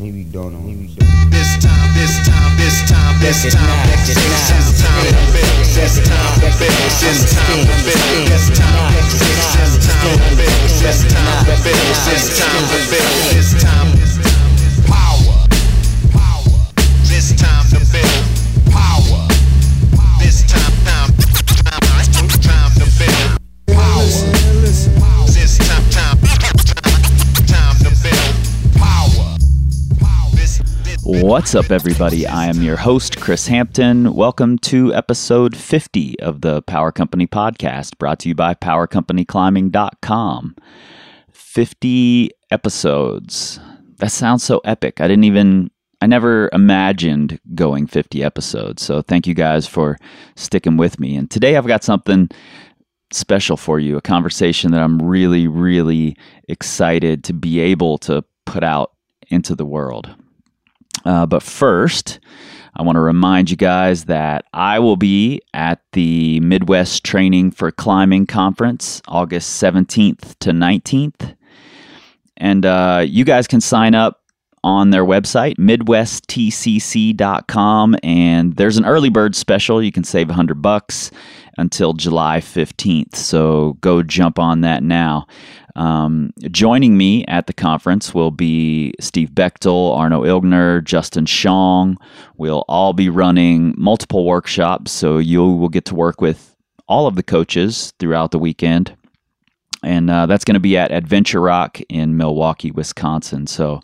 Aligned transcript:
Maybe 0.00 0.24
don't 0.24 0.54
know. 0.54 0.60
Maybe 0.60 0.88
don't. 0.96 1.30
This 1.30 1.60
time, 1.60 1.92
this 1.92 2.16
time, 2.24 2.56
this 2.56 2.88
time, 2.88 3.20
this 3.20 3.44
This 3.44 3.52
time, 3.52 3.68
now, 3.68 3.84
this 4.00 4.16
this 4.16 4.48
time, 4.48 4.64
now, 4.64 4.80
this 4.80 6.00
time 6.00 6.00
to 6.00 6.00
build, 6.00 6.00
this 6.00 6.00
time 6.00 6.40
to 6.40 6.48
build, 6.48 6.88
this 6.88 7.28
time 7.60 7.60
to 7.60 7.76
build, 7.84 8.16
this 8.32 8.48
time, 8.56 8.96
this 8.96 9.76
time 9.76 10.00
to 10.00 10.32
build, 10.40 10.56
this 10.80 11.04
time 11.04 11.44
to 11.44 11.52
build, 11.60 11.84
this 12.08 12.24
time 12.40 12.64
to 12.64 12.80
build, 12.88 13.12
this 13.36 13.52
time. 13.60 13.80
Power, 13.80 13.99
What's 31.30 31.54
up, 31.54 31.70
everybody? 31.70 32.26
I 32.26 32.46
am 32.46 32.60
your 32.60 32.76
host, 32.76 33.20
Chris 33.20 33.46
Hampton. 33.46 34.14
Welcome 34.14 34.58
to 34.58 34.92
episode 34.92 35.56
50 35.56 36.18
of 36.18 36.40
the 36.40 36.60
Power 36.62 36.90
Company 36.90 37.28
Podcast, 37.28 37.96
brought 37.98 38.18
to 38.18 38.28
you 38.28 38.34
by 38.34 38.56
PowerCompanyClimbing.com. 38.56 40.56
50 41.30 42.30
episodes. 42.50 43.60
That 43.98 44.10
sounds 44.10 44.42
so 44.42 44.60
epic. 44.64 45.00
I 45.00 45.06
didn't 45.06 45.22
even, 45.22 45.70
I 46.00 46.08
never 46.08 46.50
imagined 46.52 47.38
going 47.54 47.86
50 47.86 48.24
episodes. 48.24 48.82
So 48.82 49.00
thank 49.00 49.28
you 49.28 49.34
guys 49.34 49.68
for 49.68 49.98
sticking 50.34 50.76
with 50.76 50.98
me. 50.98 51.14
And 51.14 51.30
today 51.30 51.56
I've 51.56 51.68
got 51.68 51.84
something 51.84 52.28
special 53.12 53.56
for 53.56 53.78
you 53.78 53.96
a 53.96 54.02
conversation 54.02 54.72
that 54.72 54.82
I'm 54.82 55.00
really, 55.00 55.46
really 55.46 56.16
excited 56.48 57.22
to 57.22 57.32
be 57.32 57.60
able 57.60 57.98
to 57.98 58.24
put 58.46 58.64
out 58.64 58.94
into 59.28 59.54
the 59.54 59.64
world. 59.64 60.16
Uh, 61.04 61.26
but 61.26 61.42
first, 61.42 62.20
I 62.74 62.82
want 62.82 62.96
to 62.96 63.00
remind 63.00 63.50
you 63.50 63.56
guys 63.56 64.04
that 64.04 64.44
I 64.52 64.78
will 64.78 64.96
be 64.96 65.40
at 65.54 65.80
the 65.92 66.40
Midwest 66.40 67.04
Training 67.04 67.50
for 67.50 67.70
Climbing 67.70 68.26
Conference 68.26 69.02
August 69.08 69.62
17th 69.62 70.38
to 70.40 70.50
19th. 70.50 71.36
And 72.36 72.64
uh, 72.64 73.04
you 73.06 73.24
guys 73.24 73.46
can 73.46 73.60
sign 73.60 73.94
up 73.94 74.20
on 74.62 74.90
their 74.90 75.04
website, 75.04 75.56
midwesttcc.com. 75.56 77.96
And 78.02 78.56
there's 78.56 78.76
an 78.76 78.84
early 78.84 79.08
bird 79.08 79.34
special. 79.34 79.82
You 79.82 79.92
can 79.92 80.04
save 80.04 80.28
100 80.28 80.62
bucks 80.62 81.10
until 81.58 81.92
July 81.92 82.40
15th. 82.40 83.16
So 83.16 83.76
go 83.80 84.02
jump 84.02 84.38
on 84.38 84.60
that 84.62 84.82
now. 84.82 85.26
Um, 85.76 86.32
joining 86.50 86.96
me 86.96 87.24
at 87.26 87.46
the 87.46 87.52
conference 87.52 88.14
will 88.14 88.30
be 88.30 88.94
Steve 89.00 89.30
Bechtel, 89.30 89.96
Arno 89.96 90.24
Ilgner, 90.24 90.82
Justin 90.84 91.26
Sjong. 91.26 91.96
We'll 92.36 92.64
all 92.68 92.92
be 92.92 93.08
running 93.08 93.74
multiple 93.76 94.24
workshops, 94.24 94.92
so 94.92 95.18
you 95.18 95.44
will 95.44 95.68
get 95.68 95.84
to 95.86 95.94
work 95.94 96.20
with 96.20 96.56
all 96.88 97.06
of 97.06 97.14
the 97.14 97.22
coaches 97.22 97.92
throughout 97.98 98.32
the 98.32 98.38
weekend. 98.38 98.96
And 99.82 100.10
uh, 100.10 100.26
that's 100.26 100.44
going 100.44 100.54
to 100.54 100.60
be 100.60 100.76
at 100.76 100.92
Adventure 100.92 101.40
Rock 101.40 101.80
in 101.88 102.16
Milwaukee, 102.16 102.70
Wisconsin. 102.70 103.46
So 103.46 103.80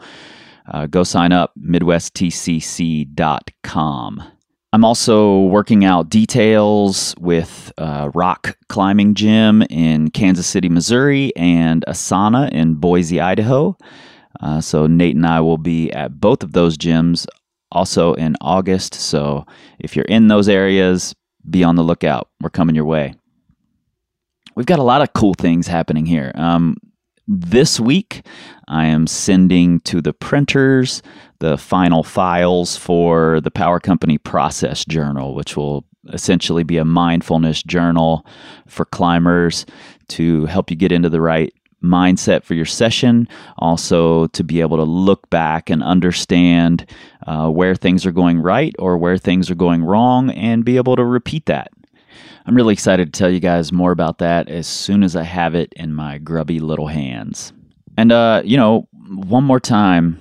uh, 0.70 0.86
go 0.86 1.04
sign 1.04 1.32
up, 1.32 1.52
midwesttcc.com. 1.58 4.22
I'm 4.76 4.84
also 4.84 5.40
working 5.40 5.86
out 5.86 6.10
details 6.10 7.14
with 7.18 7.72
Rock 7.78 8.58
Climbing 8.68 9.14
Gym 9.14 9.62
in 9.70 10.10
Kansas 10.10 10.46
City, 10.46 10.68
Missouri, 10.68 11.34
and 11.34 11.82
Asana 11.88 12.52
in 12.52 12.74
Boise, 12.74 13.18
Idaho. 13.18 13.74
Uh, 14.38 14.60
so 14.60 14.86
Nate 14.86 15.16
and 15.16 15.24
I 15.24 15.40
will 15.40 15.56
be 15.56 15.90
at 15.92 16.20
both 16.20 16.42
of 16.42 16.52
those 16.52 16.76
gyms 16.76 17.26
also 17.72 18.12
in 18.16 18.36
August. 18.42 18.92
So 18.92 19.46
if 19.78 19.96
you're 19.96 20.04
in 20.04 20.28
those 20.28 20.46
areas, 20.46 21.14
be 21.48 21.64
on 21.64 21.76
the 21.76 21.82
lookout. 21.82 22.28
We're 22.42 22.50
coming 22.50 22.74
your 22.74 22.84
way. 22.84 23.14
We've 24.56 24.66
got 24.66 24.78
a 24.78 24.82
lot 24.82 25.00
of 25.00 25.14
cool 25.14 25.32
things 25.32 25.66
happening 25.66 26.04
here. 26.04 26.32
Um, 26.34 26.76
this 27.28 27.80
week, 27.80 28.24
I 28.68 28.86
am 28.86 29.06
sending 29.06 29.80
to 29.80 30.00
the 30.00 30.12
printers 30.12 31.02
the 31.40 31.58
final 31.58 32.02
files 32.02 32.76
for 32.76 33.40
the 33.40 33.50
Power 33.50 33.80
Company 33.80 34.18
Process 34.18 34.84
Journal, 34.84 35.34
which 35.34 35.56
will 35.56 35.84
essentially 36.12 36.62
be 36.62 36.78
a 36.78 36.84
mindfulness 36.84 37.62
journal 37.62 38.24
for 38.66 38.84
climbers 38.84 39.66
to 40.08 40.46
help 40.46 40.70
you 40.70 40.76
get 40.76 40.92
into 40.92 41.08
the 41.08 41.20
right 41.20 41.52
mindset 41.82 42.44
for 42.44 42.54
your 42.54 42.64
session. 42.64 43.28
Also, 43.58 44.26
to 44.28 44.44
be 44.44 44.60
able 44.60 44.76
to 44.76 44.84
look 44.84 45.28
back 45.30 45.68
and 45.68 45.82
understand 45.82 46.88
uh, 47.26 47.48
where 47.48 47.74
things 47.74 48.06
are 48.06 48.12
going 48.12 48.38
right 48.38 48.74
or 48.78 48.96
where 48.96 49.18
things 49.18 49.50
are 49.50 49.56
going 49.56 49.82
wrong 49.82 50.30
and 50.30 50.64
be 50.64 50.76
able 50.76 50.96
to 50.96 51.04
repeat 51.04 51.46
that. 51.46 51.70
I'm 52.46 52.54
really 52.54 52.72
excited 52.72 53.12
to 53.12 53.18
tell 53.18 53.30
you 53.30 53.40
guys 53.40 53.72
more 53.72 53.92
about 53.92 54.18
that 54.18 54.48
as 54.48 54.66
soon 54.66 55.02
as 55.02 55.16
I 55.16 55.22
have 55.22 55.54
it 55.54 55.72
in 55.76 55.94
my 55.94 56.18
grubby 56.18 56.60
little 56.60 56.86
hands. 56.86 57.52
And, 57.96 58.12
uh, 58.12 58.42
you 58.44 58.56
know, 58.56 58.88
one 59.08 59.44
more 59.44 59.60
time, 59.60 60.20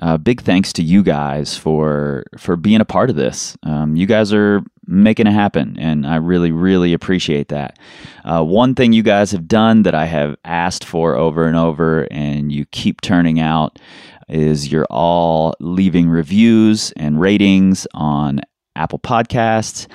uh, 0.00 0.16
big 0.16 0.42
thanks 0.42 0.72
to 0.74 0.82
you 0.82 1.02
guys 1.02 1.56
for 1.56 2.24
for 2.36 2.56
being 2.56 2.80
a 2.80 2.84
part 2.84 3.10
of 3.10 3.16
this. 3.16 3.56
Um, 3.62 3.96
you 3.96 4.06
guys 4.06 4.32
are 4.32 4.62
making 4.86 5.26
it 5.26 5.32
happen, 5.32 5.76
and 5.78 6.06
I 6.06 6.16
really, 6.16 6.52
really 6.52 6.92
appreciate 6.92 7.48
that. 7.48 7.78
Uh, 8.24 8.44
one 8.44 8.74
thing 8.74 8.92
you 8.92 9.02
guys 9.02 9.30
have 9.30 9.48
done 9.48 9.82
that 9.84 9.94
I 9.94 10.04
have 10.06 10.36
asked 10.44 10.84
for 10.84 11.14
over 11.14 11.46
and 11.46 11.56
over, 11.56 12.06
and 12.10 12.52
you 12.52 12.66
keep 12.66 13.00
turning 13.00 13.40
out, 13.40 13.78
is 14.28 14.70
you're 14.70 14.86
all 14.90 15.54
leaving 15.60 16.08
reviews 16.08 16.92
and 16.96 17.20
ratings 17.20 17.86
on 17.94 18.40
Apple 18.76 18.98
Podcasts. 18.98 19.86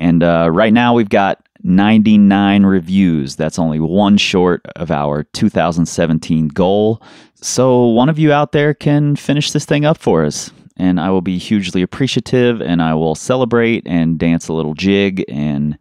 And 0.00 0.22
uh, 0.22 0.48
right 0.50 0.72
now 0.72 0.94
we've 0.94 1.10
got 1.10 1.46
99 1.62 2.64
reviews. 2.64 3.36
That's 3.36 3.58
only 3.58 3.78
one 3.78 4.16
short 4.16 4.62
of 4.76 4.90
our 4.90 5.24
2017 5.24 6.48
goal. 6.48 7.02
So 7.34 7.86
one 7.86 8.08
of 8.08 8.18
you 8.18 8.32
out 8.32 8.52
there 8.52 8.74
can 8.74 9.14
finish 9.14 9.52
this 9.52 9.66
thing 9.66 9.84
up 9.84 9.98
for 9.98 10.24
us. 10.24 10.50
And 10.78 10.98
I 10.98 11.10
will 11.10 11.20
be 11.20 11.36
hugely 11.36 11.82
appreciative 11.82 12.62
and 12.62 12.80
I 12.80 12.94
will 12.94 13.14
celebrate 13.14 13.86
and 13.86 14.18
dance 14.18 14.48
a 14.48 14.54
little 14.54 14.72
jig. 14.72 15.22
And 15.28 15.78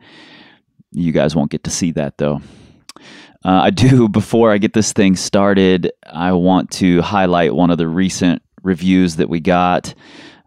you 0.91 1.13
guys 1.13 1.35
won't 1.35 1.51
get 1.51 1.63
to 1.63 1.69
see 1.69 1.91
that 1.93 2.17
though. 2.17 2.41
Uh, 3.45 3.61
I 3.63 3.69
do, 3.69 4.09
before 4.09 4.51
I 4.51 4.57
get 4.57 4.73
this 4.73 4.91
thing 4.91 5.15
started, 5.15 5.91
I 6.05 6.33
want 6.33 6.71
to 6.71 7.01
highlight 7.01 7.55
one 7.55 7.69
of 7.69 7.77
the 7.77 7.87
recent 7.87 8.41
reviews 8.63 9.15
that 9.15 9.29
we 9.29 9.39
got. 9.39 9.93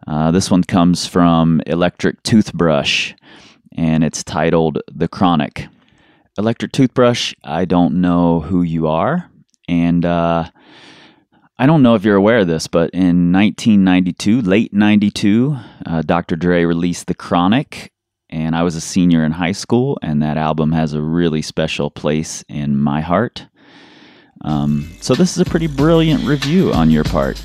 Uh, 0.05 0.29
this 0.29 0.51
one 0.51 0.63
comes 0.63 1.07
from 1.07 1.61
Electric 1.65 2.21
Toothbrush 2.21 3.13
and 3.75 4.03
it's 4.03 4.23
titled 4.23 4.79
The 4.91 5.07
Chronic. 5.07 5.67
Electric 6.37 6.71
Toothbrush, 6.71 7.33
I 7.43 7.65
don't 7.65 8.01
know 8.01 8.39
who 8.39 8.63
you 8.63 8.87
are, 8.87 9.29
and 9.67 10.03
uh, 10.03 10.49
I 11.57 11.65
don't 11.67 11.83
know 11.83 11.93
if 11.93 12.03
you're 12.03 12.15
aware 12.15 12.39
of 12.39 12.47
this, 12.47 12.67
but 12.67 12.89
in 12.89 13.31
1992, 13.31 14.41
late 14.41 14.73
92, 14.73 15.55
uh, 15.85 16.01
Dr. 16.01 16.35
Dre 16.35 16.65
released 16.65 17.05
The 17.05 17.13
Chronic, 17.13 17.91
and 18.29 18.55
I 18.55 18.63
was 18.63 18.75
a 18.75 18.81
senior 18.81 19.23
in 19.23 19.33
high 19.33 19.51
school, 19.51 19.99
and 20.01 20.23
that 20.23 20.37
album 20.37 20.71
has 20.71 20.93
a 20.93 21.01
really 21.01 21.43
special 21.43 21.91
place 21.91 22.43
in 22.49 22.77
my 22.77 23.01
heart. 23.01 23.45
Um, 24.41 24.91
so, 24.99 25.13
this 25.13 25.37
is 25.37 25.39
a 25.39 25.49
pretty 25.49 25.67
brilliant 25.67 26.23
review 26.23 26.73
on 26.73 26.89
your 26.89 27.03
part. 27.03 27.41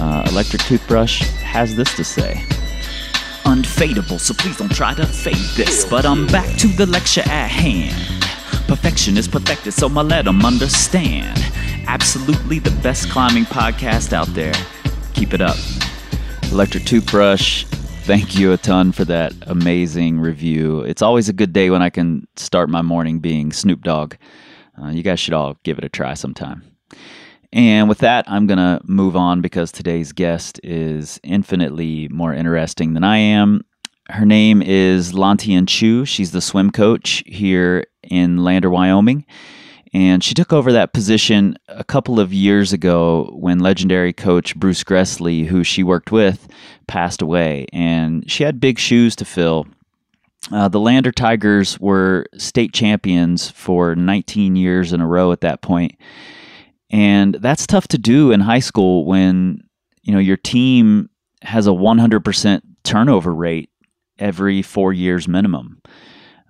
Uh, 0.00 0.26
Electric 0.30 0.62
Toothbrush 0.62 1.20
has 1.20 1.74
this 1.74 1.94
to 1.96 2.04
say 2.04 2.44
unfadable, 3.48 4.20
so 4.20 4.34
please 4.34 4.56
don't 4.58 4.70
try 4.72 4.94
to 4.94 5.06
fade 5.06 5.36
this. 5.56 5.84
But 5.84 6.04
I'm 6.04 6.26
back 6.26 6.56
to 6.58 6.68
the 6.68 6.86
lecture 6.86 7.22
at 7.22 7.48
hand. 7.48 7.96
Perfection 8.68 9.16
is 9.16 9.26
perfected, 9.26 9.72
so 9.72 9.88
I 9.88 10.02
let 10.02 10.26
them 10.26 10.44
understand. 10.44 11.38
Absolutely 11.86 12.58
the 12.58 12.70
best 12.82 13.10
climbing 13.10 13.44
podcast 13.44 14.12
out 14.12 14.28
there. 14.28 14.52
Keep 15.14 15.32
it 15.32 15.40
up. 15.40 15.56
Electric 16.52 16.84
Toothbrush, 16.84 17.64
thank 18.04 18.38
you 18.38 18.52
a 18.52 18.58
ton 18.58 18.92
for 18.92 19.06
that 19.06 19.32
amazing 19.46 20.20
review. 20.20 20.80
It's 20.80 21.02
always 21.02 21.30
a 21.30 21.32
good 21.32 21.54
day 21.54 21.70
when 21.70 21.80
I 21.82 21.88
can 21.90 22.26
start 22.36 22.68
my 22.68 22.82
morning 22.82 23.18
being 23.18 23.52
Snoop 23.52 23.82
Dogg. 23.82 24.14
Uh, 24.80 24.88
you 24.88 25.02
guys 25.02 25.20
should 25.20 25.34
all 25.34 25.56
give 25.62 25.78
it 25.78 25.84
a 25.84 25.88
try 25.88 26.14
sometime. 26.14 26.62
And 27.52 27.88
with 27.88 27.98
that, 27.98 28.24
I'm 28.28 28.46
going 28.46 28.58
to 28.58 28.80
move 28.84 29.16
on 29.16 29.40
because 29.40 29.72
today's 29.72 30.12
guest 30.12 30.60
is 30.62 31.18
infinitely 31.22 32.08
more 32.08 32.34
interesting 32.34 32.94
than 32.94 33.04
I 33.04 33.16
am. 33.18 33.62
Her 34.10 34.26
name 34.26 34.62
is 34.62 35.12
Lantien 35.12 35.66
Chu. 35.66 36.04
She's 36.04 36.32
the 36.32 36.40
swim 36.40 36.70
coach 36.70 37.22
here 37.26 37.84
in 38.02 38.38
Lander, 38.38 38.70
Wyoming. 38.70 39.24
And 39.94 40.22
she 40.22 40.34
took 40.34 40.52
over 40.52 40.72
that 40.72 40.92
position 40.92 41.56
a 41.68 41.84
couple 41.84 42.20
of 42.20 42.32
years 42.32 42.72
ago 42.72 43.30
when 43.34 43.60
legendary 43.60 44.12
coach 44.12 44.54
Bruce 44.56 44.84
Gressley, 44.84 45.46
who 45.46 45.64
she 45.64 45.82
worked 45.82 46.12
with, 46.12 46.48
passed 46.86 47.22
away. 47.22 47.66
And 47.72 48.30
she 48.30 48.44
had 48.44 48.60
big 48.60 48.78
shoes 48.78 49.16
to 49.16 49.24
fill. 49.24 49.66
Uh, 50.52 50.68
the 50.68 50.80
Lander 50.80 51.12
Tigers 51.12 51.78
were 51.80 52.26
state 52.36 52.72
champions 52.72 53.50
for 53.50 53.94
19 53.94 54.56
years 54.56 54.92
in 54.92 55.00
a 55.00 55.06
row 55.06 55.32
at 55.32 55.40
that 55.40 55.62
point. 55.62 55.96
And 56.90 57.34
that's 57.34 57.66
tough 57.66 57.88
to 57.88 57.98
do 57.98 58.32
in 58.32 58.40
high 58.40 58.60
school 58.60 59.04
when 59.04 59.62
you 60.08 60.14
know, 60.14 60.20
your 60.20 60.38
team 60.38 61.10
has 61.42 61.66
a 61.66 61.70
100% 61.70 62.62
turnover 62.82 63.34
rate 63.34 63.68
every 64.18 64.62
four 64.62 64.94
years 64.94 65.28
minimum. 65.28 65.82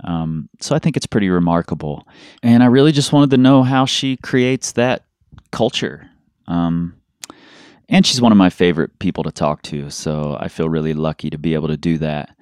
Um, 0.05 0.49
so 0.61 0.77
I 0.77 0.79
think 0.79 0.97
it's 0.97 1.07
pretty 1.07 1.29
remarkable. 1.29 2.07
And 2.41 2.63
I 2.63 2.67
really 2.67 2.93
just 2.93 3.13
wanted 3.13 3.31
to 3.31 3.37
know 3.37 3.65
how 3.65 3.85
she 3.85 4.17
creates 4.19 4.73
that 4.73 5.05
culture. 5.51 6.09
Um, 6.47 6.95
and 7.89 8.07
she's 8.07 8.21
one 8.21 8.31
of 8.31 8.39
my 8.39 8.49
favorite 8.49 8.97
people 9.01 9.25
to 9.25 9.33
talk 9.33 9.63
to. 9.63 9.91
So 9.91 10.37
I 10.39 10.47
feel 10.47 10.69
really 10.69 10.95
lucky 10.95 11.29
to 11.29 11.37
be 11.37 11.55
able 11.55 11.69
to 11.69 11.77
do 11.77 11.99
that. 11.99 12.37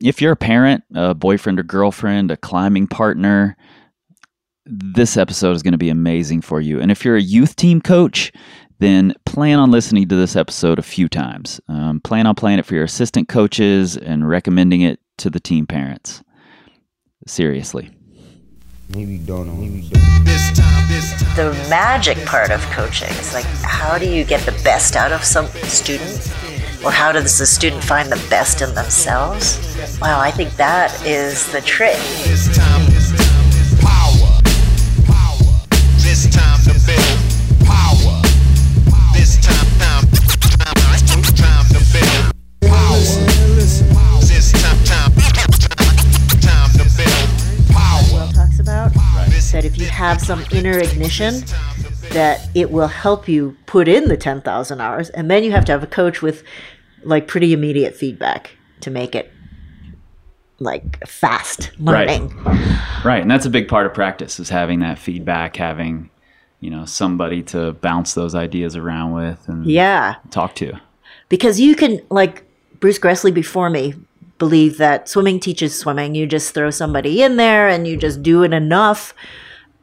If 0.00 0.20
you're 0.20 0.32
a 0.32 0.36
parent, 0.36 0.84
a 0.94 1.14
boyfriend 1.14 1.58
or 1.58 1.62
girlfriend, 1.62 2.30
a 2.30 2.36
climbing 2.36 2.88
partner, 2.88 3.56
this 4.70 5.16
episode 5.16 5.52
is 5.52 5.62
going 5.62 5.72
to 5.72 5.78
be 5.78 5.90
amazing 5.90 6.40
for 6.42 6.60
you. 6.60 6.80
And 6.80 6.90
if 6.90 7.04
you're 7.04 7.16
a 7.16 7.22
youth 7.22 7.56
team 7.56 7.80
coach, 7.80 8.32
then 8.78 9.14
plan 9.26 9.58
on 9.58 9.70
listening 9.70 10.08
to 10.08 10.16
this 10.16 10.36
episode 10.36 10.78
a 10.78 10.82
few 10.82 11.08
times. 11.08 11.60
Um, 11.68 12.00
plan 12.00 12.26
on 12.26 12.34
playing 12.34 12.58
it 12.58 12.66
for 12.66 12.74
your 12.74 12.84
assistant 12.84 13.28
coaches 13.28 13.96
and 13.96 14.28
recommending 14.28 14.80
it 14.80 15.00
to 15.18 15.30
the 15.30 15.40
team 15.40 15.66
parents. 15.66 16.22
Seriously. 17.26 17.90
Maybe 18.88 19.18
don't 19.18 19.46
know. 19.46 19.54
Maybe 19.54 19.88
don't. 19.88 20.24
This 20.24 20.50
time, 20.58 20.88
this 20.88 21.22
time. 21.22 21.36
the 21.36 21.52
magic 21.68 22.18
part 22.26 22.50
of 22.50 22.60
coaching 22.70 23.10
is 23.10 23.34
like 23.34 23.44
how 23.62 23.98
do 23.98 24.08
you 24.08 24.24
get 24.24 24.44
the 24.46 24.52
best 24.64 24.96
out 24.96 25.12
of 25.12 25.22
some 25.22 25.46
student 25.46 26.26
or 26.84 26.90
how 26.90 27.12
does 27.12 27.38
the 27.38 27.46
student 27.46 27.84
find 27.84 28.10
the 28.10 28.26
best 28.28 28.62
in 28.62 28.74
themselves 28.74 29.58
wow 30.00 30.18
i 30.18 30.30
think 30.30 30.50
that 30.56 30.90
is 31.06 31.50
the 31.52 31.60
trick 31.60 31.96
that 49.52 49.64
if 49.64 49.78
you 49.78 49.86
have 49.86 50.20
some 50.20 50.44
inner 50.52 50.78
ignition 50.78 51.34
that 52.10 52.48
it 52.54 52.70
will 52.70 52.88
help 52.88 53.28
you 53.28 53.56
put 53.66 53.88
in 53.88 54.08
the 54.08 54.16
10,000 54.16 54.80
hours 54.80 55.10
and 55.10 55.30
then 55.30 55.44
you 55.44 55.50
have 55.52 55.64
to 55.64 55.72
have 55.72 55.82
a 55.82 55.86
coach 55.86 56.22
with 56.22 56.42
like 57.04 57.26
pretty 57.28 57.52
immediate 57.52 57.94
feedback 57.94 58.56
to 58.80 58.90
make 58.90 59.14
it 59.14 59.32
like 60.58 61.06
fast 61.06 61.70
learning. 61.78 62.34
Right, 63.04 63.22
and 63.22 63.30
that's 63.30 63.46
a 63.46 63.50
big 63.50 63.66
part 63.66 63.86
of 63.86 63.94
practice 63.94 64.38
is 64.38 64.50
having 64.50 64.80
that 64.80 64.98
feedback, 64.98 65.56
having 65.56 66.10
you 66.60 66.70
know 66.70 66.84
somebody 66.84 67.42
to 67.44 67.72
bounce 67.72 68.14
those 68.14 68.34
ideas 68.34 68.76
around 68.76 69.12
with 69.12 69.48
and 69.48 69.64
yeah. 69.64 70.16
talk 70.30 70.54
to. 70.56 70.78
because 71.30 71.58
you 71.58 71.74
can 71.74 72.00
like 72.10 72.44
Bruce 72.78 72.98
Gressley 72.98 73.32
before 73.32 73.70
me 73.70 73.94
believed 74.40 74.78
that 74.78 75.08
swimming 75.08 75.38
teaches 75.38 75.78
swimming. 75.78 76.16
You 76.16 76.26
just 76.26 76.52
throw 76.52 76.70
somebody 76.70 77.22
in 77.22 77.36
there 77.36 77.68
and 77.68 77.86
you 77.86 77.96
just 77.96 78.24
do 78.24 78.42
it 78.42 78.52
enough, 78.52 79.14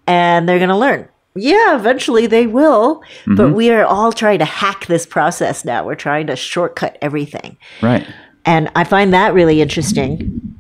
and 0.05 0.49
they're 0.49 0.59
gonna 0.59 0.77
learn. 0.77 1.07
Yeah, 1.35 1.75
eventually 1.75 2.27
they 2.27 2.47
will. 2.47 3.01
But 3.25 3.37
mm-hmm. 3.37 3.53
we 3.53 3.69
are 3.69 3.85
all 3.85 4.11
trying 4.11 4.39
to 4.39 4.45
hack 4.45 4.87
this 4.87 5.05
process 5.05 5.63
now. 5.63 5.85
We're 5.85 5.95
trying 5.95 6.27
to 6.27 6.35
shortcut 6.35 6.97
everything. 7.01 7.57
Right. 7.81 8.05
And 8.43 8.69
I 8.75 8.83
find 8.83 9.13
that 9.13 9.33
really 9.33 9.61
interesting 9.61 10.55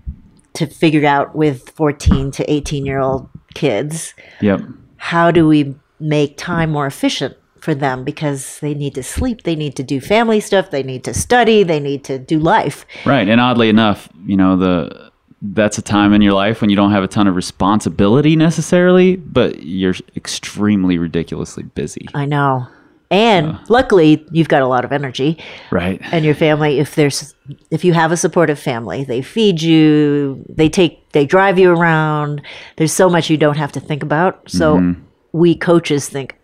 to 0.53 0.67
figure 0.67 1.05
out 1.05 1.35
with 1.35 1.69
14 1.71 2.31
to 2.31 2.51
18 2.51 2.85
year 2.85 2.99
old 2.99 3.29
kids 3.53 4.13
Yep. 4.41 4.61
how 4.97 5.31
do 5.31 5.47
we 5.47 5.75
make 5.99 6.37
time 6.37 6.71
more 6.71 6.85
efficient 6.85 7.35
for 7.61 7.75
them 7.75 8.03
because 8.03 8.59
they 8.59 8.73
need 8.73 8.95
to 8.95 9.03
sleep, 9.03 9.43
they 9.43 9.55
need 9.55 9.75
to 9.75 9.83
do 9.83 9.99
family 9.99 10.39
stuff, 10.39 10.71
they 10.71 10.83
need 10.83 11.03
to 11.03 11.13
study, 11.13 11.63
they 11.63 11.79
need 11.79 12.03
to 12.05 12.17
do 12.19 12.39
life. 12.39 12.85
Right. 13.05 13.27
And 13.27 13.41
oddly 13.41 13.69
enough, 13.69 14.09
you 14.25 14.37
know, 14.37 14.57
the 14.57 15.11
that's 15.41 15.77
a 15.77 15.81
time 15.81 16.13
in 16.13 16.21
your 16.21 16.33
life 16.33 16.61
when 16.61 16.69
you 16.69 16.75
don't 16.75 16.91
have 16.91 17.03
a 17.03 17.07
ton 17.07 17.27
of 17.27 17.35
responsibility 17.35 18.35
necessarily, 18.35 19.17
but 19.17 19.61
you're 19.61 19.93
extremely 20.15 20.97
ridiculously 20.97 21.63
busy. 21.63 22.07
I 22.15 22.25
know. 22.25 22.67
And 23.09 23.57
luckily, 23.69 24.25
you've 24.31 24.49
got 24.49 24.61
a 24.61 24.67
lot 24.67 24.83
of 24.83 24.91
energy 24.91 25.41
Right. 25.71 26.01
and 26.11 26.25
your 26.25 26.35
family 26.35 26.79
if 26.79 26.95
there's 26.95 27.33
if 27.71 27.85
you 27.85 27.93
have 27.93 28.11
a 28.11 28.17
supportive 28.17 28.59
family, 28.59 29.05
they 29.05 29.21
feed 29.21 29.61
you, 29.61 30.43
they 30.49 30.67
take 30.67 31.09
they 31.13 31.25
drive 31.25 31.57
you 31.57 31.71
around. 31.71 32.41
There's 32.75 32.91
so 32.91 33.09
much 33.09 33.29
you 33.29 33.37
don't 33.37 33.57
have 33.57 33.71
to 33.73 33.79
think 33.79 34.03
about. 34.03 34.49
So 34.49 34.77
mm-hmm. 34.77 35.01
we 35.31 35.55
coaches 35.55 36.09
think 36.09 36.36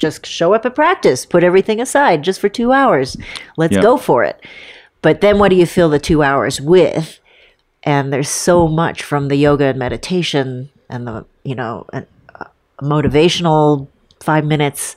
just 0.00 0.26
show 0.26 0.54
up 0.54 0.66
at 0.66 0.74
practice, 0.74 1.24
put 1.24 1.44
everything 1.44 1.80
aside 1.80 2.22
just 2.24 2.40
for 2.40 2.48
2 2.48 2.72
hours. 2.72 3.16
Let's 3.56 3.74
Yep. 3.74 3.82
go 3.82 3.96
for 3.96 4.24
it. 4.24 4.44
But 5.02 5.20
then 5.20 5.38
what 5.38 5.50
do 5.50 5.56
you 5.56 5.66
fill 5.66 5.88
the 5.90 5.98
2 6.00 6.22
hours 6.22 6.60
with? 6.60 7.20
And 7.84 8.12
there's 8.12 8.28
so 8.28 8.66
much 8.66 9.02
from 9.02 9.28
the 9.28 9.36
yoga 9.36 9.66
and 9.66 9.78
meditation 9.78 10.70
and 10.88 11.06
the, 11.06 11.24
you 11.44 11.54
know, 11.54 11.86
uh, 11.92 12.02
motivational 12.82 13.86
5 14.20 14.44
minutes 14.44 14.96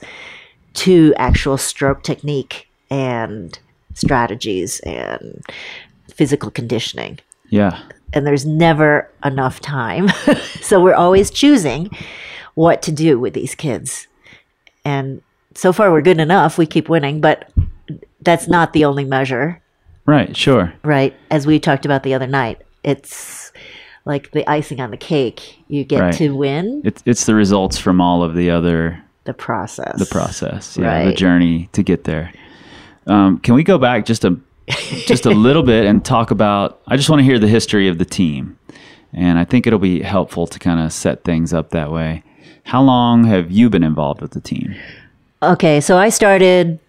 to 0.74 1.14
actual 1.18 1.58
stroke 1.58 2.04
technique 2.04 2.68
and 2.90 3.58
strategies 3.94 4.80
and 4.82 5.44
physical 6.10 6.50
conditioning. 6.50 7.20
Yeah. 7.50 7.80
And 8.14 8.26
there's 8.28 8.46
never 8.46 9.10
enough 9.24 9.60
time. 9.60 10.10
so 10.62 10.82
we're 10.82 10.96
always 10.96 11.30
choosing 11.32 11.90
what 12.56 12.82
to 12.84 12.92
do 12.92 13.20
with 13.20 13.34
these 13.34 13.56
kids. 13.56 14.08
And 14.86 15.22
so 15.56 15.72
far 15.74 15.92
we're 15.92 16.02
good 16.02 16.20
enough. 16.20 16.58
We 16.58 16.66
keep 16.66 16.90
winning, 16.90 17.22
but 17.22 17.50
that's 18.22 18.48
not 18.48 18.74
the 18.74 18.86
only 18.86 19.06
measure, 19.06 19.62
Right. 20.06 20.36
Sure. 20.36 20.74
right? 20.84 21.14
As 21.32 21.48
we 21.48 21.60
talked 21.60 21.86
about 21.86 22.04
the 22.04 22.14
other 22.14 22.28
night, 22.28 22.62
it's 22.84 23.52
like 24.06 24.32
the 24.32 24.46
icing 24.50 24.82
on 24.82 24.92
the 24.92 24.98
cake. 24.98 25.60
You 25.70 25.84
get 25.86 26.02
Right. 26.02 26.14
to 26.16 26.36
win 26.36 26.82
It's 26.84 27.02
it's 27.06 27.26
the 27.26 27.36
results 27.36 27.78
from 27.78 28.02
all 28.02 28.24
of 28.24 28.36
the 28.36 28.50
other 28.50 29.02
the 29.26 29.34
process. 29.34 29.98
the 29.98 30.06
process, 30.06 30.78
yeah, 30.78 31.06
the 31.06 31.14
journey 31.14 31.70
to 31.72 31.84
get 31.84 32.04
there. 32.04 32.34
Um, 33.08 33.38
can 33.40 33.54
we 33.56 33.64
go 33.64 33.78
back 33.78 34.06
just 34.06 34.26
a 34.26 34.38
just 35.08 35.26
a 35.26 35.30
little 35.48 35.64
bit 35.64 35.86
and 35.86 36.04
talk 36.04 36.32
about? 36.32 36.82
I 36.88 36.98
just 36.98 37.10
want 37.10 37.20
to 37.22 37.24
hear 37.24 37.40
the 37.40 37.48
history 37.48 37.88
of 37.88 37.98
the 37.98 38.06
team, 38.06 38.58
and 39.14 39.40
I 39.40 39.46
think 39.46 39.66
it'll 39.68 39.80
be 39.80 40.02
helpful 40.02 40.48
to 40.48 40.60
kind 40.60 40.80
of 40.82 40.92
set 40.92 41.24
things 41.24 41.54
up 41.54 41.70
that 41.70 41.90
way. 41.92 42.24
How 42.66 42.82
long 42.82 43.26
have 43.26 43.52
you 43.52 43.70
been 43.70 43.84
involved 43.84 44.22
with 44.22 44.32
the 44.32 44.42
team? 44.42 44.74
Okay, 45.42 45.82
so 45.82 45.98
I 45.98 46.10
started 46.10 46.80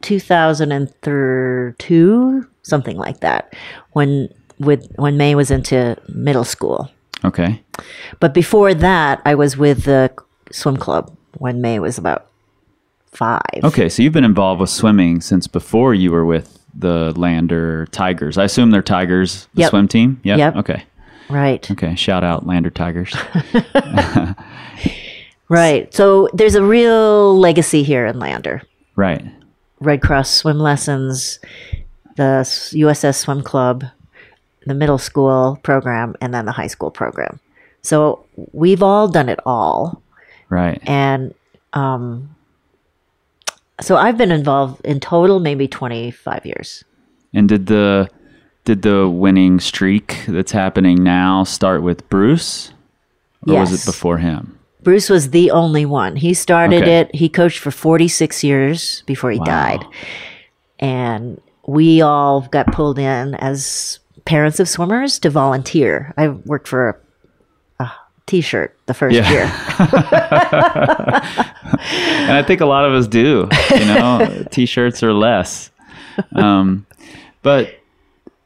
2002, 0.00 2.46
something 2.62 2.96
like 2.96 3.20
that, 3.20 3.54
when 3.92 4.28
with 4.58 4.90
when 4.96 5.16
May 5.16 5.34
was 5.34 5.50
into 5.50 5.96
middle 6.08 6.44
school. 6.44 6.90
Okay, 7.24 7.62
But 8.18 8.34
before 8.34 8.74
that, 8.74 9.22
I 9.24 9.36
was 9.36 9.56
with 9.56 9.84
the 9.84 10.10
swim 10.50 10.76
club 10.76 11.16
when 11.38 11.60
May 11.60 11.78
was 11.78 11.96
about 11.98 12.26
five. 13.12 13.60
okay, 13.62 13.88
so 13.88 14.02
you've 14.02 14.12
been 14.12 14.24
involved 14.24 14.60
with 14.60 14.70
swimming 14.70 15.20
since 15.20 15.46
before 15.46 15.94
you 15.94 16.10
were 16.10 16.24
with 16.24 16.58
the 16.74 17.12
Lander 17.16 17.86
Tigers. 17.92 18.38
I 18.38 18.44
assume 18.44 18.70
they're 18.72 18.82
Tigers, 18.82 19.46
the 19.54 19.60
Yep. 19.60 19.70
swim 19.70 19.86
team. 19.88 20.20
Yeah. 20.24 20.36
Yep. 20.36 20.56
Okay. 20.56 20.82
Right, 21.28 21.70
Okay. 21.70 21.94
Shout 21.94 22.24
out 22.24 22.44
Lander 22.46 22.70
Tigers. 22.70 23.14
right. 25.48 25.92
So 25.94 26.28
there's 26.32 26.54
a 26.54 26.62
real 26.62 27.38
legacy 27.38 27.82
here 27.82 28.06
in 28.06 28.18
Lander. 28.18 28.62
right. 28.96 29.24
Red 29.80 30.00
Cross 30.00 30.30
swim 30.30 30.60
lessons, 30.60 31.40
the 32.16 32.42
USS 32.44 33.16
Swim 33.16 33.42
Club, 33.42 33.84
the 34.64 34.74
middle 34.74 34.98
school 34.98 35.58
program, 35.64 36.14
and 36.20 36.32
then 36.32 36.44
the 36.44 36.52
high 36.52 36.68
school 36.68 36.92
program. 36.92 37.40
So 37.82 38.24
we've 38.52 38.80
all 38.82 39.08
done 39.08 39.28
it 39.28 39.40
all. 39.44 40.00
Right. 40.48 40.80
and 40.86 41.34
um, 41.72 42.36
so 43.80 43.96
I've 43.96 44.16
been 44.16 44.30
involved 44.30 44.84
in 44.84 45.00
total 45.00 45.40
maybe 45.40 45.66
25 45.66 46.46
years. 46.46 46.84
And 47.34 47.48
did 47.48 47.66
the 47.66 48.08
did 48.64 48.82
the 48.82 49.08
winning 49.08 49.58
streak 49.58 50.24
that's 50.28 50.52
happening 50.52 51.02
now 51.02 51.42
start 51.44 51.82
with 51.82 52.08
Bruce, 52.08 52.72
or 53.48 53.58
was 53.58 53.72
it 53.72 53.84
before 53.84 54.18
him? 54.18 54.58
Bruce 54.82 55.08
was 55.08 55.30
the 55.30 55.50
only 55.50 55.84
one. 55.86 56.16
He 56.16 56.34
started 56.34 56.82
Okay. 56.82 56.98
it. 57.00 57.14
He 57.14 57.28
coached 57.28 57.58
for 57.60 57.70
46 57.70 58.42
years 58.42 59.02
before 59.06 59.30
he 59.30 59.38
Wow. 59.38 59.44
died, 59.44 59.84
and 60.80 61.40
we 61.66 62.00
all 62.02 62.40
got 62.50 62.72
pulled 62.72 62.98
in 62.98 63.34
as 63.36 64.00
parents 64.24 64.58
of 64.60 64.68
swimmers 64.68 65.18
to 65.20 65.30
volunteer. 65.30 66.12
I 66.16 66.28
worked 66.28 66.66
for 66.68 67.00
a, 67.80 67.84
a 67.84 67.92
T-shirt 68.26 68.76
the 68.86 68.94
first 68.94 69.14
Yeah. 69.16 69.30
year. 69.30 69.52
And 71.84 72.32
I 72.32 72.42
think 72.42 72.60
a 72.60 72.66
lot 72.66 72.84
of 72.84 72.92
us 72.92 73.06
do. 73.08 73.48
You 73.70 73.84
know, 73.86 74.44
t-shirts 74.50 75.02
or 75.02 75.12
less. 75.12 75.70
Um, 76.34 76.86
but 77.42 77.74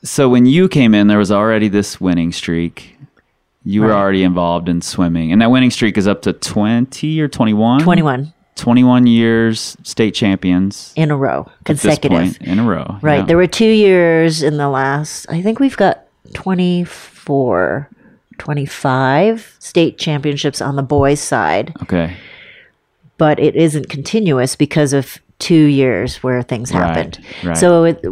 so 0.03 0.29
when 0.29 0.47
you 0.47 0.69
came 0.69 0.95
in, 0.95 1.07
there 1.07 1.19
was 1.19 1.31
already 1.31 1.69
this 1.69 2.01
winning 2.01 2.33
streak. 2.33 2.96
You 3.69 3.83
were 3.83 3.93
already 3.93 4.23
involved 4.23 4.69
in 4.69 4.81
swimming, 4.81 5.33
and 5.33 5.43
that 5.43 5.51
winning 5.51 5.71
streak 5.71 5.99
is 5.99 6.07
up 6.07 6.23
to 6.23 6.33
twenty 6.33 7.21
or 7.21 7.29
twenty-one. 7.29 7.81
21. 7.83 8.33
21 8.55 9.07
years 9.07 9.77
state 9.83 10.15
champions 10.15 10.95
in 10.97 11.11
a 11.11 11.17
row, 11.17 11.47
consecutive. 11.65 12.11
point 12.11 12.39
in 12.41 12.59
a 12.59 12.65
row. 12.65 12.97
Right. 13.03 13.17
yeah. 13.19 13.25
There 13.27 13.37
were 13.37 13.47
two 13.47 13.69
years 13.69 14.43
in 14.43 14.57
the 14.57 14.71
last, 14.71 15.27
I 15.29 15.43
think 15.43 15.61
we've 15.61 15.77
got 15.77 16.07
24, 16.33 17.91
25 18.39 19.57
state 19.59 19.99
championships 19.99 20.63
on 20.63 20.77
the 20.77 20.83
boys' 20.83 21.21
side, 21.21 21.75
Okay. 21.83 22.17
but 23.19 23.39
it 23.39 23.57
isn't 23.57 23.89
continuous 23.91 24.57
because 24.57 24.93
of 24.95 25.19
two 25.39 25.67
years 25.67 26.23
where 26.23 26.43
things 26.43 26.73
Right, 26.73 26.83
happened. 26.87 27.19
right. 27.45 27.57
So 27.59 27.85
it, 27.85 28.03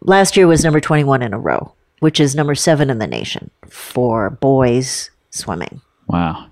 last 0.00 0.36
year 0.38 0.46
was 0.46 0.64
number 0.64 0.80
21 0.80 1.20
in 1.22 1.34
a 1.34 1.38
row, 1.38 1.72
which 2.02 2.18
is 2.18 2.34
number 2.34 2.54
seven 2.56 2.90
in 2.90 2.98
the 2.98 3.06
nation 3.06 3.48
for 3.68 4.28
boys 4.30 5.08
swimming. 5.30 5.80
Wow. 6.08 6.48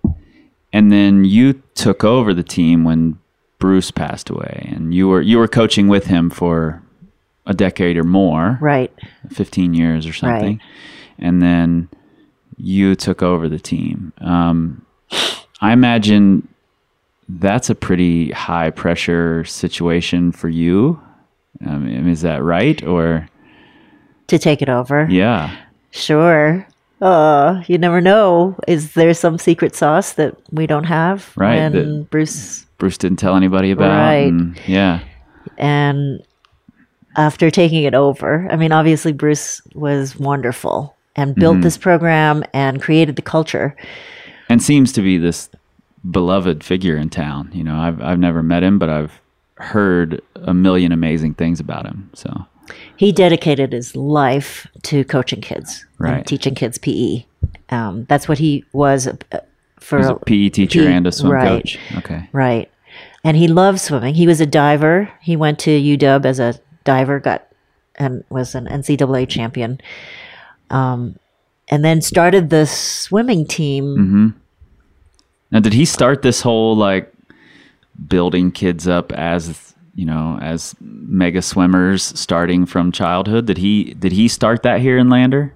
And 0.73 0.93
then 0.93 1.25
you 1.25 1.55
took 1.75 2.05
over 2.05 2.33
the 2.33 2.45
team 2.45 2.85
when 2.85 3.19
Bruce 3.59 3.91
passed 3.91 4.31
away, 4.31 4.69
and 4.73 4.95
you 4.95 5.09
were 5.09 5.21
you 5.21 5.39
were 5.39 5.49
coaching 5.49 5.89
with 5.89 6.07
him 6.07 6.31
for 6.31 6.81
a 7.47 7.53
decade 7.53 7.97
or 7.97 8.05
more, 8.05 8.59
Right. 8.61 8.93
15 9.31 9.75
years 9.75 10.07
or 10.07 10.13
something, 10.13 10.59
Right. 10.59 10.61
and 11.19 11.43
then 11.43 11.89
you 12.57 12.95
took 12.95 13.21
over 13.23 13.49
the 13.49 13.59
team. 13.59 14.13
Um, 14.21 14.87
I 15.61 15.73
imagine 15.73 16.47
that's 17.29 17.69
a 17.71 17.75
pretty 17.75 18.31
high 18.31 18.71
pressure 18.71 19.45
situation 19.45 20.31
for 20.31 20.49
you. 20.49 21.01
I 21.67 21.77
mean, 21.77 22.07
is 22.09 22.21
that 22.23 22.45
right? 22.45 22.81
Or 22.85 23.29
To 24.31 24.39
take 24.39 24.63
it 24.63 24.69
over. 24.69 25.07
yeah, 25.11 25.55
Sure. 25.93 26.67
Uh, 27.03 27.63
you 27.67 27.79
never 27.79 28.01
know. 28.01 28.55
Is 28.69 28.93
there 28.95 29.15
some 29.15 29.39
secret 29.39 29.75
sauce 29.75 30.13
that 30.15 30.37
we 30.53 30.67
don't 30.67 30.85
have? 30.85 31.33
Right, 31.37 31.69
that- 31.71 32.09
Bruce 32.11 32.67
Bruce 32.79 32.97
didn't 32.99 33.19
tell 33.19 33.37
anybody 33.37 33.71
about. 33.71 33.89
Right. 33.91 34.27
and- 34.33 34.59
yeah, 34.67 35.01
and 35.59 36.21
after 37.17 37.51
taking 37.51 37.85
it 37.85 37.95
over, 37.95 38.47
I 38.51 38.57
mean, 38.57 38.73
obviously 38.73 39.13
Bruce 39.13 39.61
was 39.75 40.17
wonderful 40.19 40.95
and 41.17 41.35
built 41.35 41.55
Mm-hmm. 41.55 41.63
this 41.63 41.77
program 41.79 42.45
and 42.55 42.81
created 42.81 43.17
the 43.17 43.23
culture. 43.23 43.75
and 44.49 44.63
seems 44.63 44.93
to 44.93 45.01
be 45.03 45.17
this 45.19 45.49
beloved 46.11 46.63
figure 46.65 46.97
in 46.97 47.09
town. 47.11 47.51
You 47.53 47.65
know, 47.65 47.77
I've 47.81 48.01
I've 48.01 48.19
never 48.19 48.43
met 48.43 48.63
him, 48.63 48.79
but 48.79 48.89
I've 48.89 49.21
heard 49.57 50.21
a 50.37 50.55
million 50.55 50.93
amazing 50.93 51.35
things 51.35 51.61
about 51.61 51.85
him. 51.87 52.11
So 52.15 52.47
He 53.01 53.13
dedicated 53.13 53.73
his 53.73 53.97
life 53.97 54.67
to 54.83 55.05
coaching 55.05 55.41
kids 55.41 55.87
Right. 55.97 56.17
and 56.19 56.27
teaching 56.27 56.55
kids 56.55 56.77
PE. 56.77 57.25
Um, 57.71 58.05
that's 58.11 58.29
what 58.29 58.37
he 58.37 58.63
was 58.75 59.07
uh, 59.09 59.17
for. 59.79 60.01
a 60.01 60.19
PE 60.19 60.51
teacher 60.51 60.81
P- 60.81 60.87
and 60.87 61.07
a 61.07 61.13
swim 61.13 61.33
right. 61.33 61.49
coach. 61.49 61.79
Okay, 61.97 62.29
Right. 62.33 62.71
And 63.25 63.39
he 63.39 63.49
loved 63.49 63.81
swimming. 63.81 64.15
He 64.15 64.27
was 64.27 64.43
a 64.43 64.45
diver. 64.45 65.11
He 65.23 65.35
went 65.35 65.59
to 65.61 65.71
UW 65.71 66.27
as 66.27 66.39
a 66.41 66.61
diver, 66.85 67.19
got 67.21 67.47
and 67.97 68.23
was 68.29 68.55
an 68.55 68.67
NCAA 68.67 69.27
champion. 69.31 69.81
Um, 70.69 71.17
and 71.69 71.83
then 71.83 72.03
started 72.03 72.51
the 72.51 72.67
swimming 72.67 73.47
team. 73.47 73.85
Mm-hmm. 73.97 74.29
now 75.53 75.61
did 75.61 75.73
he 75.73 75.87
start 75.87 76.21
this 76.21 76.43
whole 76.43 76.77
like 76.77 77.11
building 78.09 78.53
kids 78.53 78.87
up 78.87 79.11
as 79.13 79.70
you 80.01 80.07
know 80.07 80.39
as 80.41 80.75
mega 80.81 81.43
swimmers 81.43 82.03
starting 82.19 82.65
from 82.67 82.91
childhood? 82.93 83.45
Did 83.47 83.59
he 83.59 83.93
did 83.95 84.13
he 84.13 84.29
start 84.29 84.63
that 84.63 84.81
here 84.81 84.97
in 84.99 85.09
Lander? 85.11 85.53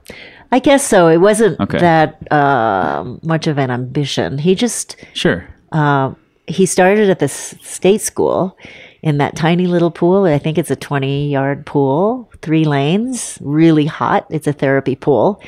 I 0.52 0.58
guess 0.60 0.86
so. 0.86 1.08
It 1.08 1.18
wasn't 1.28 1.58
Okay. 1.60 1.78
that 1.80 2.08
uh, 2.30 3.02
much 3.22 3.46
of 3.48 3.58
an 3.58 3.70
ambition. 3.70 4.38
He 4.38 4.54
just 4.54 4.96
Sure. 5.14 5.40
he 6.46 6.66
started 6.66 7.08
at 7.10 7.18
the 7.18 7.24
s- 7.32 7.56
state 7.62 8.00
school 8.02 8.56
in 9.02 9.18
that 9.18 9.34
tiny 9.36 9.66
little 9.66 9.90
pool. 9.90 10.24
I 10.24 10.38
think 10.38 10.58
it's 10.58 10.70
a 10.70 10.76
20 10.76 11.28
yard 11.32 11.64
pool, 11.66 12.30
three 12.42 12.64
lanes, 12.64 13.38
really 13.42 13.86
hot. 13.86 14.26
It's 14.30 14.46
a 14.46 14.52
therapy 14.52 14.94
pool. 14.96 15.40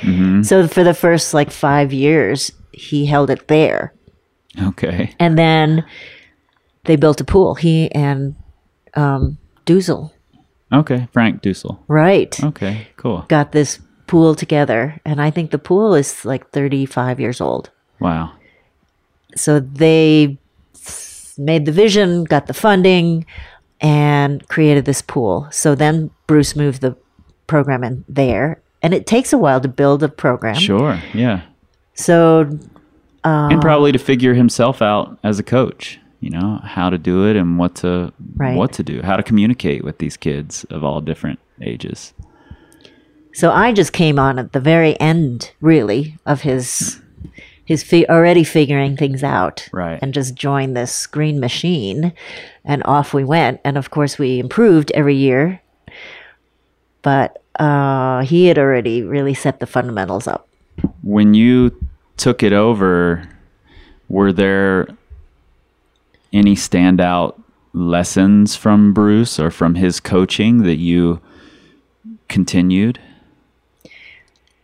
So 0.42 0.66
for 0.66 0.82
the 0.84 0.94
first 0.94 1.34
like 1.34 1.50
five 1.52 1.92
years, 1.92 2.50
he 2.72 3.06
held 3.06 3.30
it 3.30 3.46
there. 3.48 3.92
Okay. 4.72 5.14
And 5.20 5.36
then 5.38 5.84
they 6.84 6.96
built 6.96 7.20
a 7.20 7.24
pool, 7.24 7.54
he 7.54 7.90
and 7.92 8.34
um, 8.96 9.38
Duzel. 9.64 10.10
Okay. 10.72 11.08
Frank 11.12 11.42
Dussel. 11.42 11.78
Right. 11.88 12.42
Okay. 12.42 12.88
Cool. 12.96 13.24
Got 13.28 13.52
this 13.52 13.78
pool 14.06 14.34
together. 14.34 15.00
And 15.04 15.20
I 15.20 15.30
think 15.30 15.50
the 15.50 15.58
pool 15.58 15.94
is 15.94 16.24
like 16.24 16.50
35 16.50 17.20
years 17.20 17.40
old. 17.40 17.70
Wow. 17.98 18.32
so 19.36 19.58
they 19.58 20.36
made 21.38 21.64
the 21.64 21.72
vision, 21.72 22.24
got 22.24 22.46
the 22.46 22.54
funding, 22.54 23.24
and 23.80 24.46
created 24.48 24.84
this 24.84 25.00
pool. 25.00 25.48
So 25.50 25.74
then 25.74 26.10
Bruce 26.26 26.54
moved 26.56 26.82
the 26.82 26.96
program 27.46 27.84
in 27.84 28.04
there, 28.08 28.60
and 28.82 28.92
it 28.92 29.06
takes 29.06 29.32
a 29.32 29.38
while 29.38 29.60
to 29.60 29.68
build 29.68 30.02
a 30.02 30.08
program. 30.08 30.56
Sure. 30.56 31.00
Yeah. 31.14 31.42
So 31.94 32.58
and 33.24 33.60
probably 33.60 33.92
to 33.92 33.98
figure 33.98 34.34
himself 34.34 34.80
out 34.82 35.18
as 35.24 35.38
a 35.38 35.42
coach 35.42 35.98
you 36.20 36.30
know 36.30 36.60
how 36.64 36.88
to 36.90 36.98
do 36.98 37.26
it 37.28 37.36
and 37.36 37.58
what 37.58 37.74
to 37.76 38.12
Right. 38.36 38.56
what 38.56 38.72
to 38.74 38.82
do 38.82 39.02
how 39.02 39.16
to 39.16 39.22
communicate 39.22 39.84
with 39.84 39.98
these 39.98 40.16
kids 40.16 40.64
of 40.70 40.82
all 40.84 41.00
different 41.00 41.38
ages 41.62 42.12
so 43.32 43.50
I 43.52 43.72
just 43.72 43.92
came 43.92 44.18
on 44.18 44.38
at 44.38 44.52
the 44.52 44.60
very 44.60 44.98
end, 44.98 45.52
really, 45.60 46.16
of 46.24 46.40
his 46.40 47.02
his 47.66 47.82
fi- 47.82 48.06
already 48.06 48.44
figuring 48.44 48.96
things 48.96 49.22
out, 49.22 49.68
Right. 49.72 49.98
And 50.00 50.14
just 50.14 50.34
joined 50.34 50.74
this 50.74 51.06
green 51.06 51.38
machine, 51.38 52.14
and 52.64 52.82
off 52.86 53.12
we 53.12 53.24
went. 53.24 53.60
And 53.62 53.76
of 53.76 53.90
course, 53.90 54.18
we 54.18 54.38
improved 54.38 54.90
every 54.94 55.16
year. 55.16 55.60
But 57.02 57.42
uh, 57.60 58.22
he 58.22 58.46
had 58.46 58.58
already 58.58 59.02
really 59.02 59.34
set 59.34 59.60
the 59.60 59.66
fundamentals 59.66 60.26
up. 60.26 60.48
when 61.02 61.34
you 61.34 61.72
took 62.16 62.42
it 62.42 62.52
over 62.54 63.28
were 64.08 64.32
there 64.32 64.88
any 66.36 66.54
standout 66.54 67.40
lessons 67.72 68.56
from 68.56 68.92
Bruce 68.92 69.38
or 69.38 69.50
from 69.50 69.74
his 69.74 70.00
coaching 70.00 70.62
that 70.62 70.76
you 70.76 71.20
continued 72.28 72.98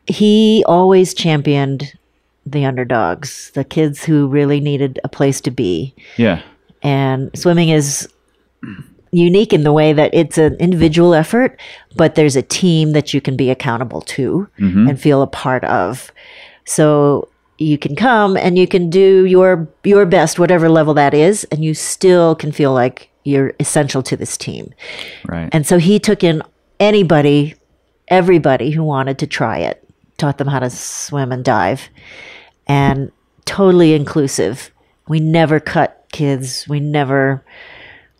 he 0.06 0.64
always 0.66 1.14
championed 1.14 1.92
the 2.44 2.64
underdogs, 2.64 3.50
the 3.54 3.64
kids 3.64 4.04
who 4.04 4.26
really 4.26 4.60
needed 4.60 4.98
a 5.04 5.08
place 5.08 5.40
to 5.42 5.50
be. 5.50 5.94
yeah 6.16 6.42
And 6.82 7.30
swimming 7.34 7.68
is 7.68 8.08
unique 9.12 9.52
in 9.52 9.62
the 9.62 9.72
way 9.72 9.92
that 9.92 10.12
it's 10.12 10.38
an 10.38 10.56
individual 10.56 11.14
effort, 11.14 11.60
but 11.96 12.14
there's 12.14 12.36
a 12.36 12.42
team 12.42 12.92
that 12.92 13.14
you 13.14 13.20
can 13.20 13.36
be 13.36 13.50
accountable 13.50 14.00
to 14.00 14.48
mm-hmm. 14.58 14.88
and 14.88 15.00
feel 15.00 15.22
a 15.22 15.26
part 15.26 15.64
of. 15.64 16.10
So 16.64 17.28
you 17.62 17.78
can 17.78 17.96
come 17.96 18.36
and 18.36 18.58
you 18.58 18.66
can 18.66 18.90
do 18.90 19.24
your 19.24 19.68
your 19.84 20.04
best, 20.06 20.38
whatever 20.38 20.68
level 20.68 20.94
that 20.94 21.14
is, 21.14 21.44
and 21.44 21.64
you 21.64 21.74
still 21.74 22.34
can 22.34 22.52
feel 22.52 22.72
like 22.72 23.10
you're 23.24 23.54
essential 23.60 24.02
to 24.02 24.16
this 24.16 24.36
team. 24.36 24.72
right 25.26 25.48
And 25.52 25.66
so 25.66 25.78
he 25.78 25.98
took 25.98 26.24
in 26.24 26.42
anybody, 26.80 27.54
everybody 28.08 28.70
who 28.70 28.82
wanted 28.82 29.18
to 29.20 29.26
try 29.26 29.58
it, 29.58 29.86
taught 30.18 30.38
them 30.38 30.48
how 30.48 30.58
to 30.58 30.70
swim 30.70 31.30
and 31.32 31.44
dive, 31.44 31.88
and 32.66 33.12
totally 33.44 33.94
inclusive. 33.94 34.70
We 35.08 35.20
never 35.20 35.60
cut 35.60 36.06
kids, 36.12 36.66
we 36.68 36.80
never 36.80 37.44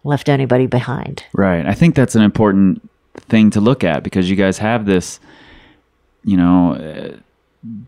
left 0.05 0.29
anybody 0.29 0.67
behind. 0.67 1.25
Right. 1.33 1.67
I 1.67 1.75
think 1.75 1.95
that's 1.95 2.15
an 2.15 2.23
important 2.23 2.89
thing 3.17 3.51
to 3.51 3.61
look 3.61 3.85
at 3.85 4.03
because 4.03 4.29
you 4.29 4.37
guys 4.37 4.59
have 4.59 4.85
this, 4.85 5.21
you 6.25 6.37
know, 6.37 6.75
uh, 6.75 7.17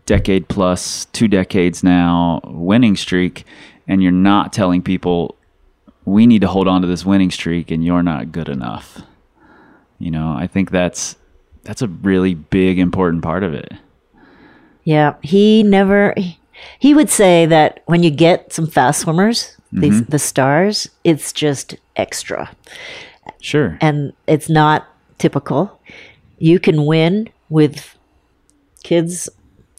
decade 0.05 0.47
plus, 0.47 1.05
two 1.05 1.27
decades 1.27 1.83
now 1.83 2.41
winning 2.45 2.95
streak, 2.95 3.45
and 3.87 4.01
you're 4.01 4.11
not 4.11 4.53
telling 4.53 4.81
people 4.81 5.35
we 6.05 6.27
need 6.27 6.41
to 6.41 6.47
hold 6.47 6.67
on 6.67 6.81
to 6.81 6.87
this 6.87 7.05
winning 7.05 7.31
streak 7.31 7.71
and 7.71 7.83
you're 7.83 8.03
not 8.03 8.31
good 8.31 8.47
enough. 8.47 9.01
You 9.97 10.11
know, 10.11 10.33
I 10.37 10.47
think 10.47 10.71
that's 10.71 11.15
that's 11.63 11.81
a 11.81 11.87
really 11.87 12.35
big 12.35 12.79
important 12.79 13.23
part 13.23 13.43
of 13.43 13.53
it. 13.53 13.73
Yeah, 14.83 15.15
he 15.21 15.63
never. 15.63 16.13
He 16.79 16.93
would 16.93 17.09
say 17.09 17.45
that 17.47 17.81
when 17.85 18.03
you 18.03 18.11
get 18.11 18.53
some 18.53 18.67
fast 18.67 19.01
swimmers, 19.01 19.57
these 19.71 20.01
mm-hmm. 20.01 20.11
the 20.11 20.19
stars, 20.19 20.89
it's 21.03 21.33
just 21.33 21.75
extra. 21.95 22.49
Sure. 23.41 23.77
and 23.81 24.13
it's 24.27 24.49
not 24.49 24.87
typical. 25.17 25.79
You 26.37 26.59
can 26.59 26.85
win 26.85 27.29
with 27.49 27.95
kids 28.83 29.29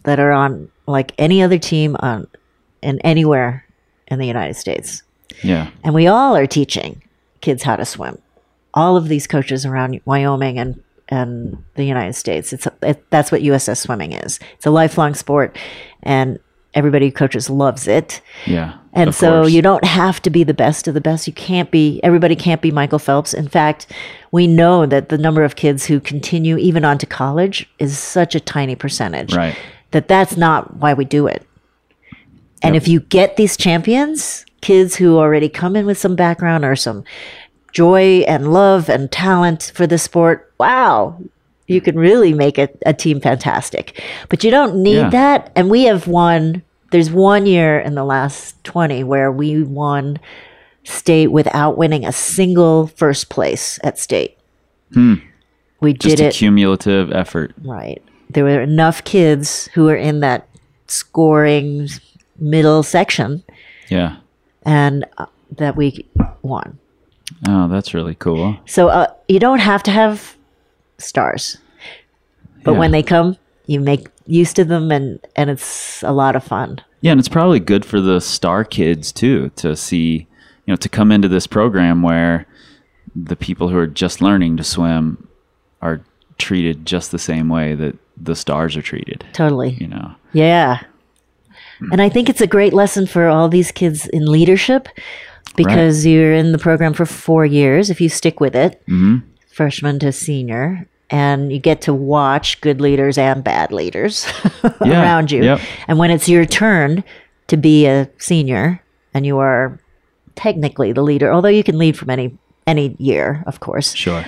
that 0.07 0.19
are 0.19 0.33
on 0.33 0.71
like 0.87 1.13
any 1.19 1.43
other 1.43 1.59
team 1.59 1.97
on 2.01 2.27
in 2.81 2.99
anywhere 3.01 3.65
in 4.07 4.19
the 4.19 4.27
United 4.27 4.55
States. 4.55 5.03
Yeah. 5.43 5.71
And 5.85 5.95
we 5.95 6.07
all 6.07 6.35
are 6.37 6.47
teaching 6.47 7.03
kids 7.41 7.63
how 7.63 7.77
to 7.77 7.85
swim. 7.85 8.19
All 8.73 8.97
of 8.97 9.09
these 9.09 9.27
coaches 9.27 9.67
around 9.67 10.01
Wyoming 10.07 10.59
and 10.59 10.83
and 11.09 11.63
the 11.75 11.85
United 11.85 12.15
States. 12.15 12.53
It's 12.53 12.67
it, 12.83 13.05
that's 13.11 13.31
what 13.31 13.43
USS 13.43 13.79
swimming 13.79 14.13
is. 14.13 14.41
It's 14.55 14.67
a 14.67 14.71
lifelong 14.71 15.15
sport 15.15 15.57
and 16.03 16.39
everybody 16.77 17.07
who 17.07 17.13
coaches 17.13 17.49
loves 17.51 17.89
it. 17.89 18.21
Yeah. 18.45 18.77
And 18.93 19.15
so 19.15 19.43
course. 19.43 19.53
you 19.53 19.63
don't 19.63 19.85
have 19.85 20.21
to 20.23 20.31
be 20.31 20.45
the 20.45 20.55
best 20.55 20.87
of 20.87 20.95
the 20.95 21.01
best. 21.01 21.27
You 21.27 21.33
can't 21.33 21.71
be, 21.71 22.01
everybody 22.03 22.37
can't 22.37 22.61
be 22.61 22.71
Michael 22.71 22.99
Phelps. 22.99 23.35
In 23.35 23.49
fact, 23.49 23.91
we 24.31 24.47
know 24.47 24.85
that 24.87 25.09
the 25.09 25.19
number 25.19 25.43
of 25.43 25.57
kids 25.57 25.87
who 25.87 26.01
continue 26.01 26.59
even 26.59 26.85
on 26.85 26.99
to 26.99 27.07
college 27.07 27.69
is 27.79 27.99
such 27.99 28.35
a 28.35 28.41
tiny 28.41 28.77
percentage 28.77 29.35
Right. 29.35 29.57
That 29.97 30.09
that's 30.09 30.37
not 30.37 30.76
why 30.76 30.93
we 30.93 31.07
do 31.07 31.26
it. 31.26 31.43
And 32.62 32.75
Yep. 32.75 32.83
if 32.83 32.87
you 32.88 33.00
get 33.00 33.37
these 33.37 33.57
champions, 33.57 34.45
kids 34.61 34.97
who 34.97 35.17
already 35.17 35.49
come 35.49 35.75
in 35.75 35.87
with 35.87 35.97
some 35.97 36.15
background 36.17 36.67
or 36.67 36.76
some 36.76 37.03
joy 37.73 38.25
and 38.29 38.53
love 38.53 38.91
and 38.91 39.11
talent 39.11 39.73
for 39.75 39.87
the 39.87 39.97
sport, 39.97 40.53
wow, 40.59 41.17
you 41.67 41.81
can 41.81 41.99
really 41.99 42.35
make 42.35 42.59
a, 42.59 42.69
a 42.85 42.93
team 42.93 43.21
fantastic. 43.21 44.03
But 44.29 44.45
you 44.45 44.50
don't 44.50 44.76
need 44.83 44.97
Yeah. 44.99 45.11
that. 45.11 45.50
And 45.57 45.71
we 45.71 45.85
have 45.85 46.07
won, 46.07 46.62
there's 46.93 47.11
one 47.11 47.47
year 47.47 47.79
in 47.81 47.95
the 47.95 48.05
last 48.05 48.62
20 48.65 49.03
where 49.03 49.33
we 49.33 49.62
won 49.62 50.19
state 50.85 51.29
without 51.29 51.79
winning 51.79 52.05
a 52.05 52.12
single 52.12 52.87
first 52.88 53.31
place 53.31 53.79
at 53.83 53.99
state. 53.99 54.37
We 54.95 55.00
Hmm. 55.00 55.15
Just 55.99 56.17
did 56.17 56.21
a 56.21 56.29
it 56.29 56.35
cumulative 56.35 57.12
effort. 57.12 57.55
Right. 57.65 58.03
There 58.30 58.45
were 58.45 58.61
enough 58.61 59.04
kids 59.04 59.68
who 59.75 59.85
were 59.85 59.97
in 59.97 60.21
that 60.21 60.49
scoring 60.88 61.88
middle 62.38 62.83
section 62.83 63.42
Yeah. 63.88 64.16
and 64.64 65.04
uh, 65.18 65.26
that 65.56 65.76
we 65.76 66.06
won. 66.42 66.78
Oh, 67.49 67.68
that's 67.68 67.95
really 67.95 68.14
cool. 68.14 68.56
So 68.66 68.88
uh, 68.88 69.06
you 69.28 69.38
don't 69.40 69.61
have 69.61 69.83
to 69.85 69.90
have 69.90 70.37
stars. 70.99 71.59
But 72.64 72.73
Yeah. 72.73 72.78
when 72.78 72.90
they 72.90 73.02
come, 73.02 73.37
you 73.66 73.80
make 73.80 74.09
use 74.26 74.59
of 74.59 74.68
them 74.68 74.90
and 74.90 75.21
and 75.37 75.50
it's 75.50 76.02
a 76.02 76.12
lot 76.12 76.35
of 76.37 76.42
fun. 76.45 76.80
Yeah, 77.00 77.12
and 77.12 77.21
it's 77.21 77.28
probably 77.28 77.61
good 77.61 77.85
for 77.85 78.00
the 78.00 78.21
star 78.21 78.64
kids 78.64 79.12
too 79.12 79.50
to 79.56 79.76
see, 79.76 80.26
you 80.66 80.73
know, 80.73 80.76
to 80.76 80.88
come 80.88 81.12
into 81.12 81.28
this 81.28 81.47
program 81.47 82.02
where 82.02 82.47
the 83.14 83.37
people 83.37 83.68
who 83.68 83.78
are 83.78 83.87
just 83.87 84.21
learning 84.21 84.56
to 84.56 84.64
swim 84.64 85.28
are 85.80 86.00
treated 86.38 86.85
just 86.87 87.11
the 87.12 87.18
same 87.18 87.49
way 87.49 87.75
that 87.75 87.97
the 88.17 88.35
stars 88.35 88.77
are 88.77 88.83
treated. 88.83 89.25
Totally. 89.33 89.71
You 89.81 89.89
know. 89.89 90.15
Yeah. 90.33 90.83
And 91.93 92.01
I 92.01 92.09
think 92.09 92.29
it's 92.31 92.41
a 92.41 92.47
great 92.47 92.73
lesson 92.73 93.07
for 93.07 93.29
all 93.29 93.49
these 93.49 93.71
kids 93.71 94.07
in 94.09 94.25
leadership 94.31 94.89
because 95.57 96.07
you're 96.07 96.33
in 96.33 96.53
the 96.53 96.59
program 96.59 96.95
for 96.95 97.05
four 97.07 97.45
years 97.45 97.91
if 97.91 98.01
you 98.01 98.09
stick 98.09 98.41
with 98.41 98.55
it, 98.57 98.81
mm-hmm. 98.89 99.19
freshman 99.53 99.99
to 99.99 100.11
senior, 100.13 100.87
and 101.11 101.53
you 101.53 101.59
get 101.59 101.83
to 101.83 101.95
watch 101.95 102.61
good 102.61 102.81
leaders 102.81 103.19
and 103.19 103.45
bad 103.45 103.73
leaders 103.73 104.27
Yeah, 104.85 105.03
around 105.03 105.31
you. 105.31 105.43
yep. 105.45 105.61
And 105.87 105.99
when 105.99 106.11
it's 106.11 106.29
your 106.29 106.45
turn 106.45 107.05
to 107.49 107.57
be 107.57 107.87
a 107.87 108.09
senior 108.19 108.83
and 109.15 109.27
you 109.27 109.39
are 109.39 109.79
technically 110.35 110.93
the 110.93 111.03
leader, 111.03 111.33
although 111.33 111.49
you 111.49 111.63
can 111.63 111.79
lead 111.79 111.97
from 111.97 112.11
any 112.11 112.37
any 112.67 112.97
year, 112.99 113.45
of 113.47 113.61
course. 113.61 113.95
Sure. 113.95 114.25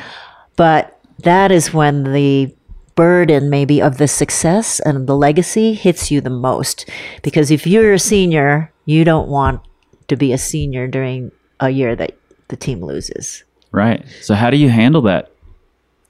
But 0.56 1.00
that 1.24 1.50
is 1.50 1.74
when 1.74 2.12
the 2.12 2.54
burden 2.98 3.48
maybe 3.48 3.80
of 3.80 3.98
the 3.98 4.08
success 4.08 4.80
and 4.80 5.06
the 5.06 5.14
legacy 5.16 5.72
hits 5.72 6.10
you 6.10 6.20
the 6.20 6.30
most. 6.48 6.90
Because 7.22 7.52
if 7.52 7.64
you're 7.64 7.92
a 7.92 7.98
senior, 7.98 8.72
you 8.86 9.04
don't 9.04 9.28
want 9.28 9.60
to 10.08 10.16
be 10.16 10.32
a 10.32 10.38
senior 10.38 10.88
during 10.88 11.30
a 11.60 11.70
year 11.70 11.94
that 11.94 12.18
the 12.48 12.56
team 12.56 12.82
loses. 12.82 13.44
Right. 13.70 14.04
So 14.20 14.34
how 14.34 14.50
do 14.50 14.56
you 14.56 14.68
handle 14.70 15.02
that 15.02 15.30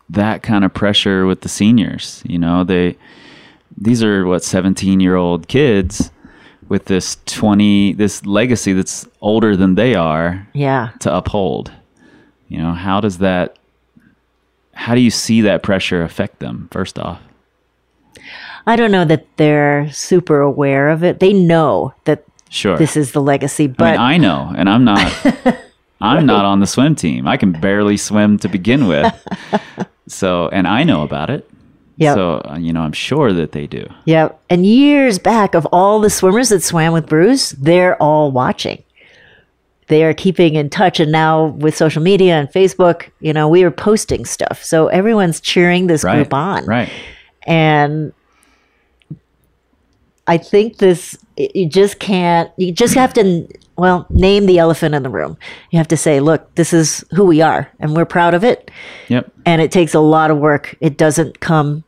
that 0.09 0.42
kind 0.42 0.64
of 0.64 0.73
pressure 0.73 1.26
with 1.26 1.42
the 1.42 1.49
seniors? 1.50 2.23
You 2.25 2.38
know, 2.38 2.64
they 2.64 2.97
these 3.76 4.02
are 4.02 4.25
what 4.25 4.40
17-year-old 4.42 5.47
kids 5.49 6.11
with 6.68 6.87
this 6.87 7.16
20 7.26 7.92
this 7.95 8.25
legacy 8.25 8.73
that's 8.73 9.07
older 9.21 9.57
than 9.57 9.75
they 9.75 9.95
are 9.95 10.49
Yeah. 10.54 10.90
to 11.00 11.14
uphold. 11.14 11.71
You 12.49 12.59
know, 12.62 12.73
how 12.73 13.00
does 13.02 13.18
that 13.18 13.58
how 14.79 14.95
do 14.95 15.01
you 15.01 15.11
see 15.11 15.41
that 15.43 15.63
pressure 15.63 16.03
affect 16.03 16.39
them 16.39 16.69
first 16.71 16.99
off? 16.99 17.21
I 18.67 18.77
don't 18.77 18.93
know 18.93 19.05
that 19.05 19.27
they're 19.37 19.91
super 19.93 20.41
aware 20.41 20.88
of 20.88 21.03
it. 21.03 21.21
They 21.21 21.33
know 21.33 21.95
that 22.05 22.25
Sure. 22.51 22.79
this 22.79 22.97
is 22.97 23.12
the 23.12 23.21
legacy, 23.21 23.64
I 23.64 23.67
but 23.69 23.91
mean, 23.93 24.01
I 24.01 24.17
know, 24.17 24.53
and 24.57 24.69
I'm 24.71 24.85
not 24.85 25.12
I'm 26.01 26.25
not 26.27 26.45
on 26.45 26.61
the 26.61 26.67
swim 26.67 26.95
team. 26.95 27.27
I 27.27 27.37
can 27.37 27.53
barely 27.53 27.97
swim 27.97 28.38
to 28.38 28.49
begin 28.49 28.87
with. 28.88 29.12
So, 30.11 30.49
and 30.49 30.67
I 30.67 30.85
know 30.85 31.03
about 31.03 31.29
it. 31.29 31.47
Yep. 31.99 32.14
So, 32.14 32.41
uh, 32.49 32.57
you 32.59 32.73
know, 32.73 32.81
I'm 32.81 32.95
sure 32.95 33.31
that 33.35 33.53
they 33.53 33.67
do. 33.67 33.87
Yeah. 34.07 34.31
And 34.49 34.64
years 34.64 35.19
back, 35.19 35.55
of 35.55 35.67
all 35.71 36.01
the 36.01 36.09
swimmers 36.09 36.49
that 36.49 36.62
swam 36.62 36.95
with 36.95 37.07
Bruce, 37.07 37.51
they're 37.51 38.01
all 38.03 38.31
watching. 38.33 38.83
They 39.88 40.05
are 40.05 40.14
keeping 40.14 40.55
in 40.55 40.70
touch. 40.70 41.01
And 41.01 41.11
now 41.11 41.46
with 41.46 41.77
social 41.77 42.03
media 42.03 42.38
and 42.38 42.48
Facebook, 42.48 43.11
you 43.20 43.33
know, 43.33 43.48
we 43.48 43.62
are 43.64 43.70
posting 43.70 44.24
stuff. 44.24 44.62
So 44.62 44.88
everyone's 44.88 45.40
cheering 45.40 45.87
this 45.87 46.05
Right. 46.05 46.16
group 46.16 46.35
on. 46.35 46.64
Right. 46.66 46.90
And 47.46 48.12
I 50.27 50.37
think 50.37 50.77
this, 50.77 51.16
you 51.38 51.68
just 51.68 51.98
can't, 51.98 52.51
you 52.59 52.70
just 52.70 52.94
have 52.94 53.14
to, 53.14 53.48
well, 53.77 54.07
name 54.11 54.44
the 54.44 54.59
elephant 54.59 54.94
in 54.94 55.03
the 55.03 55.09
room. 55.09 55.38
You 55.70 55.79
have 55.79 55.88
to 55.88 55.96
say, 55.96 56.20
look, 56.20 56.55
this 56.55 56.74
is 56.74 57.03
who 57.14 57.24
we 57.24 57.40
are 57.40 57.70
and 57.81 57.96
we're 57.96 58.05
proud 58.05 58.35
of 58.35 58.44
it. 58.44 58.70
Yep. 59.09 59.33
And 59.46 59.62
it 59.62 59.72
takes 59.72 59.94
a 59.94 60.01
lot 60.01 60.31
of 60.31 60.37
work. 60.37 60.77
It 60.81 60.98
doesn't 60.98 61.40
come 61.40 61.85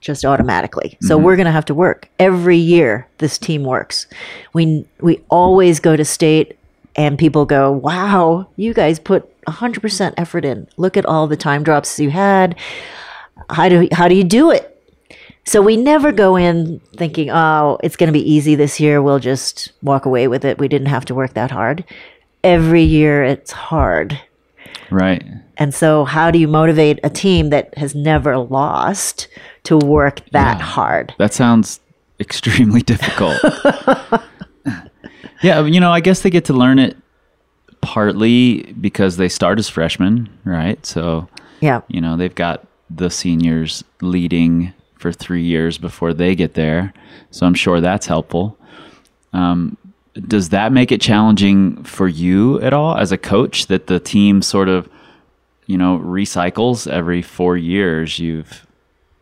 just 0.00 0.24
automatically. 0.24 0.96
So 1.02 1.16
mm-hmm. 1.16 1.24
we're 1.24 1.36
going 1.36 1.46
to 1.46 1.52
have 1.52 1.64
to 1.66 1.74
work 1.74 2.08
every 2.18 2.56
year. 2.56 3.06
This 3.18 3.38
team 3.38 3.64
works. 3.64 4.06
We 4.52 4.86
we 5.00 5.22
always 5.28 5.80
go 5.80 5.96
to 5.96 6.04
state, 6.04 6.57
and 6.98 7.16
people 7.16 7.46
go, 7.46 7.70
"Wow, 7.70 8.48
you 8.56 8.74
guys 8.74 8.98
put 8.98 9.32
hundred 9.46 9.80
percent 9.80 10.14
effort 10.18 10.44
in. 10.44 10.66
Look 10.76 10.98
at 10.98 11.06
all 11.06 11.26
the 11.26 11.36
time 11.36 11.62
drops 11.62 11.98
you 11.98 12.10
had. 12.10 12.58
How 13.48 13.70
do 13.70 13.88
how 13.92 14.08
do 14.08 14.14
you 14.16 14.24
do 14.24 14.50
it?" 14.50 14.74
So 15.44 15.62
we 15.62 15.78
never 15.78 16.12
go 16.12 16.36
in 16.36 16.80
thinking, 16.96 17.30
"Oh, 17.30 17.78
it's 17.82 17.96
going 17.96 18.08
to 18.08 18.12
be 18.12 18.30
easy 18.30 18.56
this 18.56 18.80
year. 18.80 19.00
We'll 19.00 19.20
just 19.20 19.72
walk 19.82 20.04
away 20.04 20.28
with 20.28 20.44
it. 20.44 20.58
We 20.58 20.68
didn't 20.68 20.88
have 20.88 21.04
to 21.06 21.14
work 21.14 21.32
that 21.34 21.52
hard." 21.52 21.84
Every 22.44 22.82
year, 22.82 23.24
it's 23.24 23.50
hard. 23.50 24.20
Right. 24.90 25.24
And 25.56 25.74
so, 25.74 26.04
how 26.04 26.30
do 26.30 26.38
you 26.38 26.48
motivate 26.48 26.98
a 27.02 27.10
team 27.10 27.50
that 27.50 27.76
has 27.78 27.94
never 27.94 28.38
lost 28.38 29.28
to 29.64 29.76
work 29.76 30.20
that 30.30 30.60
hard? 30.60 31.14
That 31.18 31.32
sounds 31.32 31.80
extremely 32.20 32.82
difficult. 32.92 33.38
yeah, 35.42 35.64
you 35.64 35.80
know, 35.80 35.90
I 35.92 36.00
guess 36.00 36.22
they 36.22 36.30
get 36.30 36.44
to 36.46 36.52
learn 36.52 36.78
it 36.78 36.96
partly 37.80 38.62
because 38.80 39.16
they 39.16 39.28
start 39.28 39.58
as 39.58 39.68
freshmen, 39.68 40.28
right? 40.44 40.84
So, 40.84 41.28
Yeah. 41.60 41.80
you 41.88 42.00
know, 42.00 42.16
they've 42.16 42.34
got 42.34 42.66
the 42.90 43.10
seniors 43.10 43.84
leading 44.00 44.72
for 44.98 45.12
three 45.12 45.42
years 45.44 45.78
before 45.78 46.12
they 46.12 46.34
get 46.34 46.54
there. 46.54 46.92
So 47.30 47.46
I'm 47.46 47.54
sure 47.54 47.80
that's 47.80 48.06
helpful. 48.06 48.58
Um, 49.32 49.76
does 50.26 50.48
that 50.48 50.72
make 50.72 50.90
it 50.90 51.00
challenging 51.00 51.84
for 51.84 52.08
you 52.08 52.60
at 52.60 52.72
all 52.72 52.96
as 52.96 53.12
a 53.12 53.18
coach 53.18 53.66
that 53.68 53.86
the 53.86 54.00
team 54.00 54.42
sort 54.42 54.68
of, 54.68 54.88
you 55.66 55.78
know, 55.78 55.98
recycles 55.98 56.90
every 56.90 57.22
four 57.22 57.56
years? 57.56 58.18
You've, 58.18 58.66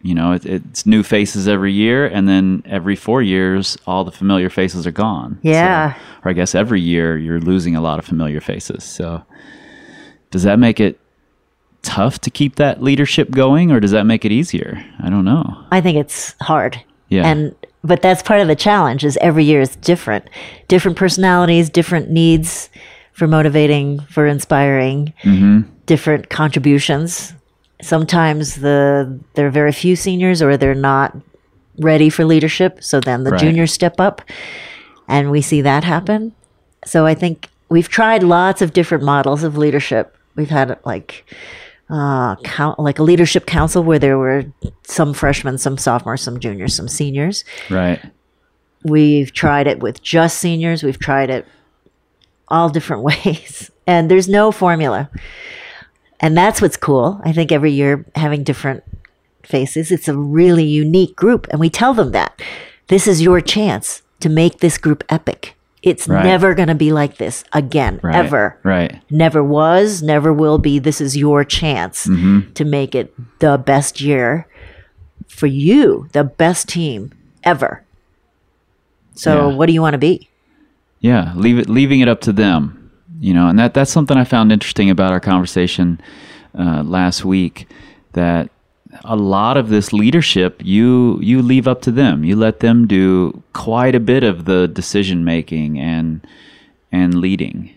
you 0.07 0.15
know, 0.15 0.33
it, 0.33 0.47
it's 0.47 0.87
new 0.87 1.03
faces 1.03 1.49
every 1.49 1.73
year, 1.73 2.07
and 2.07 2.29
then 2.29 2.63
every 2.65 2.95
four 2.97 3.23
years, 3.23 3.77
all 3.87 4.05
the 4.05 4.13
familiar 4.13 4.49
faces 4.49 4.87
are 4.87 4.93
gone. 4.93 5.39
So- 5.43 5.51
Yeah. 5.51 5.95
or 6.25 6.31
I 6.31 6.35
guess 6.35 6.55
every 6.55 6.81
year 6.81 7.19
you're 7.19 7.41
losing 7.41 7.75
a 7.77 7.81
lot 7.81 7.99
of 7.99 8.05
familiar 8.05 8.41
faces. 8.41 8.85
So 8.85 9.23
does 10.31 10.43
that 10.45 10.59
make 10.59 10.79
it 10.81 10.99
tough 11.83 12.19
to 12.21 12.31
keep 12.31 12.57
that 12.57 12.83
leadership 12.83 13.31
going 13.31 13.71
or 13.73 13.81
does 13.81 13.91
that 13.93 14.05
make 14.07 14.25
it 14.25 14.33
easier? 14.33 14.83
I 15.03 15.09
don't 15.11 15.25
know. 15.25 15.45
I 15.71 15.81
think 15.81 15.97
it's 15.99 16.35
hard. 16.41 16.81
Yeah. 17.09 17.27
And 17.27 17.55
but 17.85 18.03
that's 18.03 18.23
part 18.23 18.41
of 18.41 18.49
the 18.49 18.57
challenge 18.57 19.05
is 19.05 19.17
every 19.21 19.45
year 19.45 19.61
is 19.61 19.77
different. 19.77 20.29
Different 20.67 20.97
personalities, 20.97 21.71
different 21.71 22.11
needs 22.11 22.69
for 23.13 23.27
motivating, 23.29 24.01
for 24.11 24.27
inspiring, 24.27 25.13
Mm-hmm. 25.23 25.61
different 25.87 26.29
contributions. 26.29 27.33
Sometimes 27.83 28.57
the 28.57 29.19
there 29.35 29.47
are 29.47 29.51
very 29.51 29.73
few 29.73 29.97
seniors 29.97 30.41
or 30.43 30.57
they're 30.57 30.75
not 30.75 31.17
ready 31.79 32.09
for 32.09 32.25
leadership, 32.25 32.83
so 32.83 33.01
then 33.01 33.25
the 33.25 33.31
Right. 33.33 33.41
juniors 33.41 33.73
step 33.73 34.01
up 34.01 34.23
and 35.09 35.31
we 35.31 35.43
see 35.43 35.61
that 35.61 35.85
happen. 35.85 36.33
So 36.87 37.05
I 37.05 37.15
think 37.15 37.49
we've 37.69 37.89
tried 37.89 38.23
lots 38.23 38.63
of 38.63 38.73
different 38.73 39.05
models 39.05 39.43
of 39.43 39.57
leadership. 39.59 40.17
We've 40.37 40.49
had 40.51 40.79
like 40.85 41.25
uh, 41.91 42.35
count, 42.37 42.79
like 42.81 42.99
a 42.99 43.03
leadership 43.03 43.47
council 43.47 43.83
where 43.83 43.99
there 43.99 44.19
were 44.19 44.45
some 44.85 45.13
freshmen, 45.15 45.59
some 45.59 45.77
sophomores, 45.79 46.21
some 46.23 46.41
juniors, 46.41 46.75
some 46.75 46.89
seniors. 46.89 47.45
Right. 47.71 48.01
We've 48.85 49.33
tried 49.33 49.67
it 49.67 49.79
with 49.81 50.03
just 50.03 50.39
seniors. 50.39 50.83
We've 50.83 50.99
tried 50.99 51.31
it 51.31 51.47
all 52.49 52.69
different 52.71 53.03
ways, 53.25 53.71
and 53.87 54.11
there's 54.11 54.29
no 54.29 54.51
formula. 54.51 55.11
And 56.21 56.37
that's 56.37 56.61
what's 56.63 56.77
cool. 56.77 57.21
I 57.25 57.33
think 57.33 57.53
every 57.53 57.73
year 57.73 58.05
having 58.15 58.43
different 58.43 58.83
faces, 59.43 59.91
it's 59.93 60.09
a 60.09 60.17
really 60.17 60.65
unique 60.65 61.15
group, 61.17 61.47
and 61.51 61.61
we 61.61 61.71
tell 61.71 61.95
them 61.95 62.13
that 62.13 62.41
this 62.89 63.07
is 63.07 63.23
your 63.23 63.41
chance. 63.41 64.03
to 64.19 64.31
make 64.31 64.61
this 64.61 64.79
group 64.79 65.05
epic. 65.11 65.55
It's 65.83 66.09
Right. 66.09 66.25
never 66.25 66.55
going 66.55 66.69
to 66.69 66.75
be 66.75 66.91
like 66.91 67.19
this 67.19 67.45
again, 67.53 68.01
Right. 68.03 68.15
ever. 68.17 68.57
Right. 68.63 68.99
Never 69.11 69.45
was, 69.45 70.03
never 70.03 70.33
will 70.33 70.57
be. 70.57 70.79
This 70.79 71.03
is 71.03 71.19
your 71.19 71.45
chance 71.45 72.07
Mm-hmm. 72.07 72.53
to 72.55 72.65
make 72.65 72.95
it 72.95 73.13
the 73.41 73.59
best 73.59 74.01
year 74.01 74.47
for 75.29 75.47
you, 75.47 76.09
the 76.13 76.25
best 76.25 76.67
team 76.71 77.13
ever. 77.45 77.83
So, 79.15 79.51
Yeah. 79.51 79.55
what 79.57 79.67
do 79.67 79.75
you 79.75 79.83
want 79.83 79.93
to 79.95 79.99
be? 79.99 80.31
Yeah, 81.01 81.33
leave 81.37 81.59
it, 81.59 81.69
leaving 81.69 82.01
it 82.01 82.09
up 82.09 82.23
to 82.23 82.33
them, 82.33 82.86
you 83.21 83.33
know, 83.35 83.49
and 83.49 83.59
that 83.59 83.75
that's 83.75 83.91
something 83.91 84.17
I 84.17 84.25
found 84.25 84.53
interesting 84.53 84.91
about 84.91 85.13
our 85.13 85.21
conversation 85.21 86.01
uh, 86.59 86.83
last 86.83 87.25
week. 87.25 87.69
That 88.13 88.51
a 89.05 89.17
lot 89.17 89.57
of 89.57 89.69
this 89.69 89.93
leadership, 89.93 90.61
you 90.65 91.19
you 91.21 91.43
leave 91.43 91.67
up 91.69 91.83
to 91.83 91.91
them. 91.91 92.25
You 92.25 92.37
let 92.37 92.61
them 92.61 92.87
do 92.87 93.43
quite 93.53 93.95
a 93.95 94.01
bit 94.01 94.23
of 94.25 94.45
the 94.45 94.69
decision 94.69 95.25
making 95.25 95.79
and 95.79 96.27
and 96.93 97.15
leading. 97.15 97.73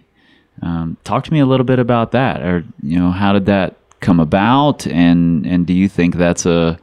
Um, 0.62 0.98
talk 1.04 1.24
to 1.26 1.34
me 1.34 1.40
a 1.40 1.46
little 1.46 1.66
bit 1.66 1.80
about 1.80 2.12
that, 2.12 2.42
or 2.42 2.66
you 2.84 3.00
know, 3.00 3.12
how 3.12 3.34
did 3.34 3.46
that 3.46 3.76
come 4.00 4.20
about, 4.20 4.86
and 4.88 5.46
and 5.46 5.66
do 5.66 5.74
you 5.74 5.88
think 5.88 6.16
that's 6.16 6.46
a 6.46 6.78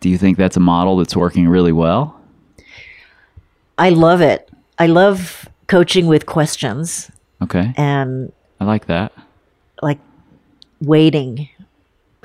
do 0.00 0.08
you 0.08 0.18
think 0.18 0.36
that's 0.36 0.56
a 0.56 0.60
model 0.60 0.96
that's 0.96 1.16
working 1.16 1.48
really 1.48 1.72
well? 1.72 2.20
I 3.78 3.90
love 3.90 4.20
it. 4.20 4.48
I 4.78 4.86
love 4.86 5.48
coaching 5.66 6.06
with 6.06 6.26
questions 6.26 7.10
Okay, 7.42 7.72
and 7.76 8.32
I 8.60 8.64
like 8.64 8.86
that. 8.86 9.12
like 9.82 9.98
waiting, 10.80 11.48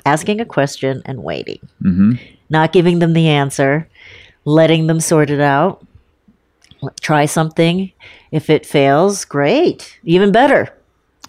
asking 0.06 0.40
a 0.40 0.44
question 0.44 1.02
and 1.04 1.22
waiting, 1.22 1.60
hmm 1.80 2.14
not 2.50 2.72
giving 2.72 2.98
them 2.98 3.12
the 3.12 3.28
answer, 3.28 3.88
letting 4.44 4.88
them 4.88 5.00
sort 5.00 5.30
it 5.30 5.40
out. 5.40 5.86
Try 7.00 7.26
something. 7.26 7.92
If 8.32 8.50
it 8.50 8.66
fails, 8.66 9.24
great, 9.24 9.98
even 10.02 10.32
better. 10.32 10.68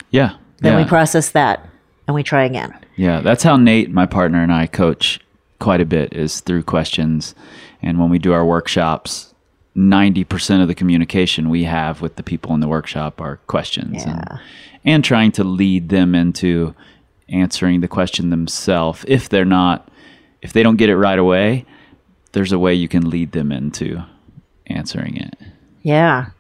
Yeah. 0.10 0.36
Then 0.60 0.74
yeah. 0.74 0.84
we 0.84 0.90
process 0.90 1.30
that 1.30 1.68
and 2.08 2.16
we 2.16 2.24
try 2.24 2.44
again. 2.44 2.74
Yeah, 2.96 3.22
that's 3.22 3.44
how 3.44 3.56
Nate, 3.56 3.92
my 3.92 4.06
partner, 4.06 4.42
and 4.42 4.52
I 4.52 4.66
coach 4.68 5.20
quite 5.60 5.82
a 5.82 5.86
bit 5.86 6.14
is 6.14 6.40
through 6.40 6.64
questions. 6.64 7.36
And 7.82 8.00
when 8.00 8.10
we 8.10 8.18
do 8.20 8.34
our 8.34 8.46
workshops, 8.46 9.31
90% 9.76 10.62
of 10.62 10.68
the 10.68 10.76
communication 10.76 11.50
we 11.50 11.64
have 11.64 12.02
with 12.02 12.16
the 12.16 12.24
people 12.24 12.54
in 12.54 12.60
the 12.60 12.68
workshop 12.68 13.22
are 13.22 13.38
questions 13.48 14.04
and, 14.04 14.40
and 14.84 15.04
trying 15.04 15.32
to 15.34 15.44
lead 15.44 15.90
them 15.90 16.14
into 16.14 16.76
answering 17.30 17.80
the 17.82 17.88
question 17.88 18.30
themselves. 18.30 19.06
If 19.08 19.30
they're 19.30 19.46
not, 19.46 19.90
if 20.42 20.52
they 20.54 20.64
don't 20.64 20.76
get 20.76 20.90
it 20.90 20.98
right 20.98 21.18
away, 21.18 21.66
there's 22.34 22.52
a 22.52 22.60
way 22.60 22.74
you 22.74 22.88
can 22.88 23.10
lead 23.10 23.32
them 23.32 23.52
into 23.52 24.04
answering 24.68 25.16
it. 25.18 25.36
Yeah. 25.84 26.32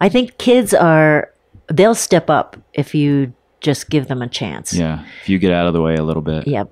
I 0.00 0.08
think 0.08 0.38
kids 0.38 0.72
are, 0.72 1.32
they'll 1.68 1.94
step 1.94 2.30
up 2.30 2.56
if 2.72 2.94
you 2.94 3.34
just 3.60 3.90
give 3.90 4.08
them 4.08 4.22
a 4.22 4.28
chance. 4.28 4.72
Yeah. 4.72 5.04
If 5.22 5.28
you 5.28 5.38
get 5.38 5.52
out 5.52 5.66
of 5.66 5.74
the 5.74 5.82
way 5.82 5.96
a 5.96 6.02
little 6.04 6.22
bit. 6.22 6.46
Yep. 6.46 6.70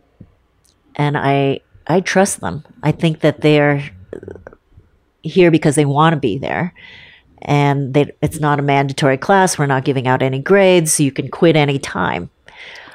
And 0.97 1.19
I 1.19 1.61
I 1.87 2.01
trust 2.01 2.41
them. 2.41 2.65
I 2.83 2.93
think 2.93 3.21
that 3.21 3.41
they're 3.41 3.83
here 5.25 5.51
because 5.51 5.75
they 5.75 5.85
want 5.85 6.15
to 6.15 6.21
be 6.21 6.39
there. 6.39 6.75
And 7.43 7.93
they, 7.93 8.13
it's 8.23 8.41
not 8.41 8.59
a 8.59 8.63
mandatory 8.63 9.19
class. 9.19 9.59
We're 9.59 9.67
not 9.67 9.85
giving 9.85 10.07
out 10.07 10.23
any 10.23 10.39
grades, 10.39 10.95
so 10.95 11.03
you 11.03 11.13
can 11.13 11.29
quit 11.29 11.57
any 11.57 11.79
time. 11.79 12.31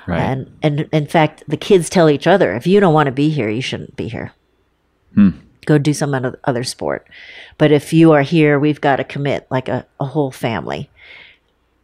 Right. 0.07 0.21
And 0.21 0.57
and 0.63 0.79
in 0.91 1.05
fact, 1.05 1.43
the 1.47 1.57
kids 1.57 1.89
tell 1.89 2.09
each 2.09 2.25
other, 2.25 2.55
if 2.55 2.65
you 2.65 2.79
don't 2.79 2.93
want 2.93 3.07
to 3.07 3.11
be 3.11 3.29
here, 3.29 3.49
you 3.49 3.61
shouldn't 3.61 3.95
be 3.95 4.07
here. 4.07 4.31
Hmm. 5.13 5.29
Go 5.65 5.77
do 5.77 5.93
some 5.93 6.15
other 6.15 6.39
other 6.45 6.63
sport. 6.63 7.07
But 7.59 7.71
if 7.71 7.93
you 7.93 8.11
are 8.13 8.23
here, 8.23 8.57
we've 8.57 8.81
got 8.81 8.95
to 8.95 9.03
commit 9.03 9.45
like 9.51 9.67
a, 9.67 9.85
a 9.99 10.05
whole 10.05 10.31
family. 10.31 10.89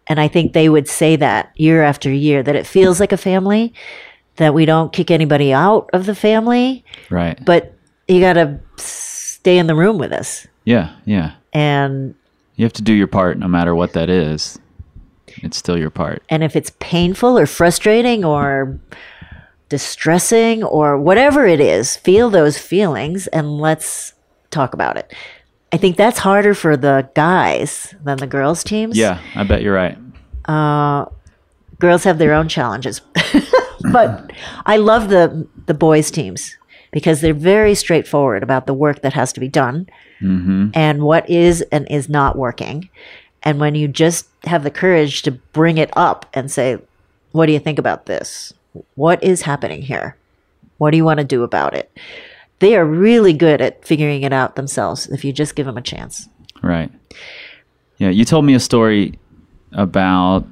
And 0.08 0.19
I 0.19 0.27
think 0.27 0.53
they 0.53 0.69
would 0.69 0.88
say 0.88 1.15
that 1.17 1.51
year 1.55 1.84
after 1.84 2.12
year 2.12 2.41
that 2.41 2.55
it 2.55 2.65
feels 2.65 2.99
like 2.99 3.12
a 3.12 3.17
family, 3.17 3.73
that 4.38 4.53
we 4.53 4.65
don't 4.65 4.93
kick 4.93 5.12
anybody 5.12 5.53
out 5.53 5.89
of 5.93 6.05
the 6.05 6.15
family, 6.15 6.84
right. 7.10 7.43
but 7.43 7.73
you 8.08 8.19
got 8.21 8.34
to 8.34 8.60
stay 9.45 9.60
in 9.60 9.67
the 9.67 9.75
room 9.75 9.99
with 9.99 10.12
us. 10.12 10.47
yeah. 10.63 10.95
Yeah. 11.05 11.34
And 11.53 12.15
You 12.55 12.65
have 12.65 12.73
to 12.73 12.81
do 12.81 12.93
your 12.93 13.05
part 13.08 13.38
no 13.38 13.47
matter 13.47 13.75
what 13.75 13.93
that 13.93 14.10
is. 14.10 14.58
It's 15.43 15.55
still 15.58 15.77
your 15.77 15.91
part. 15.91 16.23
and 16.29 16.43
if 16.43 16.55
it's 16.55 16.71
painful 16.79 17.38
or 17.38 17.45
frustrating 17.45 18.25
or 18.25 18.79
distressing 19.69 20.63
or 20.63 20.97
whatever 20.97 21.45
it 21.45 21.60
is, 21.60 21.95
feel 21.95 22.29
those 22.31 22.58
feelings 22.58 23.27
and 23.27 23.60
let's 23.60 24.13
talk 24.49 24.73
about 24.73 24.97
it. 24.97 25.13
I 25.71 25.77
think 25.77 25.95
that's 25.97 26.17
harder 26.19 26.53
for 26.55 26.75
the 26.77 27.08
guys 27.13 27.93
than 28.03 28.17
the 28.17 28.27
girls 28.27 28.63
teams. 28.63 28.97
Yeah, 28.97 29.19
I 29.36 29.43
bet 29.43 29.62
you're 29.62 29.75
right. 29.75 29.97
Uh, 30.45 31.05
girls 31.79 32.03
have 32.05 32.17
their 32.17 32.34
own 32.34 32.47
challenges. 32.47 33.01
but 33.91 34.31
I 34.65 34.77
love 34.77 35.10
the 35.10 35.47
the 35.67 35.73
boys 35.73 36.10
teams 36.12 36.58
because 36.95 37.19
they're 37.19 37.34
very 37.34 37.75
straightforward 37.75 38.41
about 38.41 38.67
the 38.67 38.73
work 38.73 39.01
that 39.01 39.12
has 39.12 39.34
to 39.34 39.41
be 39.41 39.49
done 39.49 39.86
and 40.73 41.03
what 41.03 41.29
is 41.29 41.62
and 41.63 41.86
is 41.91 42.08
not 42.08 42.38
working. 42.38 42.89
And 43.43 43.60
when 43.60 43.75
you 43.75 43.89
just 43.89 44.29
have 44.45 44.63
the 44.63 44.71
courage 44.71 45.21
to 45.23 45.31
bring 45.31 45.77
it 45.77 45.89
up 45.97 46.25
and 46.34 46.49
say, 46.49 46.77
"What 47.34 47.47
do 47.47 47.51
you 47.51 47.60
think 47.60 47.79
about 47.79 48.05
this? 48.05 48.53
What 48.95 49.21
is 49.21 49.41
happening 49.41 49.81
here? 49.81 50.15
What 50.77 50.91
do 50.91 50.97
you 50.97 51.03
want 51.03 51.19
to 51.19 51.25
do 51.25 51.43
about 51.43 51.73
it?" 51.73 51.91
They 52.60 52.77
are 52.77 52.86
really 52.86 53.34
good 53.34 53.60
at 53.60 53.84
figuring 53.84 54.23
it 54.23 54.31
out 54.31 54.55
themselves 54.55 55.08
if 55.08 55.25
you 55.25 55.34
just 55.34 55.55
give 55.55 55.65
them 55.65 55.77
a 55.77 55.81
chance. 55.81 56.29
Right. 56.63 56.89
Yeah, 57.97 58.10
you 58.10 58.23
told 58.23 58.45
me 58.45 58.53
a 58.53 58.60
story 58.62 59.19
about 59.73 60.47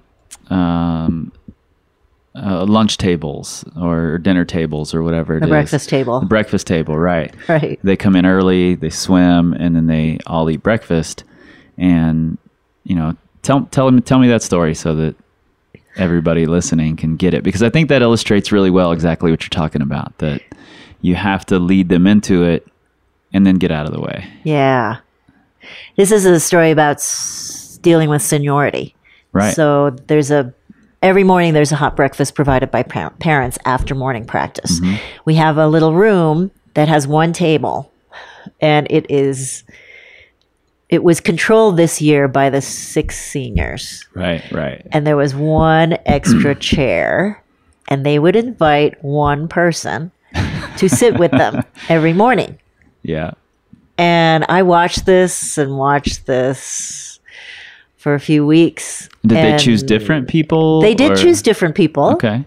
um, 0.49 1.32
uh, 2.35 2.65
lunch 2.65 2.97
tables 2.97 3.63
or 3.79 4.17
dinner 4.17 4.43
tables 4.45 4.93
or 4.93 5.03
whatever 5.03 5.37
it 5.37 5.41
The 5.41 5.45
is. 5.45 5.49
breakfast 5.49 5.89
table. 5.89 6.19
The 6.19 6.25
breakfast 6.25 6.65
table, 6.67 6.97
right. 6.97 7.33
Right. 7.47 7.79
They 7.83 7.95
come 7.95 8.15
in 8.15 8.25
early, 8.25 8.75
they 8.75 8.89
swim, 8.89 9.53
and 9.53 9.75
then 9.75 9.87
they 9.87 10.17
all 10.25 10.49
eat 10.49 10.63
breakfast. 10.63 11.23
And, 11.77 12.37
you 12.83 12.95
know, 12.95 13.15
tell, 13.43 13.65
tell, 13.71 13.91
me, 13.91 14.01
tell 14.01 14.19
me 14.19 14.27
that 14.29 14.41
story 14.41 14.73
so 14.73 14.95
that 14.95 15.15
everybody 15.95 16.45
listening 16.47 16.95
can 16.95 17.15
get 17.17 17.33
it. 17.35 17.43
Because 17.43 17.61
I 17.61 17.69
think 17.69 17.89
that 17.89 18.01
illustrates 18.01 18.51
really 18.51 18.71
well 18.71 18.91
exactly 18.91 19.29
what 19.29 19.43
you're 19.43 19.49
talking 19.49 19.81
about 19.83 20.17
that 20.17 20.41
you 21.01 21.15
have 21.15 21.45
to 21.47 21.59
lead 21.59 21.89
them 21.89 22.07
into 22.07 22.43
it 22.43 22.65
and 23.31 23.45
then 23.45 23.55
get 23.55 23.71
out 23.71 23.85
of 23.85 23.93
the 23.93 23.99
way. 24.01 24.27
Yeah. 24.43 24.97
This 25.97 26.11
is 26.11 26.25
a 26.25 26.39
story 26.39 26.71
about 26.71 26.95
s- 26.97 27.77
dealing 27.81 28.09
with 28.09 28.21
seniority. 28.21 28.95
Right. 29.33 29.53
So 29.53 29.91
there's 30.07 30.29
a 30.31 30.53
every 31.03 31.23
morning 31.23 31.53
there's 31.53 31.71
a 31.71 31.75
hot 31.75 31.95
breakfast 31.95 32.33
provided 32.33 32.71
by 32.71 32.81
par- 32.81 33.11
parents 33.19 33.59
after 33.65 33.93
morning 33.93 34.25
practice. 34.25 34.79
Mm-hmm. 34.79 34.95
We 35.25 35.35
have 35.35 35.57
a 35.57 35.67
little 35.67 35.93
room 35.93 36.49
that 36.73 36.87
has 36.87 37.07
one 37.07 37.33
table 37.33 37.91
and 38.59 38.87
it 38.89 39.05
is 39.09 39.63
it 40.89 41.03
was 41.03 41.19
controlled 41.19 41.75
this 41.77 42.01
year 42.01 42.27
by 42.27 42.49
the 42.49 42.61
six 42.61 43.17
seniors 43.17 44.05
Right, 44.13 44.43
right. 44.51 44.85
and 44.91 45.05
there 45.05 45.17
was 45.17 45.35
one 45.35 45.97
extra 46.05 46.55
chair 46.71 47.43
and 47.89 48.05
they 48.05 48.17
would 48.17 48.35
invite 48.35 49.03
one 49.03 49.47
person 49.47 50.11
to 50.77 50.87
sit 50.89 51.19
with 51.19 51.31
them 51.31 51.63
every 51.89 52.13
morning. 52.13 52.57
Yeah. 53.03 53.31
And 53.97 54.45
I 54.49 54.63
watched 54.63 55.05
this 55.05 55.57
and 55.57 55.77
watched 55.77 56.25
this 56.25 57.12
for 58.03 58.13
a 58.13 58.19
few 58.19 58.45
weeks. 58.45 59.07
Did 59.25 59.37
they 59.37 59.57
choose 59.57 59.81
different 59.81 60.27
people? 60.27 60.81
They 60.81 60.93
did 60.93 61.13
or- 61.13 61.15
choose 61.15 61.41
different 61.41 61.73
people. 61.73 62.09
Okay. 62.11 62.45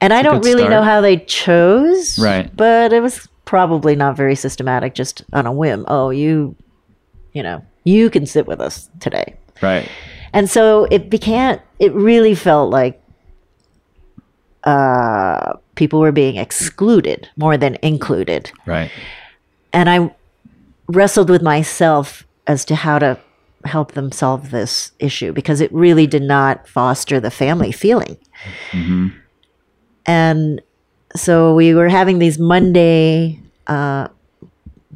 And 0.00 0.12
I 0.12 0.22
don't 0.22 0.44
really 0.44 0.68
know 0.68 0.82
how 0.82 1.00
they 1.00 1.16
chose. 1.16 2.20
Right. 2.20 2.54
But 2.56 2.92
it 2.92 3.00
was 3.00 3.28
probably 3.46 3.96
not 3.96 4.16
very 4.16 4.36
systematic, 4.36 4.94
just 4.94 5.24
on 5.32 5.44
a 5.44 5.50
whim. 5.52 5.84
Oh, 5.88 6.10
you, 6.10 6.54
you 7.32 7.42
know, 7.42 7.64
you 7.82 8.10
can 8.10 8.26
sit 8.26 8.46
with 8.46 8.60
us 8.60 8.88
today. 9.00 9.34
Right. 9.60 9.88
And 10.32 10.48
so 10.48 10.86
it 10.92 11.10
became, 11.10 11.58
it 11.80 11.92
really 11.92 12.36
felt 12.36 12.70
like 12.70 13.02
uh, 14.62 15.54
people 15.74 15.98
were 15.98 16.12
being 16.12 16.36
excluded 16.36 17.28
more 17.36 17.56
than 17.56 17.76
included. 17.82 18.52
Right. 18.66 18.92
and 19.72 19.90
I 19.90 20.14
wrestled 20.86 21.28
with 21.28 21.42
myself 21.42 22.24
as 22.46 22.64
to 22.66 22.76
how 22.76 23.00
to 23.00 23.18
help 23.66 23.92
them 23.92 24.12
solve 24.12 24.50
this 24.50 24.92
issue 24.98 25.32
because 25.32 25.60
it 25.60 25.72
really 25.72 26.06
did 26.06 26.22
not 26.22 26.66
foster 26.68 27.20
the 27.20 27.30
family 27.30 27.72
feeling. 27.72 28.16
And 30.06 30.60
so 31.14 31.54
we 31.54 31.74
were 31.74 31.88
having 31.88 32.18
these 32.18 32.38
Monday 32.38 33.40
uh, 33.66 34.08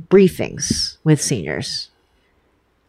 briefings 0.08 0.96
with 1.04 1.20
seniors 1.20 1.90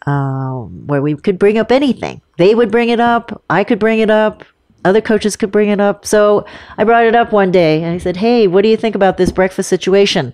um, 0.05 0.87
where 0.87 1.01
we 1.01 1.15
could 1.15 1.39
bring 1.39 1.57
up 1.57 1.71
anything. 1.71 2.21
They 2.37 2.55
would 2.55 2.71
bring 2.71 2.89
it 2.89 2.99
up, 2.99 3.43
I 3.49 3.63
could 3.63 3.79
bring 3.79 3.99
it 3.99 4.09
up, 4.09 4.43
other 4.83 5.01
coaches 5.01 5.35
could 5.35 5.51
bring 5.51 5.69
it 5.69 5.79
up. 5.79 6.05
So 6.05 6.45
I 6.77 6.83
brought 6.83 7.05
it 7.05 7.15
up 7.15 7.31
one 7.31 7.51
day 7.51 7.83
and 7.83 7.93
I 7.93 7.97
said, 7.97 8.17
Hey, 8.17 8.47
what 8.47 8.63
do 8.63 8.69
you 8.69 8.77
think 8.77 8.95
about 8.95 9.17
this 9.17 9.31
breakfast 9.31 9.69
situation? 9.69 10.33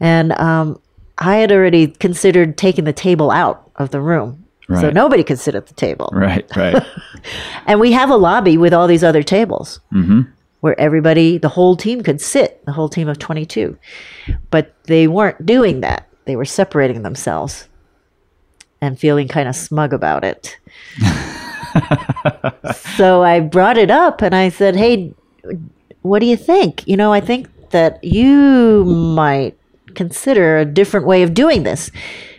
And 0.00 0.32
um, 0.32 0.80
I 1.18 1.36
had 1.36 1.52
already 1.52 1.88
considered 1.88 2.58
taking 2.58 2.84
the 2.84 2.92
table 2.92 3.30
out 3.30 3.70
of 3.76 3.90
the 3.90 4.00
room. 4.00 4.43
So 4.68 4.90
nobody 4.90 5.22
could 5.22 5.38
sit 5.38 5.54
at 5.54 5.66
the 5.66 5.74
table. 5.74 6.10
Right, 6.12 6.48
right. 6.56 6.82
And 7.66 7.80
we 7.80 7.92
have 7.92 8.10
a 8.10 8.16
lobby 8.16 8.58
with 8.58 8.74
all 8.74 8.86
these 8.86 9.04
other 9.04 9.22
tables 9.22 9.80
mm-hmm. 9.92 10.22
where 10.60 10.78
everybody, 10.78 11.38
the 11.38 11.48
whole 11.48 11.76
team 11.76 12.02
could 12.02 12.20
sit, 12.20 12.64
the 12.66 12.72
whole 12.72 12.88
team 12.88 13.08
of 13.08 13.18
22. 13.18 13.78
But 14.50 14.74
they 14.84 15.06
weren't 15.06 15.46
doing 15.46 15.80
that. 15.80 16.08
They 16.26 16.36
were 16.36 16.44
separating 16.44 17.02
themselves 17.02 17.68
and 18.80 18.98
feeling 18.98 19.28
kind 19.28 19.48
of 19.48 19.56
smug 19.56 19.94
about 19.94 20.24
it. 20.24 20.58
so 22.96 23.22
I 23.22 23.40
brought 23.40 23.78
it 23.78 23.90
up 23.90 24.20
and 24.20 24.34
I 24.34 24.50
said, 24.50 24.76
hey, 24.76 25.14
what 26.02 26.18
do 26.18 26.26
you 26.26 26.36
think? 26.36 26.86
You 26.86 26.98
know, 26.98 27.12
I 27.12 27.20
think 27.20 27.48
that 27.70 28.04
you 28.04 28.84
might 28.84 29.58
consider 29.94 30.58
a 30.58 30.64
different 30.64 31.06
way 31.06 31.22
of 31.22 31.32
doing 31.34 31.62
this 31.62 31.90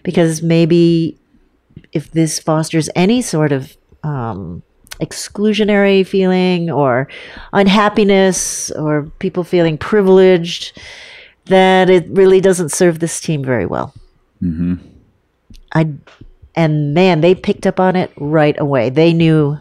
because 0.04 0.44
maybe 0.44 1.18
if 1.96 2.12
this 2.12 2.40
fosters 2.40 2.90
any 2.96 3.22
sort 3.22 3.52
of 3.52 3.76
um, 4.04 4.62
exclusionary 5.00 6.06
feeling 6.06 6.70
or 6.70 7.08
unhappiness 7.54 8.70
or 8.72 9.04
people 9.20 9.44
feeling 9.44 9.78
privileged, 9.78 10.80
that 11.46 11.90
it 11.90 12.06
really 12.10 12.42
doesn't 12.42 12.70
serve 12.70 13.00
this 13.00 13.20
team 13.20 13.44
very 13.44 13.66
well. 13.66 13.94
Mm-hmm. 14.44 14.76
I 15.74 15.90
and 16.54 16.94
man, 16.94 17.22
they 17.22 17.34
picked 17.34 17.66
up 17.66 17.80
on 17.80 17.96
it 17.96 18.12
right 18.18 18.60
away. 18.60 18.90
They 18.90 19.14
knew 19.14 19.58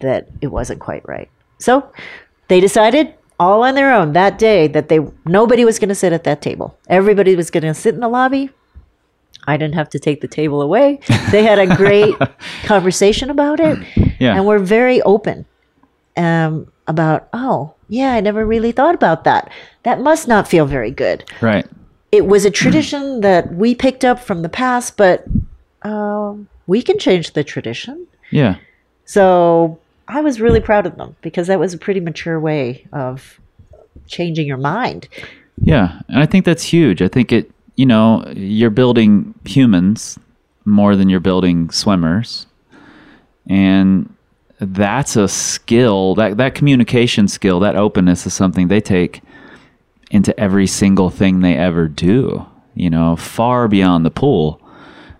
that 0.00 0.28
it 0.40 0.48
wasn't 0.48 0.80
quite 0.80 1.06
right. 1.08 1.28
So 1.58 1.90
they 2.48 2.60
decided 2.60 3.14
all 3.38 3.64
on 3.64 3.74
their 3.74 3.92
own 3.92 4.12
that 4.14 4.38
day 4.38 4.66
that 4.68 4.88
they 4.88 5.00
nobody 5.24 5.64
was 5.64 5.78
going 5.78 5.88
to 5.88 5.94
sit 5.94 6.12
at 6.12 6.24
that 6.24 6.40
table. 6.40 6.78
Everybody 6.88 7.34
was 7.34 7.50
going 7.50 7.64
to 7.64 7.74
sit 7.74 7.94
in 7.94 8.00
the 8.00 8.08
lobby. 8.08 8.50
I 9.46 9.56
didn't 9.56 9.74
have 9.74 9.88
to 9.90 9.98
take 9.98 10.20
the 10.20 10.28
table 10.28 10.62
away. 10.62 11.00
They 11.30 11.42
had 11.44 11.58
a 11.58 11.74
great 11.76 12.14
conversation 12.64 13.30
about 13.30 13.60
it, 13.60 13.78
Yeah. 14.20 14.34
and 14.36 14.46
we're 14.46 14.58
very 14.58 15.00
open 15.02 15.44
um, 16.16 16.70
about. 16.86 17.28
Oh, 17.32 17.74
yeah, 17.88 18.14
I 18.14 18.20
never 18.20 18.44
really 18.44 18.72
thought 18.72 18.94
about 18.94 19.24
that. 19.24 19.50
That 19.84 20.00
must 20.00 20.26
not 20.28 20.48
feel 20.48 20.66
very 20.66 20.90
good. 20.90 21.24
right. 21.40 21.66
It 22.12 22.26
was 22.26 22.44
a 22.44 22.50
tradition 22.50 23.20
that 23.20 23.54
we 23.54 23.74
picked 23.74 24.04
up 24.04 24.18
from 24.20 24.42
the 24.42 24.48
past, 24.48 24.96
but 24.96 25.24
um, 25.82 26.48
we 26.66 26.80
can 26.82 26.98
change 26.98 27.32
the 27.32 27.44
tradition. 27.44 28.06
Yeah. 28.30 28.56
So 29.04 29.78
I 30.08 30.20
was 30.20 30.40
really 30.40 30.60
proud 30.60 30.86
of 30.86 30.96
them 30.96 31.14
because 31.20 31.46
that 31.48 31.58
was 31.60 31.74
a 31.74 31.78
pretty 31.78 32.00
mature 32.00 32.40
way 32.40 32.86
of 32.92 33.38
changing 34.06 34.46
your 34.46 34.56
mind. 34.56 35.08
Yeah, 35.60 36.00
and 36.08 36.18
I 36.20 36.26
think 36.26 36.44
that's 36.44 36.62
huge. 36.62 37.02
I 37.02 37.08
think 37.08 37.32
it, 37.32 37.50
you 37.76 37.86
know, 37.86 38.24
you're 38.34 38.70
building 38.70 39.34
humans 39.44 40.18
more 40.64 40.96
than 40.96 41.08
you're 41.08 41.20
building 41.20 41.70
swimmers. 41.70 42.46
And 43.48 44.12
that's 44.58 45.16
a 45.16 45.28
skill, 45.28 46.14
that 46.16 46.38
that 46.38 46.54
communication 46.54 47.28
skill, 47.28 47.60
that 47.60 47.76
openness 47.76 48.26
is 48.26 48.34
something 48.34 48.68
they 48.68 48.80
take 48.80 49.22
into 50.10 50.38
every 50.40 50.66
single 50.66 51.10
thing 51.10 51.40
they 51.40 51.56
ever 51.56 51.86
do. 51.86 52.44
You 52.74 52.90
know, 52.90 53.16
far 53.16 53.68
beyond 53.68 54.04
the 54.04 54.10
pool. 54.10 54.60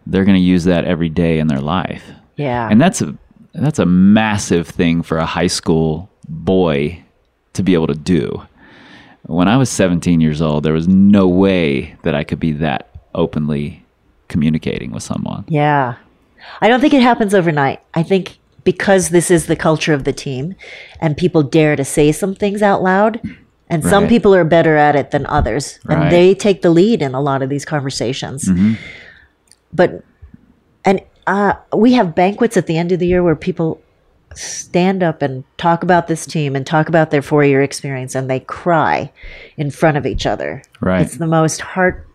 They're 0.07 0.25
going 0.25 0.37
to 0.37 0.43
use 0.43 0.65
that 0.65 0.85
every 0.85 1.09
day 1.09 1.39
in 1.39 1.49
their 1.49 1.61
life. 1.61 2.05
Yeah. 2.37 2.69
And 2.71 2.81
that's 2.81 3.01
a 3.03 3.17
that's 3.55 3.79
a 3.79 3.87
massive 3.87 4.69
thing 4.69 5.03
for 5.03 5.19
a 5.19 5.27
high 5.27 5.47
school 5.47 6.11
boy 6.29 7.03
to 7.55 7.63
be 7.63 7.75
able 7.75 7.87
to 7.87 7.95
do. 7.95 8.43
When 9.27 9.49
I 9.49 9.57
was 9.57 9.71
17 9.71 10.21
years 10.21 10.41
old, 10.41 10.63
there 10.65 10.73
was 10.73 10.87
no 10.89 11.27
way 11.27 11.97
that 12.03 12.15
I 12.15 12.25
could 12.25 12.39
be 12.41 12.53
that 12.53 12.89
openly 13.15 13.85
communicating 14.29 14.93
with 14.93 15.03
someone. 15.03 15.45
Yeah. 15.49 15.97
I 16.61 16.69
don't 16.69 16.81
think 16.81 16.95
it 16.95 17.03
happens 17.03 17.35
overnight. 17.35 17.81
I 17.95 18.03
think 18.03 18.39
because 18.65 19.09
this 19.11 19.31
is 19.31 19.47
the 19.47 19.57
culture 19.57 19.93
of 19.95 20.05
the 20.05 20.13
team 20.13 20.55
and 21.01 21.17
people 21.17 21.43
dare 21.43 21.77
to 21.77 21.85
say 21.85 22.13
some 22.13 22.35
things 22.35 22.63
out 22.63 22.83
loud, 22.83 23.21
and 23.69 23.83
some 23.85 24.07
people 24.07 24.33
are 24.35 24.45
better 24.45 24.77
at 24.77 24.95
it 24.95 25.11
than 25.11 25.27
others, 25.27 25.81
Right. 25.85 25.99
and 25.99 26.13
they 26.13 26.35
take 26.35 26.63
the 26.63 26.71
lead 26.71 27.03
in 27.03 27.15
a 27.15 27.21
lot 27.21 27.43
of 27.43 27.49
these 27.49 27.65
conversations. 27.65 28.49
But, 29.73 30.05
and 30.85 31.01
uh, 31.27 31.55
we 31.77 31.93
have 31.95 32.15
banquets 32.15 32.57
at 32.57 32.67
the 32.67 32.79
end 32.79 32.93
of 32.93 33.01
the 33.01 33.07
year 33.09 33.23
where 33.25 33.35
people 33.35 33.81
stand 34.37 35.03
up 35.03 35.23
and 35.23 35.45
talk 35.57 35.83
about 35.83 36.07
this 36.07 36.27
team 36.27 36.55
and 36.55 36.67
talk 36.67 36.89
about 36.89 37.11
their 37.11 37.23
four 37.23 37.45
year 37.45 37.63
experience 37.63 38.15
and 38.15 38.29
they 38.29 38.41
cry 38.41 39.11
in 39.57 39.71
front 39.71 39.97
of 39.97 40.07
each 40.07 40.27
other. 40.27 40.63
Right. 40.81 41.01
It's 41.01 41.17
the 41.17 41.27
most 41.27 41.61
heart 41.61 42.07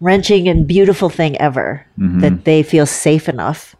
wrenching 0.00 0.48
and 0.48 0.66
beautiful 0.66 1.08
thing 1.08 1.36
ever 1.38 1.86
that 1.96 2.44
they 2.44 2.62
feel 2.62 2.84
safe 2.84 3.28
enough 3.28 3.74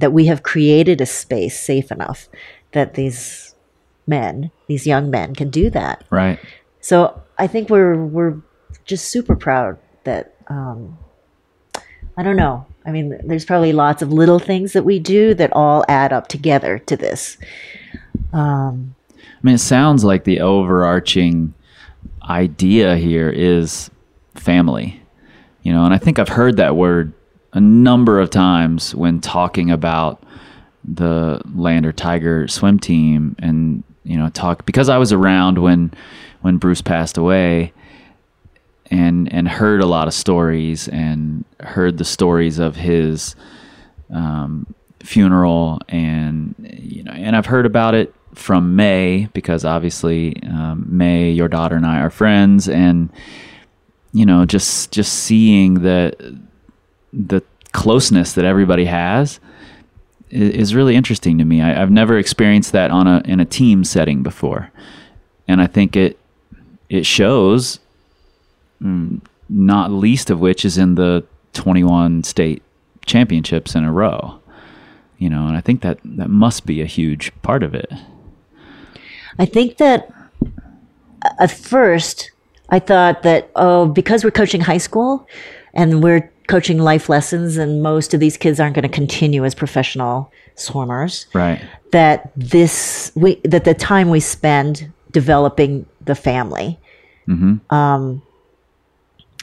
that 0.00 0.12
we 0.12 0.26
have 0.26 0.42
created 0.42 1.00
a 1.00 1.06
space 1.06 1.58
safe 1.58 1.90
enough 1.90 2.28
that 2.72 2.94
these 2.94 3.54
men, 4.06 4.50
these 4.66 4.86
young 4.86 5.10
men 5.10 5.34
can 5.34 5.50
do 5.50 5.70
that. 5.70 6.04
Right. 6.10 6.38
So 6.80 7.20
I 7.38 7.46
think 7.46 7.70
we're 7.70 7.96
we're 7.96 8.36
just 8.84 9.08
super 9.08 9.36
proud 9.36 9.78
that 10.04 10.34
um, 10.48 10.98
I 12.16 12.22
don't 12.22 12.36
know. 12.36 12.66
I 12.84 12.90
mean, 12.90 13.18
there's 13.24 13.44
probably 13.44 13.72
lots 13.72 14.02
of 14.02 14.12
little 14.12 14.38
things 14.38 14.72
that 14.72 14.84
we 14.84 14.98
do 14.98 15.34
that 15.34 15.52
all 15.52 15.84
add 15.88 16.12
up 16.12 16.28
together 16.28 16.78
to 16.80 16.96
this. 16.96 17.36
Um, 18.32 18.94
I 19.14 19.40
mean, 19.42 19.56
it 19.56 19.60
sounds 19.60 20.04
like 20.04 20.24
the 20.24 20.40
overarching 20.40 21.54
idea 22.22 22.96
here 22.96 23.30
is 23.30 23.90
family, 24.34 25.02
you 25.62 25.72
know, 25.72 25.84
and 25.84 25.94
I 25.94 25.98
think 25.98 26.18
I've 26.18 26.28
heard 26.28 26.56
that 26.56 26.76
word 26.76 27.12
a 27.52 27.60
number 27.60 28.20
of 28.20 28.30
times 28.30 28.94
when 28.94 29.20
talking 29.20 29.70
about 29.70 30.22
the 30.84 31.40
Lander 31.54 31.92
Tiger 31.92 32.48
swim 32.48 32.78
team 32.78 33.36
and, 33.38 33.82
you 34.04 34.16
know, 34.16 34.28
talk 34.30 34.64
because 34.64 34.88
I 34.88 34.98
was 34.98 35.12
around 35.12 35.58
when, 35.58 35.92
when 36.40 36.56
Bruce 36.56 36.82
passed 36.82 37.18
away 37.18 37.72
and, 38.90 39.32
and 39.32 39.48
heard 39.48 39.80
a 39.80 39.86
lot 39.86 40.08
of 40.08 40.14
stories 40.14 40.88
and 40.88 41.44
heard 41.60 41.98
the 41.98 42.04
stories 42.04 42.58
of 42.58 42.76
his, 42.76 43.34
um, 44.12 44.66
funeral 45.00 45.78
and 45.88 46.56
you 46.76 47.04
know 47.04 47.12
and 47.12 47.36
i've 47.36 47.46
heard 47.46 47.64
about 47.64 47.94
it 47.94 48.12
from 48.34 48.74
may 48.74 49.28
because 49.32 49.64
obviously 49.64 50.34
um, 50.42 50.84
may 50.88 51.30
your 51.30 51.46
daughter 51.46 51.76
and 51.76 51.86
i 51.86 52.00
are 52.00 52.10
friends 52.10 52.68
and 52.68 53.08
you 54.12 54.26
know 54.26 54.44
just 54.44 54.90
just 54.90 55.12
seeing 55.12 55.74
the 55.82 56.12
the 57.12 57.40
closeness 57.72 58.32
that 58.32 58.44
everybody 58.44 58.86
has 58.86 59.38
i- 60.32 60.34
is 60.34 60.74
really 60.74 60.96
interesting 60.96 61.38
to 61.38 61.44
me. 61.44 61.62
I, 61.62 61.80
i've 61.80 61.92
never 61.92 62.18
experienced 62.18 62.72
that 62.72 62.90
on 62.90 63.06
a 63.06 63.22
in 63.24 63.38
a 63.38 63.44
team 63.44 63.84
setting 63.84 64.24
before. 64.24 64.70
And 65.46 65.60
i 65.62 65.68
think 65.68 65.94
it 65.94 66.18
it 66.88 67.06
shows 67.06 67.78
Mm, 68.82 69.20
not 69.48 69.90
least 69.90 70.30
of 70.30 70.40
which 70.40 70.64
is 70.64 70.78
in 70.78 70.94
the 70.94 71.24
21 71.54 72.22
state 72.24 72.62
championships 73.06 73.74
in 73.74 73.84
a 73.84 73.92
row 73.92 74.38
you 75.16 75.30
know 75.30 75.46
and 75.46 75.56
i 75.56 75.60
think 75.60 75.80
that 75.80 75.98
that 76.04 76.28
must 76.28 76.66
be 76.66 76.80
a 76.82 76.86
huge 76.86 77.32
part 77.42 77.62
of 77.62 77.74
it. 77.74 77.90
I 79.38 79.44
think 79.44 79.76
that 79.78 80.12
uh, 81.24 81.30
at 81.40 81.50
first 81.50 82.30
I 82.70 82.78
thought 82.78 83.22
that 83.22 83.50
oh 83.56 83.86
because 83.86 84.24
we're 84.24 84.30
coaching 84.30 84.60
high 84.60 84.78
school 84.78 85.26
and 85.74 86.02
we're 86.02 86.30
coaching 86.48 86.78
life 86.78 87.08
lessons 87.08 87.56
and 87.56 87.82
most 87.82 88.14
of 88.14 88.20
these 88.20 88.36
kids 88.36 88.58
aren't 88.58 88.74
going 88.74 88.82
to 88.82 88.88
continue 88.88 89.44
as 89.44 89.54
professional 89.54 90.32
swimmers 90.54 91.26
right. 91.34 91.62
that 91.92 92.32
this 92.36 93.12
we 93.14 93.36
that 93.44 93.64
the 93.64 93.74
time 93.74 94.08
we 94.08 94.20
spend 94.20 94.90
developing 95.10 95.86
the 96.00 96.14
family 96.14 96.78
mm-hmm. 97.28 97.74
um, 97.74 98.22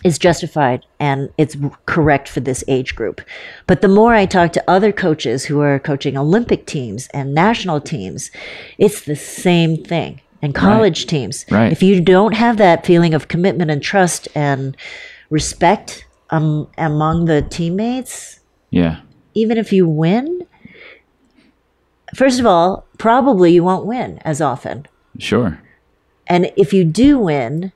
is 0.05 0.17
justified 0.17 0.85
and 0.99 1.29
it's 1.37 1.57
correct 1.85 2.29
for 2.29 2.39
this 2.39 2.63
age 2.69 2.95
group. 2.95 3.19
But 3.67 3.81
the 3.81 3.89
more 3.89 4.13
I 4.13 4.25
talk 4.25 4.53
to 4.53 4.63
other 4.69 4.93
coaches 4.93 5.43
who 5.43 5.59
are 5.59 5.79
coaching 5.79 6.15
Olympic 6.15 6.65
teams 6.65 7.07
and 7.13 7.33
national 7.33 7.81
teams, 7.81 8.31
it's 8.77 9.01
the 9.01 9.15
same 9.17 9.83
thing. 9.83 10.21
And 10.41 10.53
college 10.53 11.07
teams. 11.07 11.43
Right. 11.49 11.71
If 11.71 11.81
you 11.81 11.99
don't 11.99 12.35
have 12.35 12.57
that 12.57 12.85
feeling 12.85 13.15
of 13.15 13.29
commitment 13.29 13.71
and 13.71 13.81
trust 13.81 14.27
and 14.35 14.77
respect 15.31 16.05
um, 16.29 16.67
among 16.77 17.25
the 17.25 17.41
teammates, 17.41 18.39
yeah 18.69 19.01
even 19.35 19.57
if 19.57 19.71
you 19.71 19.87
win, 19.87 20.47
first 22.15 22.39
of 22.39 22.45
all, 22.45 22.87
probably 22.97 23.53
you 23.53 23.63
won't 23.63 23.85
win 23.85 24.19
as 24.23 24.41
often. 24.41 24.87
sure 25.19 25.61
And 26.25 26.51
if 26.57 26.73
you 26.73 26.83
do 26.83 27.19
win, 27.19 27.71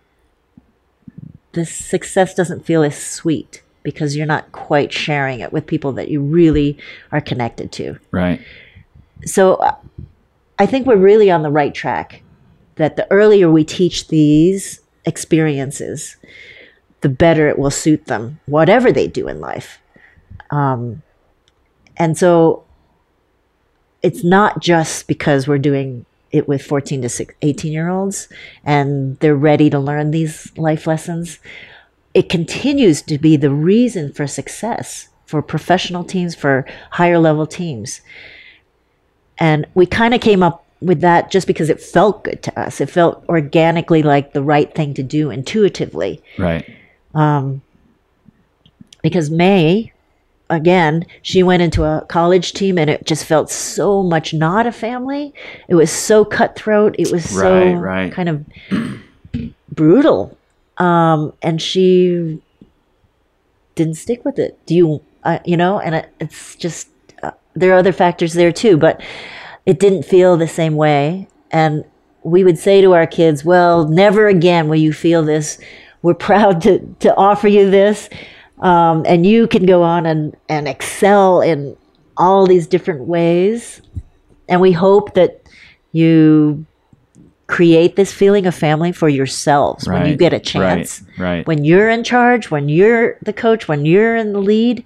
the 1.59 1.65
success 1.65 2.33
doesn't 2.33 2.65
feel 2.65 2.83
as 2.83 2.97
sweet 2.97 3.61
because 3.83 4.15
you're 4.15 4.25
not 4.25 4.51
quite 4.51 4.91
sharing 4.91 5.39
it 5.39 5.53
with 5.53 5.65
people 5.65 5.91
that 5.93 6.09
you 6.09 6.21
really 6.21 6.77
are 7.11 7.21
connected 7.21 7.71
to. 7.73 7.97
right 8.11 8.41
So 9.25 9.59
I 10.57 10.65
think 10.65 10.85
we're 10.85 10.97
really 10.97 11.31
on 11.31 11.43
the 11.43 11.51
right 11.51 11.73
track. 11.73 12.21
That 12.75 12.95
the 12.95 13.11
earlier 13.11 13.51
we 13.51 13.65
teach 13.65 14.07
these 14.07 14.79
experiences, 15.05 16.15
the 17.01 17.09
better 17.09 17.49
it 17.49 17.59
will 17.59 17.71
suit 17.71 18.05
them, 18.05 18.39
whatever 18.45 18.91
they 18.91 19.07
do 19.07 19.27
in 19.27 19.41
life. 19.41 19.79
Um, 20.49 21.01
and 21.97 22.17
so 22.17 22.63
it's 24.01 24.23
not 24.23 24.61
just 24.61 25.07
because 25.07 25.47
we're 25.47 25.57
doing 25.57 26.05
it 26.31 26.47
with 26.47 26.61
14 26.61 27.01
to 27.01 27.09
6, 27.09 27.35
18 27.41 27.71
year 27.71 27.89
olds 27.89 28.27
and 28.63 29.17
they're 29.19 29.35
ready 29.35 29.69
to 29.69 29.79
learn 29.79 30.11
these 30.11 30.55
life 30.57 30.87
lessons. 30.87 31.39
It 32.13 32.29
continues 32.29 33.01
to 33.03 33.17
be 33.17 33.37
the 33.37 33.51
reason 33.51 34.13
for 34.13 34.27
success 34.27 35.09
for 35.29 35.43
professional 35.43 36.03
teams, 36.03 36.33
for 36.33 36.65
higher 36.89 37.19
level 37.19 37.45
teams. 37.45 38.01
And 39.37 39.67
we 39.75 39.85
kind 39.85 40.15
of 40.15 40.21
came 40.21 40.41
up 40.41 40.65
with 40.81 41.01
that 41.01 41.29
just 41.29 41.45
because 41.45 41.69
it 41.69 41.79
felt 41.79 42.23
good 42.23 42.41
to 42.41 42.59
us. 42.59 42.81
It 42.81 42.89
felt 42.89 43.23
organically 43.29 44.01
like 44.01 44.33
the 44.33 44.41
right 44.41 44.73
thing 44.73 44.95
to 44.95 45.03
do 45.03 45.29
intuitively. 45.29 46.23
Right. 46.39 46.67
Um, 47.13 47.61
because 49.03 49.29
May, 49.29 49.93
again, 50.49 51.05
she 51.21 51.43
went 51.43 51.61
into 51.61 51.83
a 51.83 52.05
college 52.09 52.53
team 52.53 52.77
and 52.77 52.89
it 52.89 53.05
just 53.05 53.25
felt 53.25 53.49
so 53.49 54.01
much 54.03 54.33
not 54.33 54.65
a 54.65 54.71
family. 54.71 55.33
It 55.67 55.75
was 55.75 55.91
so 55.91 56.25
cutthroat. 56.25 56.95
It 56.97 57.11
was 57.11 57.29
so 57.29 57.73
Right, 57.73 57.73
right. 57.73 58.11
kind 58.11 58.29
of 58.29 58.45
brutal. 59.71 60.37
Um, 60.77 61.33
and 61.41 61.61
she 61.61 62.41
didn't 63.75 63.95
stick 63.95 64.25
with 64.25 64.39
it. 64.39 64.57
Do 64.65 64.75
you, 64.75 65.01
uh, 65.23 65.39
you 65.45 65.57
know, 65.57 65.79
and 65.79 65.95
it, 65.95 66.09
it's 66.19 66.55
just, 66.55 66.89
uh, 67.23 67.31
there 67.55 67.71
are 67.73 67.77
other 67.77 67.93
factors 67.93 68.33
there 68.33 68.51
too, 68.51 68.77
but 68.77 69.01
it 69.65 69.79
didn't 69.79 70.03
feel 70.03 70.35
the 70.37 70.47
same 70.47 70.75
way. 70.75 71.27
And 71.51 71.83
we 72.23 72.43
would 72.43 72.57
say 72.57 72.81
to 72.81 72.93
our 72.93 73.07
kids, 73.07 73.45
well, 73.45 73.87
never 73.87 74.27
again 74.27 74.67
will 74.69 74.77
you 74.77 74.93
feel 74.93 75.23
this. 75.23 75.59
We're 76.01 76.13
proud 76.29 76.61
to, 76.63 76.79
to 77.01 77.15
offer 77.15 77.47
you 77.47 77.69
this. 77.69 78.09
Um, 78.59 79.03
and 79.05 79.25
you 79.25 79.47
can 79.47 79.65
go 79.65 79.83
on 79.83 80.05
and, 80.05 80.35
and 80.49 80.67
excel 80.67 81.41
in 81.41 81.77
all 82.17 82.45
these 82.45 82.67
different 82.67 83.01
ways. 83.01 83.81
And 84.47 84.59
we 84.59 84.71
hope 84.71 85.13
that 85.13 85.41
you 85.91 86.65
create 87.47 87.95
this 87.95 88.13
feeling 88.13 88.45
of 88.45 88.53
family 88.53 88.91
for 88.91 89.09
yourselves 89.09 89.87
when 89.87 90.05
you 90.05 90.15
get 90.15 90.33
a 90.33 90.35
right, 90.35 90.43
chance. 90.43 91.03
right. 91.17 91.47
When 91.47 91.63
you're 91.63 91.89
in 91.89 92.03
charge, 92.03 92.51
when 92.51 92.69
you're 92.69 93.17
the 93.23 93.33
coach, 93.33 93.67
when 93.67 93.85
you're 93.85 94.15
in 94.15 94.33
the 94.33 94.39
lead. 94.39 94.83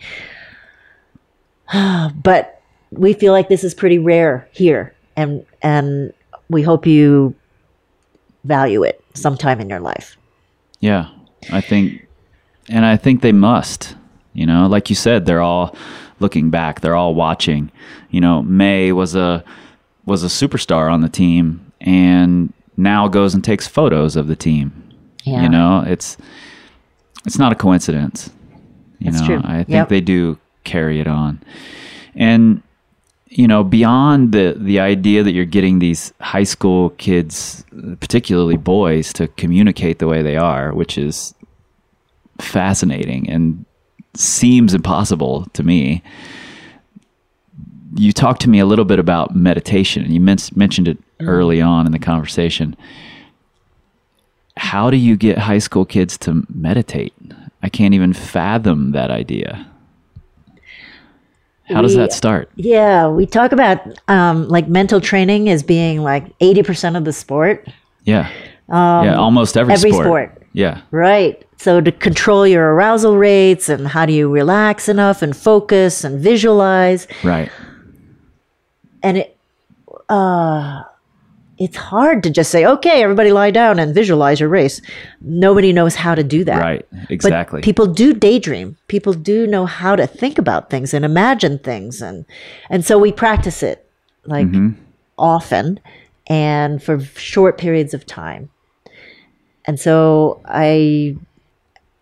but 2.24 2.62
we 2.92 3.14
feel 3.14 3.34
like 3.34 3.50
this 3.50 3.64
is 3.64 3.74
pretty 3.74 3.98
rare 3.98 4.48
here 4.52 4.94
and 5.16 5.46
and 5.62 6.14
we 6.50 6.62
hope 6.62 6.86
you 6.86 7.36
value 8.44 8.84
it 8.84 9.04
sometime 9.14 9.60
in 9.60 9.70
your 9.70 9.80
life. 9.80 10.18
Yeah, 10.80 11.10
I 11.52 11.62
think, 11.62 12.06
and 12.70 12.86
I 12.86 12.98
think 12.98 13.22
they 13.22 13.32
must. 13.32 13.96
You 14.34 14.46
know, 14.48 14.68
like 14.68 14.90
you 14.90 14.96
said, 14.96 15.26
they're 15.26 15.42
all 15.42 15.76
looking 16.20 16.50
back. 16.50 16.82
They're 16.82 16.96
all 16.96 17.14
watching. 17.14 17.72
You 18.10 18.22
know, 18.22 18.42
May 18.42 18.92
was 18.92 19.16
a 19.16 19.44
was 20.06 20.24
a 20.24 20.28
superstar 20.28 20.92
on 20.92 21.02
the 21.02 21.10
team, 21.10 21.72
and 21.82 22.52
now 22.76 23.08
goes 23.08 23.34
and 23.36 23.44
takes 23.44 23.68
photos 23.68 24.16
of 24.16 24.28
the 24.28 24.36
team. 24.36 24.72
Yeah. 25.24 25.44
You 25.44 25.50
know, 25.50 25.84
it's 25.86 26.18
it's 27.26 27.38
not 27.38 27.52
a 27.52 27.56
coincidence. 27.56 28.32
You 29.00 29.12
That's 29.12 29.22
know, 29.22 29.28
true. 29.28 29.42
I 29.44 29.58
think 29.58 29.70
Yep. 29.70 29.90
they 29.90 30.02
do 30.02 30.38
carry 30.64 31.00
it 31.00 31.08
on, 31.08 31.42
and 32.16 32.62
you 33.30 33.48
know, 33.48 33.64
beyond 33.64 34.32
the 34.32 34.56
the 34.58 34.80
idea 34.80 35.24
that 35.24 35.32
you're 35.32 35.46
getting 35.46 35.80
these 35.80 36.14
high 36.22 36.44
school 36.44 36.90
kids, 36.92 37.64
particularly 38.00 38.58
boys, 38.58 39.14
to 39.14 39.28
communicate 39.30 40.00
the 40.00 40.08
way 40.08 40.22
they 40.22 40.38
are, 40.38 40.74
which 40.74 40.98
is 40.98 41.34
fascinating 42.40 43.30
and 43.30 43.66
seems 44.16 44.74
impossible 44.74 45.46
to 45.54 45.64
me. 45.64 46.04
You 47.96 48.12
talked 48.12 48.42
to 48.42 48.50
me 48.50 48.60
a 48.60 48.66
little 48.66 48.86
bit 48.86 49.00
about 49.00 49.36
meditation, 49.36 50.04
and 50.04 50.14
you 50.14 50.20
men- 50.20 50.38
mentioned 50.56 50.88
it 50.88 50.98
early 51.20 51.62
on 51.62 51.86
in 51.86 51.92
the 51.92 52.00
conversation. 52.00 52.76
How 54.58 54.90
do 54.90 54.98
you 54.98 55.16
get 55.16 55.38
high 55.38 55.60
school 55.60 55.86
kids 55.86 56.18
to 56.20 56.44
meditate? 56.54 57.14
I 57.62 57.70
can't 57.70 57.94
even 57.94 58.14
fathom 58.14 58.92
that 58.92 59.10
idea. 59.12 59.68
How 61.70 61.82
does 61.82 61.96
that 61.96 62.12
start? 62.12 62.52
Yeah, 62.56 63.08
we 63.08 63.26
talk 63.26 63.52
about 63.52 63.80
um, 64.10 64.48
like 64.50 64.68
mental 64.68 65.00
training 65.00 65.48
as 65.50 65.64
being 65.64 66.02
like 66.04 66.38
80% 66.40 66.98
of 66.98 67.06
the 67.06 67.14
sport. 67.14 67.68
Yeah. 68.04 68.30
yeah, 68.70 69.16
almost 69.16 69.56
every, 69.56 69.74
Um, 69.74 69.78
every 69.78 69.92
sport. 69.92 70.06
sport. 70.06 70.43
Yeah. 70.54 70.82
Right. 70.92 71.44
So 71.58 71.82
to 71.82 71.92
control 71.92 72.46
your 72.48 72.74
arousal 72.74 73.18
rates 73.18 73.70
and 73.70 73.88
how 73.88 74.06
do 74.06 74.14
you 74.14 74.30
relax 74.32 74.88
enough 74.88 75.22
and 75.22 75.36
focus 75.36 76.04
and 76.04 76.20
visualize 76.20 77.08
Right. 77.24 77.50
and 79.02 79.18
it 79.18 79.38
uh 80.10 80.84
it's 81.60 81.78
hard 81.78 82.24
to 82.24 82.30
just 82.30 82.52
say 82.52 82.66
okay 82.66 83.02
everybody 83.04 83.32
lie 83.32 83.52
down 83.52 83.80
and 83.80 83.94
visualize 83.96 84.40
your 84.40 84.50
race. 84.50 84.82
Nobody 85.22 85.72
knows 85.72 85.96
how 85.96 86.14
to 86.16 86.24
do 86.24 86.44
that. 86.44 86.60
Right. 86.62 86.86
But 86.92 87.12
Exactly. 87.12 87.62
people 87.62 87.88
do 87.88 88.14
daydream. 88.14 88.76
People 88.88 89.14
do 89.14 89.48
know 89.48 89.66
how 89.66 89.96
to 89.96 90.06
think 90.08 90.38
about 90.38 90.70
things 90.70 90.94
and 90.94 91.06
imagine 91.06 91.60
things 91.60 92.02
and 92.02 92.26
and 92.70 92.84
so 92.86 92.98
we 93.00 93.12
practice 93.12 93.64
it 93.64 93.88
like 94.26 94.48
often 95.18 95.80
and 96.28 96.82
for 96.84 97.00
short 97.00 97.58
periods 97.58 97.94
of 97.94 98.06
time. 98.06 98.50
And 99.66 99.80
so 99.80 100.42
I 100.46 101.16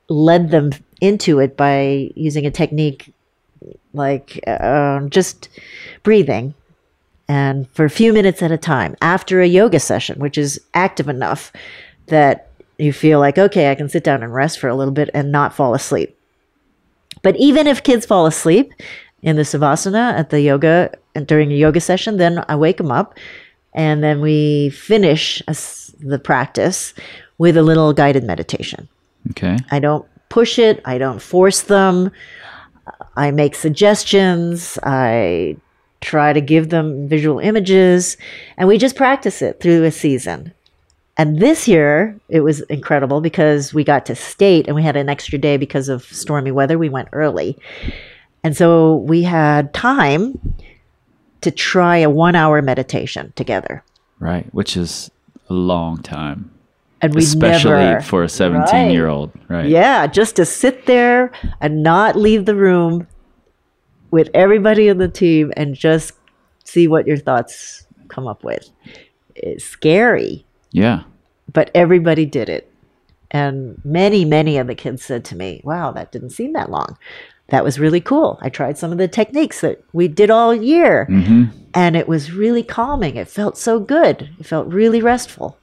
led 0.09 0.51
them 0.51 0.71
into 0.99 1.39
it 1.39 1.55
by 1.57 2.11
using 2.15 2.45
a 2.45 2.51
technique 2.51 3.13
like 3.93 4.39
uh, 4.47 5.01
just 5.07 5.49
breathing 6.03 6.53
and 7.27 7.69
for 7.69 7.85
a 7.85 7.89
few 7.89 8.11
minutes 8.13 8.41
at 8.41 8.51
a 8.51 8.57
time 8.57 8.95
after 9.01 9.41
a 9.41 9.47
yoga 9.47 9.79
session, 9.79 10.19
which 10.19 10.37
is 10.37 10.59
active 10.73 11.07
enough 11.07 11.51
that 12.07 12.49
you 12.77 12.91
feel 12.91 13.19
like, 13.19 13.37
okay, 13.37 13.71
I 13.71 13.75
can 13.75 13.89
sit 13.89 14.03
down 14.03 14.23
and 14.23 14.33
rest 14.33 14.59
for 14.59 14.67
a 14.67 14.75
little 14.75 14.93
bit 14.93 15.09
and 15.13 15.31
not 15.31 15.53
fall 15.55 15.73
asleep. 15.73 16.17
But 17.21 17.37
even 17.37 17.67
if 17.67 17.83
kids 17.83 18.05
fall 18.05 18.25
asleep 18.25 18.73
in 19.21 19.35
the 19.35 19.43
savasana 19.43 20.13
at 20.13 20.29
the 20.29 20.41
yoga 20.41 20.93
during 21.25 21.51
a 21.51 21.55
yoga 21.55 21.79
session, 21.79 22.17
then 22.17 22.43
I 22.49 22.55
wake 22.55 22.77
them 22.77 22.91
up 22.91 23.17
and 23.73 24.03
then 24.03 24.19
we 24.19 24.69
finish 24.71 25.41
the 25.99 26.19
practice 26.19 26.93
with 27.41 27.57
a 27.57 27.63
little 27.63 27.91
guided 27.91 28.23
meditation. 28.23 28.87
okay. 29.31 29.57
I 29.71 29.79
don't 29.79 30.05
push 30.29 30.59
it, 30.59 30.79
I 30.85 30.99
don't 30.99 31.19
force 31.19 31.61
them. 31.61 32.11
I 33.15 33.31
make 33.31 33.55
suggestions, 33.55 34.77
I 34.83 35.57
try 36.01 36.33
to 36.33 36.39
give 36.39 36.69
them 36.69 37.07
visual 37.07 37.39
images, 37.39 38.15
and 38.57 38.67
we 38.67 38.77
just 38.77 38.95
practice 38.95 39.41
it 39.41 39.59
through 39.59 39.83
a 39.85 39.91
season. 39.91 40.53
And 41.17 41.39
this 41.39 41.67
year, 41.67 42.15
it 42.29 42.41
was 42.41 42.61
incredible 42.69 43.21
because 43.21 43.73
we 43.73 43.83
got 43.83 44.05
to 44.05 44.15
state 44.15 44.67
and 44.67 44.75
we 44.75 44.83
had 44.83 44.95
an 44.95 45.09
extra 45.09 45.39
day 45.39 45.57
because 45.57 45.89
of 45.89 46.03
stormy 46.03 46.51
weather. 46.51 46.77
We 46.77 46.89
went 46.89 47.09
early. 47.11 47.57
And 48.43 48.55
so 48.55 48.97
we 48.97 49.23
had 49.23 49.73
time 49.73 50.39
to 51.41 51.49
try 51.49 51.97
a 51.97 52.09
one 52.09 52.35
hour 52.35 52.61
meditation 52.61 53.33
together. 53.35 53.83
Right. 54.19 54.45
Which 54.53 54.77
is 54.77 55.09
a 55.49 55.53
long 55.53 56.03
time. 56.03 56.51
And 57.01 57.15
we 57.15 57.23
Especially 57.23 57.71
never, 57.71 58.01
for 58.01 58.23
a 58.23 58.29
17 58.29 58.91
year 58.91 59.07
old. 59.07 59.31
Right. 59.47 59.67
Yeah, 59.67 60.05
just 60.05 60.35
to 60.35 60.45
sit 60.45 60.85
there 60.85 61.31
and 61.59 61.81
not 61.81 62.15
leave 62.15 62.45
the 62.45 62.55
room 62.55 63.07
with 64.11 64.29
everybody 64.33 64.87
in 64.87 64.99
the 64.99 65.07
team 65.07 65.51
and 65.57 65.73
just 65.73 66.13
see 66.63 66.87
what 66.87 67.07
your 67.07 67.17
thoughts 67.17 67.87
come 68.07 68.27
up 68.27 68.43
with. 68.43 68.69
It's 69.35 69.65
scary, 69.65 70.45
Yeah. 70.71 71.03
but 71.51 71.71
everybody 71.73 72.25
did 72.25 72.49
it. 72.49 72.71
And 73.31 73.81
many, 73.83 74.25
many 74.25 74.57
of 74.57 74.67
the 74.67 74.75
kids 74.75 75.03
said 75.03 75.23
to 75.25 75.35
me, 75.35 75.61
Wow, 75.63 75.91
that 75.93 76.11
didn't 76.11 76.31
seem 76.31 76.53
that 76.53 76.69
long. 76.69 76.97
That 77.47 77.63
was 77.63 77.79
really 77.79 78.01
cool. 78.01 78.37
I 78.41 78.49
tried 78.49 78.77
some 78.77 78.91
of 78.91 78.97
the 78.97 79.07
techniques 79.07 79.61
that 79.61 79.83
we 79.91 80.07
did 80.07 80.29
all 80.29 80.53
year, 80.53 81.07
mm-hmm. 81.09 81.45
and 81.73 81.95
it 81.97 82.07
was 82.07 82.31
really 82.31 82.63
calming. 82.63 83.17
It 83.17 83.27
felt 83.27 83.57
so 83.57 83.79
good. 83.79 84.29
It 84.39 84.45
felt 84.45 84.67
really 84.67 85.01
restful. 85.01 85.57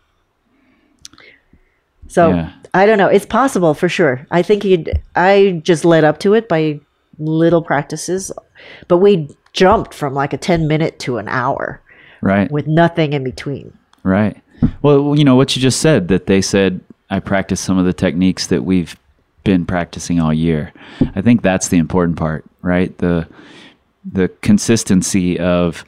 So 2.08 2.30
Yeah. 2.30 2.50
I 2.74 2.84
don't 2.86 2.98
know. 2.98 3.06
It's 3.08 3.26
possible 3.26 3.72
for 3.74 3.88
sure. 3.88 4.26
I 4.30 4.42
think 4.42 4.64
you'd. 4.64 5.00
I 5.16 5.60
just 5.64 5.84
led 5.84 6.04
up 6.04 6.18
to 6.20 6.34
it 6.34 6.48
by 6.48 6.80
little 7.18 7.62
practices, 7.62 8.30
but 8.88 8.98
we 8.98 9.28
jumped 9.52 9.94
from 9.94 10.14
like 10.14 10.32
a 10.32 10.36
ten 10.38 10.66
minute 10.68 10.98
to 11.00 11.16
an 11.18 11.28
hour 11.28 11.80
Right. 12.20 12.50
with 12.50 12.66
nothing 12.66 13.12
in 13.12 13.24
between. 13.24 13.72
Right. 14.02 14.36
Well, 14.82 15.14
you 15.16 15.24
know 15.24 15.36
what 15.36 15.54
you 15.56 15.62
just 15.62 15.80
said 15.80 16.08
that 16.08 16.26
they 16.26 16.40
said 16.42 16.80
I 17.10 17.20
practiced 17.20 17.64
some 17.64 17.78
of 17.78 17.84
the 17.86 17.92
techniques 17.92 18.48
that 18.48 18.64
we've 18.64 18.96
been 19.44 19.64
practicing 19.64 20.20
all 20.20 20.34
year. 20.34 20.72
I 21.16 21.22
think 21.22 21.42
that's 21.42 21.68
the 21.68 21.78
important 21.78 22.18
part, 22.18 22.44
right? 22.62 22.96
The 22.98 23.26
the 24.10 24.28
consistency 24.42 25.38
of 25.38 25.84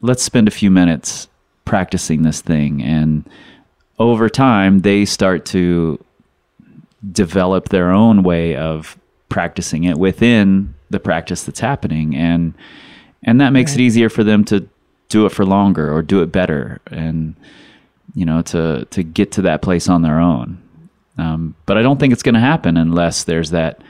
let's 0.00 0.22
spend 0.22 0.48
a 0.48 0.50
few 0.52 0.70
minutes 0.70 1.28
practicing 1.64 2.22
this 2.22 2.40
thing 2.40 2.82
and 2.82 3.24
over 4.10 4.28
time 4.28 4.80
they 4.80 5.04
start 5.04 5.44
to 5.46 6.02
develop 7.10 7.68
their 7.68 7.90
own 7.90 8.22
way 8.22 8.56
of 8.56 8.98
practicing 9.28 9.84
it 9.84 9.98
within 9.98 10.74
the 10.90 11.00
practice 11.00 11.44
that's 11.44 11.60
happening. 11.60 12.14
And 12.14 12.54
and 13.24 13.40
that 13.40 13.50
makes 13.50 13.74
it 13.74 13.80
easier 13.80 14.08
for 14.08 14.24
them 14.24 14.44
to 14.46 14.68
do 15.08 15.26
it 15.26 15.30
for 15.30 15.44
longer 15.44 15.92
or 15.92 16.02
do 16.02 16.22
it 16.22 16.32
better 16.32 16.80
and 16.90 17.36
you 18.14 18.24
know 18.24 18.42
to 18.42 18.86
to 18.90 19.02
get 19.02 19.30
to 19.32 19.42
that 19.42 19.62
place 19.62 19.88
on 19.88 20.02
their 20.02 20.18
own. 20.18 20.58
Um, 21.18 21.54
but 21.66 21.76
i 21.76 21.82
don't 21.82 22.00
think 22.00 22.12
it's 22.14 22.22
going 22.22 22.34
to 22.34 22.40
happen 22.40 22.78
unless 22.78 23.24
there's 23.24 23.50
that 23.50 23.82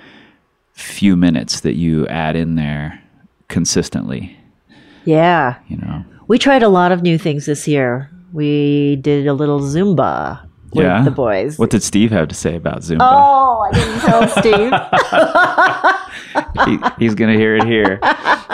few 0.73 1.17
minutes 1.17 1.61
that 1.61 1.75
you 1.75 2.07
add 2.09 2.37
in 2.37 2.57
there 2.57 3.01
consistently. 3.49 4.37
Yeah. 5.05 5.59
you 5.69 5.77
know? 5.77 6.05
We 6.29 6.39
tried 6.39 6.63
a 6.63 6.69
lot 6.69 6.93
of 6.93 7.03
new 7.03 7.19
things 7.19 7.47
this 7.47 7.69
year. 7.69 8.11
We 8.33 8.97
did 8.97 9.27
a 9.27 9.35
little 9.35 9.61
Zumba 9.61 10.41
with 10.73 10.85
yeah 10.87 11.03
the 11.05 11.11
boys. 11.11 11.59
what 11.59 11.69
did 11.69 11.83
steve 11.83 12.11
have 12.11 12.29
to 12.29 12.35
say 12.35 12.57
about 12.57 12.81
zumba 12.81 13.01
Oh, 13.03 13.61
I 13.61 13.71
didn't 13.77 14.01
tell 14.01 14.27
Steve. 16.67 16.89
he, 16.99 17.05
he's 17.05 17.15
gonna 17.15 17.35
hear 17.35 17.57
it 17.57 17.65
here 17.65 17.99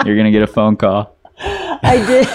you're 0.04 0.16
gonna 0.16 0.32
get 0.32 0.42
a 0.42 0.46
phone 0.48 0.76
call 0.76 1.16
I 1.40 2.04
did. 2.04 2.26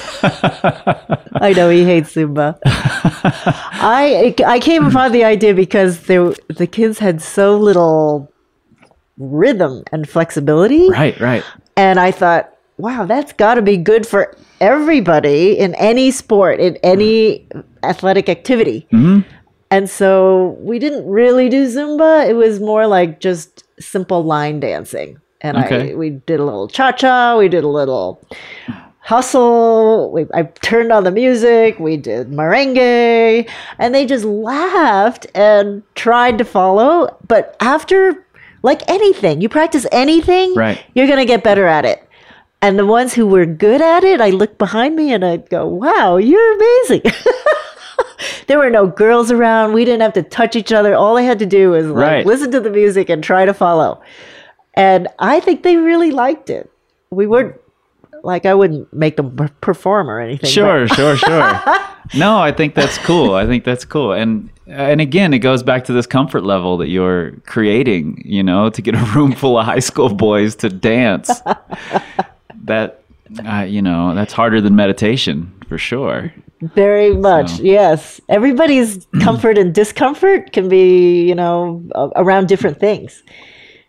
I 1.42 1.52
know 1.52 1.70
he 1.70 1.84
hates 1.84 2.16
Zumba. 2.16 2.58
I 2.64 4.34
I 4.48 4.60
came 4.60 4.86
upon 4.86 5.12
the 5.12 5.26
idea 5.26 5.54
because 5.54 6.04
there 6.08 6.34
the 6.48 6.66
kids 6.66 7.00
had 7.00 7.22
so 7.22 7.58
little 7.58 8.32
rhythm 9.18 9.84
and 9.92 10.08
flexibility, 10.08 10.90
right 10.90 11.20
right 11.20 11.44
and 11.76 12.00
I 12.00 12.12
thought, 12.12 12.53
wow, 12.84 13.06
that's 13.06 13.32
got 13.32 13.56
to 13.56 13.62
be 13.62 13.78
good 13.78 14.06
for 14.06 14.36
everybody 14.60 15.58
in 15.58 15.74
any 15.76 16.12
sport, 16.12 16.60
in 16.60 16.76
any 16.84 17.48
athletic 17.82 18.28
activity. 18.28 18.86
Mm-hmm. 18.92 19.22
And 19.72 19.90
so 19.90 20.58
we 20.60 20.80
didn't 20.80 21.08
really 21.08 21.48
do 21.48 21.66
Zumba. 21.66 22.28
It 22.28 22.34
was 22.34 22.60
more 22.60 22.86
like 22.86 23.22
just 23.22 23.64
simple 23.80 24.24
line 24.24 24.60
dancing. 24.60 25.20
And 25.40 25.58
Okay. 25.58 25.94
I 25.94 25.96
we 25.96 26.10
did 26.10 26.42
a 26.42 26.44
little 26.44 26.68
cha 26.68 26.92
cha, 26.92 27.38
we 27.38 27.48
did 27.48 27.64
a 27.64 27.70
little 27.70 28.22
hustle. 29.00 30.12
We, 30.12 30.26
I 30.34 30.44
turned 30.44 30.92
on 30.92 31.06
the 31.06 31.12
music. 31.12 31.80
We 31.80 31.98
did 31.98 32.32
merengue, 32.32 33.50
and 33.80 33.96
they 33.96 34.06
just 34.06 34.26
laughed 34.26 35.28
and 35.36 35.84
tried 35.96 36.38
to 36.38 36.46
follow. 36.46 37.16
But 37.28 37.56
after, 37.60 38.26
like 38.62 38.82
anything, 38.90 39.42
you 39.42 39.50
practice 39.50 39.86
anything, 39.92 40.54
Right. 40.56 40.82
You're 40.96 41.08
gonna 41.08 41.26
get 41.26 41.44
better 41.44 41.66
at 41.66 41.86
it. 41.86 42.08
And 42.64 42.80
the 42.80 42.86
ones 42.86 43.14
who 43.14 43.28
were 43.28 43.46
good 43.46 43.82
at 43.82 44.06
it, 44.06 44.22
I 44.22 44.30
look 44.30 44.58
behind 44.58 44.96
me 44.96 45.12
and 45.12 45.26
I'd 45.26 45.50
go, 45.50 45.68
"Wow, 45.68 46.16
you're 46.16 46.56
amazing." 46.56 47.02
there 48.48 48.58
were 48.58 48.70
no 48.70 48.88
girls 48.88 49.32
around. 49.32 49.74
We 49.74 49.84
didn't 49.84 50.02
have 50.02 50.14
to 50.14 50.24
touch 50.24 50.56
each 50.56 50.72
other. 50.72 50.96
All 50.96 51.18
I 51.18 51.24
had 51.24 51.40
to 51.40 51.46
do 51.46 51.72
was 51.72 51.88
like 51.88 51.96
Right. 51.96 52.26
listen 52.26 52.52
to 52.52 52.62
the 52.62 52.70
music 52.70 53.10
and 53.10 53.22
try 53.22 53.44
to 53.44 53.54
follow. 53.54 54.02
And 54.76 55.10
I 55.20 55.42
think 55.42 55.64
they 55.64 55.76
really 55.76 56.12
liked 56.12 56.50
it. 56.50 56.72
We 57.12 57.28
weren't 57.28 57.56
like 58.24 58.46
I 58.46 58.54
wouldn't 58.54 58.94
make 58.94 59.18
them 59.18 59.36
perform 59.60 60.10
or 60.10 60.22
anything. 60.22 60.50
Sure, 60.50 60.88
sure, 60.88 61.18
sure. 61.18 61.62
no, 62.16 62.40
I 62.40 62.54
think 62.54 62.76
that's 62.76 62.98
cool. 63.00 63.36
I 63.36 63.46
think 63.46 63.66
that's 63.66 63.84
cool. 63.84 64.14
And 64.14 64.50
and 64.68 65.02
again, 65.02 65.34
it 65.34 65.40
goes 65.40 65.64
back 65.64 65.84
to 65.86 65.94
this 65.94 66.08
comfort 66.08 66.46
level 66.46 66.78
that 66.78 66.88
you're 66.88 67.32
creating, 67.46 68.22
you 68.24 68.42
know, 68.42 68.70
to 68.70 68.82
get 68.82 68.96
a 68.96 69.04
room 69.14 69.34
full 69.34 69.60
of 69.60 69.66
high 69.66 69.80
school 69.80 70.08
boys 70.14 70.56
to 70.56 70.70
dance. 70.70 71.30
that 72.64 73.04
uh, 73.48 73.62
you 73.62 73.82
know, 73.82 74.14
that's 74.14 74.34
harder 74.34 74.62
than 74.62 74.76
meditation 74.76 75.52
for 75.68 75.78
sure. 75.78 76.34
Very 76.62 77.14
much, 77.16 77.52
So- 77.58 77.64
yes. 77.64 78.22
Everybody's 78.30 79.06
comfort 79.22 79.58
and 79.58 79.74
discomfort 79.74 80.52
can 80.54 80.70
be, 80.70 81.28
you 81.28 81.36
know, 81.36 81.84
around 82.16 82.48
different 82.48 82.80
things. 82.80 83.24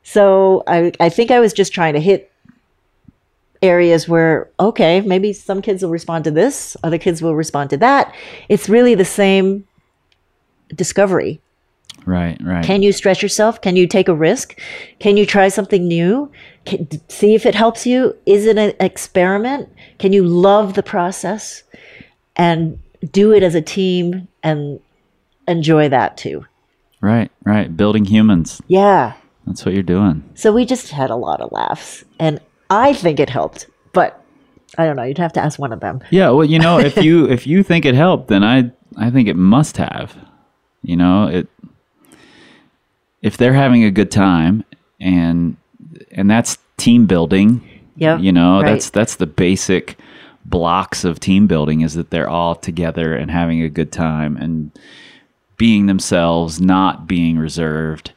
So 0.03 0.62
I, 0.66 0.93
I 1.01 1.09
think 1.09 1.31
I 1.31 1.41
was 1.41 1.53
just 1.53 1.72
trying 1.72 1.95
to 1.95 2.01
hit 2.01 2.31
areas 3.62 4.09
where, 4.09 4.51
okay, 4.61 5.01
maybe 5.01 5.33
some 5.33 5.62
kids 5.62 5.83
will 5.83 5.91
respond 5.91 6.25
to 6.25 6.31
this, 6.31 6.77
other 6.83 6.99
kids 6.99 7.22
will 7.22 7.35
respond 7.35 7.70
to 7.70 7.77
that. 7.79 8.14
It's 8.49 8.68
really 8.68 8.95
the 8.95 9.05
same 9.05 9.66
discovery. 10.75 11.41
Right, 12.07 12.39
right. 12.43 12.64
Can 12.64 12.83
you 12.83 12.93
stretch 12.93 13.22
yourself? 13.22 13.61
Can 13.62 13.77
you 13.77 13.87
take 13.87 14.09
a 14.09 14.14
risk? 14.14 14.61
Can 14.99 15.16
you 15.16 15.25
try 15.25 15.49
something 15.49 15.89
new? 15.89 16.31
Can, 16.65 16.89
see 17.09 17.35
if 17.35 17.47
it 17.47 17.55
helps 17.55 17.87
you? 17.87 18.17
Is 18.27 18.47
it 18.47 18.57
an 18.57 18.75
experiment? 18.81 19.69
Can 19.99 20.12
you 20.12 20.25
love 20.25 20.75
the 20.75 20.83
process 20.83 21.62
and 22.37 22.79
do 23.12 23.33
it 23.33 23.43
as 23.43 23.55
a 23.55 23.61
team 23.61 24.29
and 24.43 24.81
enjoy 25.47 25.89
that 25.89 26.17
too? 26.17 26.47
right, 27.01 27.31
right. 27.45 27.77
Building 27.77 28.07
humans. 28.07 28.62
Yeah. 28.67 29.12
That's 29.47 29.67
what 29.67 29.75
you're 29.75 29.83
doing. 29.83 30.29
So 30.35 30.53
we 30.53 30.65
just 30.65 30.89
had 30.89 31.11
a 31.11 31.17
lot 31.17 31.43
of 31.43 31.53
laughs 31.53 32.03
and 32.19 32.41
I 32.71 32.95
think 32.95 33.21
it 33.21 33.29
helped, 33.29 33.67
but 33.93 34.25
I 34.79 34.87
don't 34.87 34.97
know. 34.97 35.03
You'd 35.03 35.19
have 35.19 35.35
to 35.35 35.41
ask 35.41 35.59
one 35.59 35.73
of 35.73 35.81
them. 35.81 36.01
Yeah, 36.11 36.31
well, 36.31 36.47
you 36.47 36.59
know, 36.59 36.79
if 36.79 36.97
you 37.05 37.29
if 37.29 37.47
you 37.47 37.62
think 37.62 37.85
it 37.85 37.95
helped, 37.95 38.29
then 38.29 38.43
I 38.43 38.73
I 38.97 39.11
think 39.11 39.29
it 39.29 39.37
must 39.37 39.77
have. 39.77 40.17
You 40.83 40.97
know, 40.97 41.27
it 41.27 41.49
if 43.23 43.37
they're 43.37 43.55
having 43.55 43.85
a 43.85 43.91
good 43.91 44.11
time 44.11 44.65
and 45.01 45.57
and 46.12 46.30
that's 46.30 46.59
team 46.76 47.07
building. 47.07 47.62
Yeah. 47.97 48.18
You 48.18 48.32
know, 48.32 48.61
right. 48.61 48.72
that's 48.72 48.91
that's 48.91 49.16
the 49.16 49.26
basic 49.26 49.97
blocks 50.45 51.05
of 51.05 51.20
team 51.20 51.47
building 51.47 51.80
is 51.80 51.95
that 51.95 52.11
they're 52.11 52.28
all 52.28 52.55
together 52.55 53.14
and 53.14 53.30
having 53.30 53.62
a 53.62 53.68
good 53.68 53.93
time 53.93 54.37
and 54.37 54.70
being 55.57 55.87
themselves, 55.87 56.61
not 56.61 57.07
being 57.07 57.39
reserved. 57.39 58.12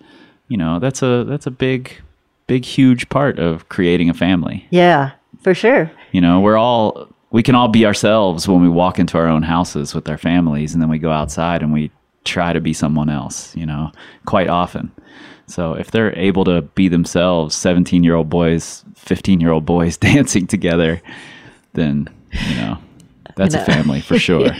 You 0.47 0.57
know, 0.57 0.79
that's 0.79 1.01
a 1.01 1.23
that's 1.25 1.45
a 1.45 1.51
big 1.51 2.01
big 2.47 2.65
huge 2.65 3.09
part 3.09 3.39
of 3.39 3.69
creating 3.69 4.09
a 4.09 4.13
family. 4.13 4.65
Yeah, 4.69 5.11
for 5.41 5.53
sure. 5.53 5.91
You 6.11 6.21
know, 6.21 6.39
we're 6.39 6.57
all 6.57 7.07
we 7.31 7.43
can 7.43 7.55
all 7.55 7.67
be 7.67 7.85
ourselves 7.85 8.47
when 8.47 8.61
we 8.61 8.69
walk 8.69 8.99
into 8.99 9.17
our 9.17 9.27
own 9.27 9.43
houses 9.43 9.93
with 9.93 10.09
our 10.09 10.17
families 10.17 10.73
and 10.73 10.81
then 10.81 10.89
we 10.89 10.97
go 10.97 11.11
outside 11.11 11.61
and 11.61 11.73
we 11.73 11.91
try 12.23 12.53
to 12.53 12.61
be 12.61 12.73
someone 12.73 13.09
else, 13.09 13.55
you 13.55 13.65
know, 13.65 13.91
quite 14.25 14.47
often. 14.47 14.91
So 15.47 15.73
if 15.73 15.91
they're 15.91 16.13
able 16.17 16.43
to 16.45 16.61
be 16.61 16.87
themselves, 16.89 17.55
17-year-old 17.55 18.29
boys, 18.29 18.83
15-year-old 18.95 19.65
boys 19.65 19.95
dancing 20.09 20.45
together, 20.47 21.01
then, 21.73 22.09
you 22.49 22.55
know, 22.55 22.77
that's 23.35 23.55
a 23.55 23.63
family 23.63 24.01
for 24.01 24.19
sure. 24.19 24.49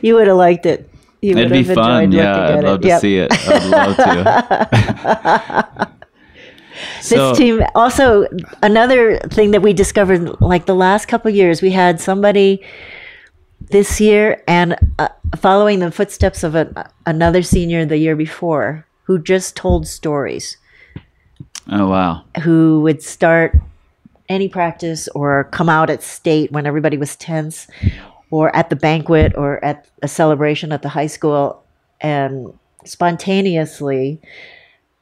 You 0.00 0.14
would 0.14 0.28
have 0.28 0.36
liked 0.36 0.64
it. 0.66 0.88
You 1.22 1.32
It'd 1.36 1.50
be 1.50 1.64
have 1.64 1.74
fun. 1.74 2.12
Yeah, 2.12 2.56
I'd 2.58 2.62
love 2.64 2.80
to 2.82 2.86
Yep. 2.88 3.00
see 3.00 3.16
it. 3.18 3.32
I'd 3.48 3.64
love 3.70 3.96
to. 3.96 5.88
So- 7.00 7.30
this 7.30 7.38
team 7.38 7.62
also 7.74 8.26
another 8.62 9.18
thing 9.30 9.52
that 9.52 9.62
we 9.62 9.72
discovered 9.72 10.38
like 10.42 10.66
the 10.66 10.74
last 10.74 11.06
couple 11.06 11.30
years 11.30 11.62
we 11.62 11.70
had 11.70 12.00
somebody 12.02 12.62
this 13.70 14.00
year 14.00 14.42
and 14.46 14.76
uh, 14.98 15.08
following 15.36 15.80
the 15.80 15.90
footsteps 15.90 16.42
of 16.44 16.54
a, 16.54 16.90
another 17.04 17.42
senior 17.42 17.84
the 17.84 17.98
year 17.98 18.16
before 18.16 18.86
who 19.04 19.18
just 19.18 19.56
told 19.56 19.86
stories 19.86 20.56
Oh 21.68 21.88
wow. 21.88 22.24
who 22.42 22.80
would 22.82 23.02
start 23.02 23.56
any 24.28 24.48
practice 24.48 25.08
or 25.08 25.44
come 25.44 25.68
out 25.68 25.90
at 25.90 26.02
state 26.02 26.52
when 26.52 26.66
everybody 26.66 26.96
was 26.96 27.16
tense 27.16 27.66
or 28.30 28.54
at 28.54 28.70
the 28.70 28.76
banquet 28.76 29.32
or 29.36 29.64
at 29.64 29.86
a 30.02 30.08
celebration 30.08 30.72
at 30.72 30.82
the 30.82 30.88
high 30.90 31.06
school 31.06 31.62
and 32.00 32.52
spontaneously 32.84 34.20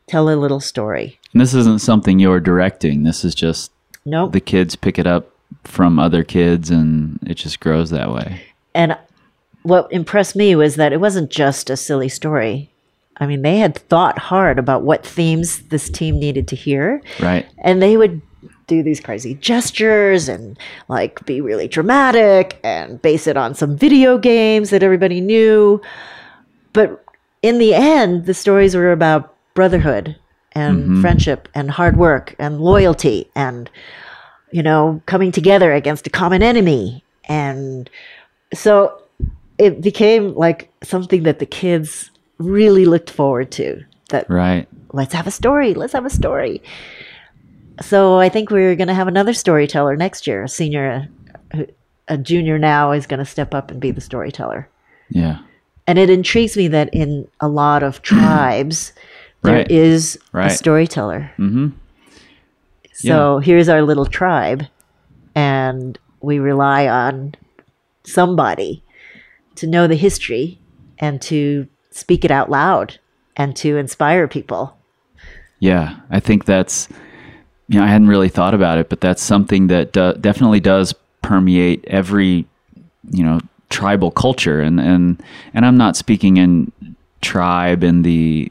tell 0.07 0.29
a 0.31 0.37
little 0.37 0.61
story 0.61 1.19
And 1.33 1.41
this 1.41 1.55
isn't 1.55 1.81
something 1.81 2.19
you're 2.19 2.41
directing. 2.41 3.03
This 3.03 3.25
is 3.25 3.35
just 3.35 3.71
nope 4.07 4.33
the 4.33 4.41
kids 4.41 4.77
pick 4.77 4.99
it 4.99 5.07
up 5.07 5.31
from 5.65 5.99
other 5.99 6.25
kids 6.25 6.71
and 6.71 7.19
it 7.27 7.35
just 7.35 7.61
grows 7.61 7.91
that 7.91 8.11
way. 8.13 8.43
And 8.75 8.97
what 9.63 9.91
impressed 9.93 10.37
me 10.37 10.55
was 10.55 10.77
that 10.77 10.93
it 10.93 11.01
wasn't 11.01 11.31
just 11.31 11.71
a 11.71 11.77
silly 11.77 12.09
story. 12.09 12.71
I 13.19 13.27
mean, 13.27 13.43
they 13.43 13.59
had 13.59 13.77
thought 13.77 14.19
hard 14.19 14.59
about 14.59 14.83
what 14.83 15.07
themes 15.07 15.61
this 15.69 15.89
team 15.89 16.19
needed 16.19 16.49
to 16.49 16.57
hear. 16.57 17.01
Right. 17.21 17.47
And 17.59 17.81
they 17.81 17.97
would 17.97 18.21
do 18.67 18.83
these 18.83 19.01
crazy 19.01 19.35
gestures 19.35 20.29
and 20.29 20.59
like 20.89 21.25
be 21.27 21.41
really 21.41 21.69
dramatic 21.69 22.59
and 22.65 23.01
base 23.03 23.27
it 23.27 23.37
on 23.37 23.55
some 23.55 23.77
video 23.77 24.19
games 24.19 24.71
that 24.71 24.83
everybody 24.83 25.21
knew. 25.21 25.81
But 26.73 27.05
in 27.43 27.59
the 27.59 27.75
end, 27.75 28.27
the 28.27 28.35
stories 28.35 28.75
were 28.75 28.91
about 28.91 29.35
brotherhood 29.55 30.17
and 30.53 30.83
mm-hmm. 30.83 31.01
friendship 31.01 31.49
and 31.55 31.71
hard 31.71 31.97
work 31.97 32.35
and 32.39 32.61
loyalty 32.61 33.31
and, 33.35 33.71
you 34.51 34.63
know, 34.63 35.03
coming 35.07 35.31
together 35.31 35.73
against 35.73 36.07
a 36.07 36.11
common 36.11 36.43
enemy. 36.43 37.05
And 37.27 37.89
so 38.53 39.01
it 39.59 39.81
became 39.81 40.35
like 40.35 40.71
something 40.83 41.23
that 41.23 41.39
the 41.39 41.47
kids 41.47 42.11
really 42.39 42.85
looked 42.85 43.11
forward 43.11 43.51
to 43.53 43.83
that 44.11 44.29
Right. 44.29 44.69
let's 44.93 45.15
have 45.15 45.27
a 45.27 45.31
story 45.31 45.75
let's 45.75 45.93
have 45.93 46.05
a 46.05 46.11
story 46.11 46.63
so 47.81 48.19
i 48.19 48.29
think 48.29 48.51
we're 48.51 48.75
going 48.77 48.89
to 48.89 48.95
have 48.95 49.09
another 49.09 49.33
storyteller 49.33 49.97
next 49.97 50.27
year 50.27 50.43
a 50.45 50.49
senior 50.49 51.09
a, 51.53 51.67
a 52.09 52.19
junior 52.19 52.59
now 52.59 52.93
is 52.93 53.07
going 53.07 53.19
to 53.19 53.25
step 53.25 53.55
up 53.55 53.71
and 53.71 53.81
be 53.81 53.91
the 53.91 54.01
storyteller 54.01 54.69
Yeah. 55.11 55.39
And 55.87 55.99
it 55.99 56.09
intrigues 56.09 56.57
me 56.57 56.69
that 56.69 56.89
in 56.95 57.29
a 57.41 57.49
lot 57.49 57.83
of 57.83 58.01
tribes, 58.11 58.93
there 59.43 59.67
is 59.69 60.17
Right. 60.33 60.45
Right. 60.45 60.53
a 60.53 60.55
storyteller. 60.55 61.31
Mm-hmm. 61.39 61.69
So 62.95 63.39
here's 63.39 63.69
our 63.69 63.83
little 63.83 64.07
tribe, 64.07 64.65
and 65.35 65.99
we 66.23 66.39
rely 66.39 66.89
on 66.89 67.35
somebody 68.05 68.83
to 69.57 69.67
know 69.67 69.87
the 69.87 69.97
history 69.97 70.61
and 70.99 71.21
to 71.23 71.67
speak 71.91 72.25
it 72.25 72.31
out 72.31 72.51
loud 72.51 72.99
and 73.37 73.57
to 73.57 73.77
inspire 73.77 74.29
people. 74.29 74.77
Yeah, 75.61 75.97
I 76.11 76.21
think 76.21 76.45
that's, 76.45 76.89
you 77.69 77.79
know, 77.79 77.85
I 77.85 77.89
hadn't 77.89 78.09
really 78.09 78.29
thought 78.29 78.55
about 78.55 78.79
it, 78.79 78.89
but 78.89 79.01
that's 79.01 79.23
something 79.23 79.69
that 79.69 79.93
do, 79.93 80.13
definitely 80.15 80.61
does 80.61 80.95
permeate 81.23 81.85
every, 81.87 82.47
you 83.11 83.25
know, 83.25 83.41
tribal 83.71 84.11
culture. 84.11 84.61
And, 84.61 84.79
and, 84.79 85.23
and 85.55 85.65
I'm 85.65 85.77
not 85.77 85.97
speaking 85.97 86.37
in 86.37 86.71
tribe 87.23 87.83
in 87.83 88.03
the, 88.03 88.51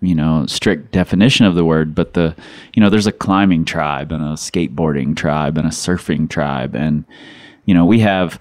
you 0.00 0.14
know, 0.14 0.46
strict 0.46 0.92
definition 0.92 1.46
of 1.46 1.54
the 1.54 1.64
word, 1.64 1.94
but 1.94 2.14
the, 2.14 2.34
you 2.74 2.80
know, 2.80 2.88
there's 2.88 3.06
a 3.06 3.12
climbing 3.12 3.64
tribe 3.64 4.12
and 4.12 4.22
a 4.22 4.34
skateboarding 4.34 5.16
tribe 5.16 5.58
and 5.58 5.66
a 5.66 5.70
surfing 5.70 6.28
tribe. 6.28 6.74
And, 6.74 7.04
you 7.66 7.74
know, 7.74 7.84
we 7.84 7.98
have 8.00 8.38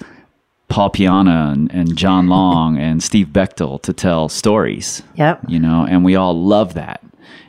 Paul 0.70 0.90
Piana 0.92 1.52
and, 1.54 1.72
and 1.74 1.96
John 1.98 2.28
Long 2.30 2.78
and 2.78 3.02
Steve 3.04 3.28
Bechtel 3.28 3.82
to 3.82 3.94
tell 3.94 4.30
stories 4.30 5.04
Yep. 5.16 5.42
you 5.48 5.60
know, 5.60 5.86
and 5.90 6.06
we 6.06 6.16
all 6.16 6.40
love 6.40 6.74
that. 6.76 7.04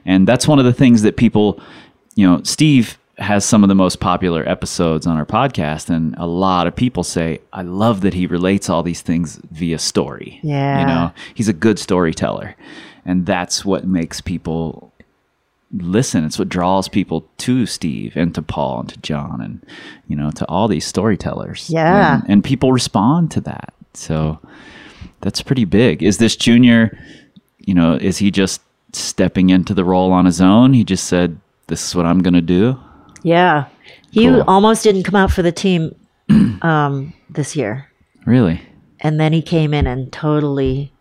And 0.04 0.26
that's 0.26 0.48
one 0.48 0.58
of 0.58 0.64
the 0.64 0.72
things 0.72 1.02
that 1.02 1.16
people, 1.16 1.60
you 2.14 2.26
know, 2.26 2.40
Steve 2.42 2.98
has 3.18 3.44
some 3.44 3.62
of 3.62 3.68
the 3.68 3.74
most 3.74 4.00
popular 4.00 4.48
episodes 4.48 5.06
on 5.06 5.18
our 5.18 5.26
podcast, 5.26 5.90
and 5.90 6.14
a 6.16 6.26
lot 6.26 6.66
of 6.66 6.74
people 6.74 7.04
say, 7.04 7.38
I 7.52 7.60
love 7.62 8.00
that 8.00 8.14
he 8.14 8.26
relates 8.26 8.70
all 8.70 8.82
these 8.82 9.02
things 9.02 9.38
via 9.50 9.78
story. 9.78 10.40
Yeah. 10.42 10.80
You 10.80 10.86
know, 10.86 11.12
he's 11.34 11.48
a 11.48 11.52
good 11.52 11.78
storyteller. 11.78 12.56
And 13.04 13.26
that's 13.26 13.62
what 13.64 13.86
makes 13.86 14.22
people 14.22 14.89
listen. 15.72 16.24
It's 16.24 16.38
what 16.38 16.48
draws 16.48 16.88
people 16.88 17.28
to 17.38 17.66
Steve 17.66 18.16
and 18.16 18.34
to 18.34 18.42
Paul 18.42 18.80
and 18.80 18.88
to 18.90 18.98
John 19.00 19.40
and, 19.40 19.64
you 20.08 20.16
know, 20.16 20.30
to 20.32 20.44
all 20.46 20.68
these 20.68 20.84
storytellers. 20.86 21.70
Yeah. 21.70 22.20
And, 22.20 22.30
and 22.30 22.44
people 22.44 22.72
respond 22.72 23.30
to 23.32 23.40
that. 23.42 23.72
So 23.94 24.38
that's 25.20 25.42
pretty 25.42 25.64
big. 25.64 26.02
Is 26.02 26.18
this 26.18 26.36
junior, 26.36 26.98
you 27.58 27.74
know, 27.74 27.94
is 27.94 28.18
he 28.18 28.30
just 28.30 28.60
stepping 28.92 29.50
into 29.50 29.74
the 29.74 29.84
role 29.84 30.12
on 30.12 30.24
his 30.24 30.40
own? 30.40 30.72
He 30.74 30.84
just 30.84 31.04
said, 31.06 31.38
this 31.68 31.86
is 31.86 31.94
what 31.94 32.06
I'm 32.06 32.20
going 32.20 32.34
to 32.34 32.40
do. 32.40 32.78
Yeah. 33.22 33.66
He 34.10 34.26
Cool. 34.26 34.42
almost 34.48 34.82
didn't 34.82 35.04
come 35.04 35.14
out 35.16 35.30
for 35.30 35.42
the 35.42 35.52
team 35.52 35.94
um, 36.62 37.12
this 37.28 37.54
year. 37.54 37.88
Really? 38.26 38.60
And 39.00 39.20
then 39.20 39.32
he 39.32 39.40
came 39.42 39.72
in 39.72 39.86
and 39.86 40.12
totally 40.12 40.92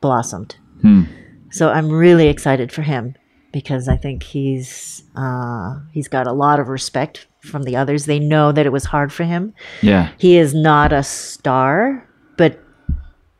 blossomed. 0.00 0.56
Hmm. 0.82 1.02
So 1.50 1.70
I'm 1.70 1.90
really 1.90 2.28
excited 2.28 2.70
for 2.70 2.82
him 2.82 3.14
because 3.56 3.88
I 3.88 3.96
think 3.96 4.22
he's 4.22 5.02
uh, 5.16 5.76
he's 5.90 6.08
got 6.08 6.26
a 6.26 6.32
lot 6.32 6.60
of 6.60 6.68
respect 6.68 7.26
from 7.40 7.62
the 7.62 7.74
others. 7.74 8.04
They 8.04 8.18
know 8.18 8.52
that 8.52 8.66
it 8.66 8.70
was 8.70 8.84
hard 8.84 9.10
for 9.10 9.24
him. 9.24 9.54
Yeah. 9.80 10.10
He 10.18 10.36
is 10.36 10.52
not 10.52 10.92
a 10.92 11.02
star, 11.02 12.06
but 12.36 12.60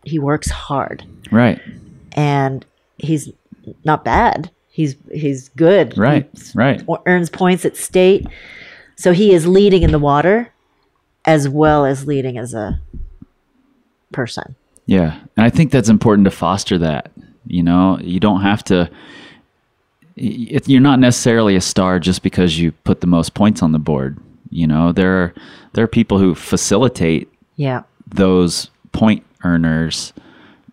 he 0.05 0.19
works 0.19 0.49
hard 0.51 1.05
Right. 1.31 1.61
and 2.13 2.65
he's 2.97 3.29
not 3.85 4.07
bad. 4.07 4.51
He's 4.71 4.97
he's 5.13 5.51
good. 5.51 5.99
Right. 5.99 6.27
He 6.35 6.41
Right. 6.55 6.83
earns 7.05 7.29
points 7.29 7.67
at 7.67 7.77
state. 7.77 8.27
So 8.97 9.13
he 9.13 9.35
is 9.35 9.47
leading 9.47 9.83
in 9.83 9.93
the 9.93 9.99
water 9.99 10.51
as 11.27 11.47
well 11.47 11.85
as 11.85 12.07
leading 12.07 12.39
as 12.39 12.55
a 12.55 12.81
person. 14.13 14.57
Yeah. 14.87 15.19
And 15.37 15.45
I 15.45 15.51
think 15.51 15.73
that's 15.73 15.91
important 15.91 16.25
to 16.25 16.31
foster 16.31 16.79
that. 16.79 17.11
You 17.47 17.63
know, 17.63 17.99
you 18.01 18.19
don't 18.19 18.41
have 18.41 18.65
to, 18.65 18.91
you're 20.17 20.81
not 20.81 20.99
necessarily 20.99 21.57
a 21.57 21.61
star 21.61 21.99
just 22.01 22.23
because 22.23 22.59
you 22.59 22.73
put 22.73 23.01
the 23.01 23.07
most 23.07 23.35
points 23.35 23.63
on 23.63 23.73
the 23.73 23.79
board. 23.79 24.19
You 24.51 24.67
know, 24.67 24.93
there 24.93 25.23
are, 25.23 25.35
there 25.75 25.85
are 25.85 25.89
people 25.89 26.19
who 26.19 26.35
facilitate 26.35 27.29
Yeah. 27.57 27.83
those 28.09 28.71
point 28.93 29.25
earners 29.45 30.13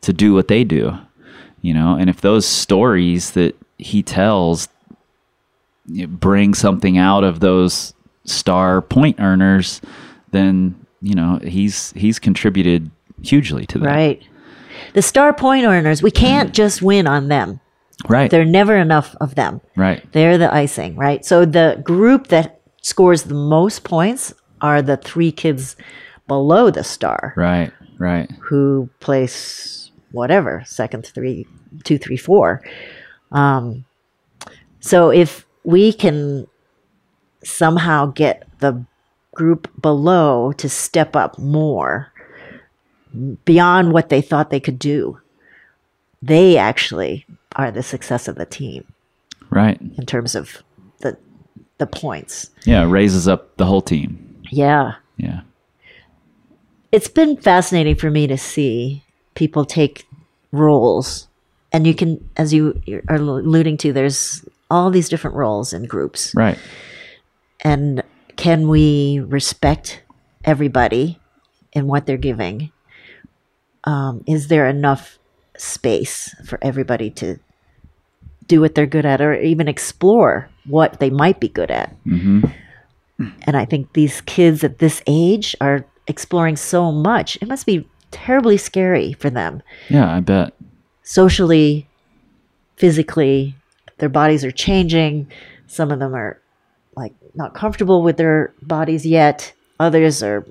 to 0.02 0.14
do 0.14 0.34
what 0.34 0.48
they 0.48 0.64
do, 0.64 0.98
you 1.62 1.74
know, 1.74 1.96
and 1.96 2.10
if 2.10 2.22
those 2.22 2.46
stories 2.46 3.32
that 3.32 3.56
he 3.78 4.02
tells 4.02 4.70
bring 6.08 6.54
something 6.54 6.98
out 6.98 7.24
of 7.26 7.40
those 7.42 7.94
star 8.26 8.82
point 8.82 9.20
earners, 9.20 9.82
then 10.32 10.76
you 11.02 11.14
know 11.16 11.40
he's 11.44 11.92
he's 11.94 12.20
contributed 12.20 12.90
hugely 13.22 13.66
to 13.66 13.80
that. 13.80 13.86
Right. 13.88 14.24
The 14.94 15.02
star 15.02 15.34
point 15.34 15.66
earners, 15.66 16.02
we 16.02 16.12
can't 16.12 16.54
just 16.54 16.82
win 16.82 17.06
on 17.08 17.28
them. 17.28 17.60
Right. 18.08 18.30
There 18.32 18.42
are 18.42 18.46
never 18.46 18.76
enough 18.76 19.16
of 19.22 19.36
them. 19.36 19.62
right. 19.76 20.04
They're 20.12 20.38
the 20.38 20.54
icing, 20.54 20.96
right? 20.96 21.24
So 21.26 21.46
the 21.46 21.80
group 21.84 22.28
that 22.28 22.60
scores 22.82 23.24
the 23.24 23.34
most 23.36 23.84
points 23.84 24.34
are 24.62 24.82
the 24.82 24.98
three 24.98 25.32
kids 25.32 25.76
below 26.28 26.70
the 26.72 26.84
star 26.84 27.34
Right. 27.38 27.72
Right. 28.00 28.30
who 28.42 28.90
place 29.00 29.92
whatever, 30.12 30.64
second, 30.66 31.06
three, 31.06 31.46
two, 31.84 31.98
three, 31.98 32.18
four. 32.18 32.62
Um, 33.32 33.86
so 34.80 35.10
if 35.10 35.46
we 35.64 35.94
can 35.94 36.48
somehow 37.44 38.08
get 38.08 38.48
the 38.60 38.84
group 39.36 39.70
below 39.82 40.52
to 40.54 40.70
step 40.70 41.16
up 41.16 41.38
more 41.40 42.12
beyond 43.46 43.92
what 43.94 44.10
they 44.10 44.22
thought 44.22 44.50
they 44.50 44.60
could 44.60 44.80
do, 44.80 45.20
they 46.22 46.58
actually 46.58 47.26
are 47.56 47.72
the 47.72 47.84
success 47.84 48.28
of 48.28 48.36
the 48.36 48.46
team 48.46 48.86
Right. 49.50 49.80
in 49.98 50.06
terms 50.06 50.36
of 50.36 50.64
the 51.02 51.18
the 51.78 51.88
points. 51.88 52.50
Yeah. 52.66 52.84
Raises 52.90 53.28
up 53.28 53.58
the 53.58 53.66
whole 53.66 53.82
team. 53.82 54.42
Yeah. 54.50 54.94
Yeah. 55.18 55.42
It's 56.92 57.08
been 57.08 57.38
fascinating 57.38 57.96
for 57.96 58.10
me 58.12 58.28
to 58.28 58.38
see 58.38 59.04
people 59.36 59.66
take 59.66 60.06
roles 60.52 61.28
and 61.72 61.88
you 61.88 61.96
can 61.96 62.30
as 62.38 62.54
you 62.54 62.80
are 63.10 63.16
alluding 63.16 63.78
to 63.78 63.92
there's 63.92 64.46
all 64.70 64.92
these 64.92 65.10
different 65.10 65.36
roles 65.36 65.74
in 65.74 65.86
groups 65.86 66.32
Right. 66.36 66.58
and 67.62 68.04
can 68.36 68.68
we 68.68 69.20
respect 69.22 70.04
everybody 70.44 71.20
in 71.72 71.88
what 71.88 72.06
they're 72.06 72.18
giving 72.18 72.72
um, 73.86 74.24
is 74.28 74.48
there 74.50 74.68
enough 74.70 75.18
space 75.58 76.34
for 76.46 76.58
everybody 76.62 77.10
to 77.12 77.38
do 78.48 78.60
what 78.62 78.76
they're 78.76 78.86
good 78.86 79.06
at 79.06 79.22
or 79.22 79.34
even 79.36 79.68
explore 79.68 80.50
what 80.66 81.00
they 81.00 81.10
might 81.10 81.40
be 81.40 81.48
good 81.48 81.72
at 81.72 81.96
Mm-hmm. 82.06 82.46
and 83.44 83.56
i 83.56 83.64
think 83.66 83.94
these 83.94 84.22
kids 84.22 84.64
at 84.64 84.80
this 84.80 85.02
age 85.08 85.56
are 85.62 85.86
exploring 86.08 86.56
so 86.58 86.92
much 86.92 87.38
it 87.42 87.48
must 87.48 87.66
be 87.66 87.88
terribly 88.12 88.58
scary 88.58 89.14
for 89.14 89.30
them 89.30 89.62
Yeah. 89.90 90.14
I 90.16 90.20
bet. 90.20 90.54
socially, 91.04 91.88
physically, 92.76 93.56
their 94.00 94.10
bodies 94.10 94.44
are 94.44 94.52
changing. 94.52 95.32
Some 95.68 95.92
of 95.92 96.00
them 96.00 96.14
are 96.14 96.40
like 96.96 97.14
not 97.36 97.54
comfortable 97.56 98.02
with 98.04 98.18
their 98.18 98.54
bodies 98.62 99.06
yet. 99.06 99.54
Others 99.80 100.22
are 100.24 100.46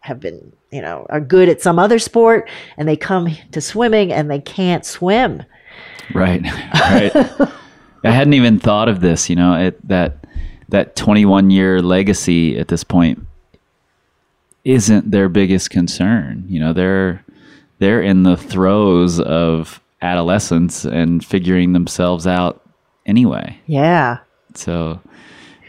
have 0.00 0.20
been, 0.20 0.52
you 0.70 0.80
know, 0.80 1.06
are 1.10 1.20
good 1.20 1.48
at 1.48 1.60
some 1.60 1.78
other 1.78 1.98
sport 1.98 2.48
and 2.76 2.88
they 2.88 2.96
come 2.96 3.36
to 3.52 3.60
swimming 3.60 4.12
and 4.12 4.30
they 4.30 4.40
can't 4.40 4.84
swim. 4.84 5.42
Right. 6.14 6.44
Right. 6.74 7.12
I 8.02 8.12
hadn't 8.12 8.32
even 8.32 8.58
thought 8.58 8.88
of 8.88 9.00
this, 9.00 9.28
you 9.28 9.36
know, 9.36 9.54
it, 9.54 9.86
that 9.86 10.24
that 10.70 10.96
21 10.96 11.50
year 11.50 11.82
legacy 11.82 12.58
at 12.58 12.68
this 12.68 12.82
point 12.82 13.26
isn't 14.64 15.10
their 15.10 15.28
biggest 15.28 15.70
concern. 15.70 16.44
You 16.48 16.60
know, 16.60 16.72
they're 16.72 17.24
they're 17.78 18.02
in 18.02 18.22
the 18.22 18.36
throes 18.36 19.20
of 19.20 19.80
adolescence 20.02 20.84
and 20.84 21.24
figuring 21.24 21.72
themselves 21.72 22.26
out 22.26 22.62
anyway. 23.06 23.58
Yeah. 23.66 24.18
So, 24.54 25.00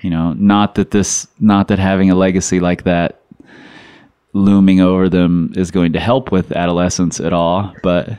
you 0.01 0.09
know, 0.09 0.33
not 0.33 0.75
that 0.75 0.91
this 0.91 1.27
not 1.39 1.67
that 1.69 1.79
having 1.79 2.09
a 2.09 2.15
legacy 2.15 2.59
like 2.59 2.83
that 2.83 3.20
looming 4.33 4.79
over 4.81 5.09
them 5.09 5.51
is 5.55 5.71
going 5.71 5.93
to 5.93 5.99
help 5.99 6.31
with 6.31 6.51
adolescence 6.51 7.19
at 7.19 7.33
all, 7.33 7.73
but 7.83 8.09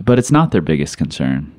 but 0.00 0.18
it's 0.18 0.30
not 0.30 0.50
their 0.50 0.60
biggest 0.60 0.98
concern. 0.98 1.52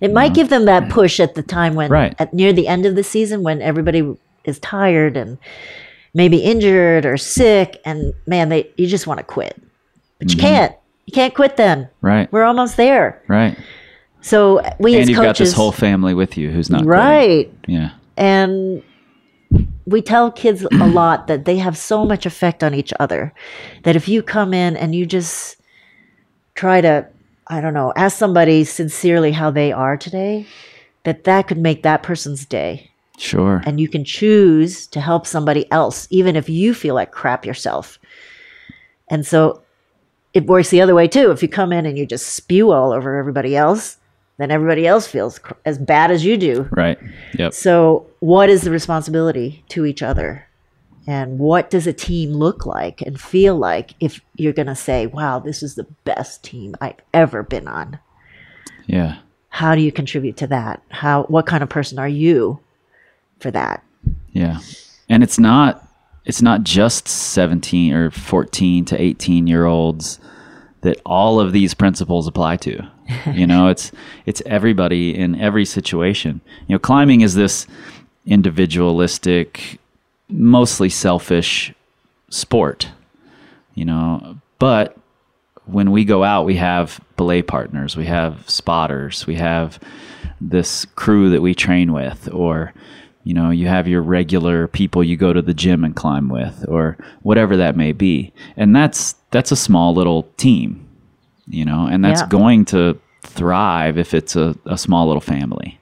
It 0.00 0.12
might 0.12 0.32
give 0.34 0.48
them 0.48 0.66
that 0.66 0.88
push 0.90 1.18
at 1.18 1.34
the 1.34 1.42
time 1.42 1.74
when 1.74 1.90
Right. 1.90 2.14
at 2.20 2.32
near 2.32 2.52
the 2.52 2.68
end 2.68 2.86
of 2.86 2.94
the 2.94 3.02
season 3.02 3.42
when 3.42 3.60
everybody 3.60 4.16
is 4.44 4.60
tired 4.60 5.16
and 5.16 5.38
maybe 6.14 6.38
injured 6.38 7.04
or 7.04 7.16
sick 7.16 7.80
and 7.84 8.12
man 8.26 8.48
they 8.48 8.70
you 8.76 8.86
just 8.86 9.06
want 9.06 9.18
to 9.18 9.24
quit. 9.24 9.60
But 10.18 10.28
Mm-hmm. 10.28 10.36
you 10.38 10.42
can't. 10.42 10.74
You 11.06 11.12
can't 11.12 11.34
quit 11.34 11.56
then. 11.56 11.88
Right. 12.02 12.30
We're 12.32 12.44
almost 12.44 12.76
there. 12.76 13.22
Right. 13.28 13.56
So 14.20 14.60
we 14.78 14.92
and 14.94 15.02
as 15.02 15.08
you've 15.08 15.16
coaches 15.16 15.38
got 15.38 15.38
this 15.38 15.52
whole 15.54 15.72
family 15.72 16.12
with 16.14 16.36
you 16.36 16.50
who's 16.50 16.70
not 16.70 16.82
quitting. 16.84 16.90
right 16.90 17.52
Yeah. 17.66 17.90
and 18.16 18.82
we 19.88 20.02
tell 20.02 20.30
kids 20.30 20.64
a 20.64 20.86
lot 20.86 21.26
that 21.26 21.44
they 21.44 21.56
have 21.56 21.76
so 21.76 22.04
much 22.04 22.26
effect 22.26 22.62
on 22.62 22.74
each 22.74 22.92
other 23.00 23.32
that 23.84 23.96
if 23.96 24.08
you 24.08 24.22
come 24.22 24.52
in 24.52 24.76
and 24.76 24.94
you 24.94 25.06
just 25.06 25.56
try 26.54 26.80
to 26.80 27.06
i 27.46 27.60
don't 27.60 27.74
know 27.74 27.92
ask 27.96 28.16
somebody 28.16 28.64
sincerely 28.64 29.32
how 29.32 29.50
they 29.50 29.72
are 29.72 29.96
today 29.96 30.46
that 31.04 31.24
that 31.24 31.48
could 31.48 31.58
make 31.58 31.82
that 31.82 32.02
person's 32.02 32.44
day. 32.44 32.90
Sure. 33.16 33.60
and 33.66 33.80
you 33.80 33.88
can 33.88 34.04
choose 34.04 34.86
to 34.86 35.00
help 35.00 35.26
somebody 35.26 35.68
else 35.72 36.06
even 36.08 36.36
if 36.36 36.48
you 36.48 36.72
feel 36.72 36.94
like 36.94 37.10
crap 37.10 37.44
yourself. 37.44 37.98
And 39.08 39.26
so 39.26 39.60
it 40.34 40.46
works 40.46 40.70
the 40.70 40.80
other 40.80 40.94
way 40.94 41.08
too. 41.08 41.32
If 41.32 41.42
you 41.42 41.48
come 41.48 41.72
in 41.72 41.84
and 41.84 41.98
you 41.98 42.06
just 42.06 42.36
spew 42.36 42.70
all 42.70 42.92
over 42.92 43.16
everybody 43.16 43.56
else 43.56 43.96
then 44.38 44.50
everybody 44.50 44.86
else 44.86 45.06
feels 45.06 45.38
cr- 45.38 45.54
as 45.64 45.78
bad 45.78 46.10
as 46.10 46.24
you 46.24 46.36
do 46.36 46.68
right. 46.70 46.98
Yep. 47.38 47.52
so, 47.52 48.06
what 48.20 48.48
is 48.48 48.62
the 48.62 48.70
responsibility 48.70 49.64
to 49.68 49.84
each 49.84 50.02
other? 50.02 50.46
And 51.06 51.38
what 51.38 51.70
does 51.70 51.86
a 51.86 51.92
team 51.94 52.32
look 52.32 52.66
like 52.66 53.00
and 53.00 53.18
feel 53.18 53.56
like 53.56 53.94
if 53.98 54.20
you're 54.36 54.52
going 54.52 54.66
to 54.66 54.74
say, 54.74 55.06
wow, 55.06 55.38
this 55.38 55.62
is 55.62 55.74
the 55.74 55.86
best 56.04 56.44
team 56.44 56.74
I've 56.82 57.00
ever 57.14 57.42
been 57.42 57.66
on? 57.66 57.98
Yeah. 58.86 59.16
How 59.48 59.74
do 59.74 59.80
you 59.80 59.90
contribute 59.90 60.36
to 60.38 60.46
that? 60.48 60.82
How 60.90 61.22
what 61.24 61.46
kind 61.46 61.62
of 61.62 61.70
person 61.70 61.98
are 61.98 62.08
you 62.08 62.60
for 63.40 63.50
that? 63.50 63.82
Yeah. 64.32 64.60
And 65.08 65.22
it's 65.22 65.38
not 65.38 65.82
it's 66.26 66.42
not 66.42 66.62
just 66.62 67.08
17 67.08 67.94
or 67.94 68.10
14 68.10 68.84
to 68.84 69.00
18 69.00 69.46
year 69.46 69.64
olds 69.64 70.20
that 70.82 71.00
all 71.06 71.40
of 71.40 71.52
these 71.52 71.72
principles 71.72 72.26
apply 72.26 72.56
to. 72.56 72.86
You 73.32 73.46
know, 73.46 73.68
it's 73.68 73.92
it's 74.26 74.42
everybody 74.46 75.16
in 75.16 75.40
every 75.40 75.64
situation. 75.64 76.40
You 76.66 76.74
know, 76.74 76.78
climbing 76.78 77.22
is 77.22 77.34
this 77.34 77.66
individualistic, 78.26 79.78
mostly 80.28 80.88
selfish 80.88 81.72
sport. 82.30 82.88
You 83.74 83.84
know, 83.84 84.38
but 84.58 84.96
when 85.66 85.90
we 85.90 86.04
go 86.04 86.24
out, 86.24 86.44
we 86.44 86.56
have 86.56 87.00
belay 87.16 87.42
partners, 87.42 87.96
we 87.96 88.06
have 88.06 88.48
spotters, 88.48 89.26
we 89.26 89.36
have 89.36 89.78
this 90.40 90.84
crew 90.96 91.30
that 91.30 91.42
we 91.42 91.54
train 91.54 91.92
with, 91.92 92.28
or 92.32 92.72
you 93.24 93.34
know, 93.34 93.50
you 93.50 93.66
have 93.66 93.86
your 93.86 94.00
regular 94.00 94.68
people 94.68 95.04
you 95.04 95.16
go 95.16 95.32
to 95.32 95.42
the 95.42 95.52
gym 95.52 95.84
and 95.84 95.94
climb 95.94 96.28
with, 96.30 96.64
or 96.68 96.96
whatever 97.22 97.56
that 97.56 97.76
may 97.76 97.92
be, 97.92 98.32
and 98.56 98.74
that's 98.74 99.14
that's 99.30 99.52
a 99.52 99.56
small 99.56 99.94
little 99.94 100.22
team, 100.38 100.87
you 101.50 101.64
know, 101.64 101.86
and 101.86 102.04
that's 102.04 102.20
Yeah. 102.20 102.28
going 102.28 102.64
to 102.66 102.98
thrive 103.22 103.98
if 103.98 104.14
it's 104.14 104.36
a, 104.36 104.56
a 104.66 104.78
small 104.78 105.06
little 105.06 105.20
family, 105.20 105.78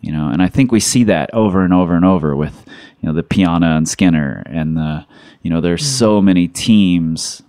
you 0.00 0.12
know, 0.12 0.28
and 0.28 0.42
I 0.42 0.48
think 0.48 0.72
we 0.72 0.80
see 0.80 1.04
that 1.04 1.32
over 1.32 1.64
and 1.64 1.72
over 1.72 1.94
and 1.94 2.04
over 2.04 2.36
with 2.36 2.64
you 3.00 3.08
know 3.08 3.14
the 3.14 3.22
Piana 3.22 3.76
and 3.76 3.88
Skinner, 3.88 4.42
and 4.46 4.76
the 4.76 5.06
you 5.42 5.50
know 5.50 5.60
there's 5.60 5.86
so 5.86 6.20
mm. 6.20 6.24
many 6.24 6.48
teams 6.48 7.42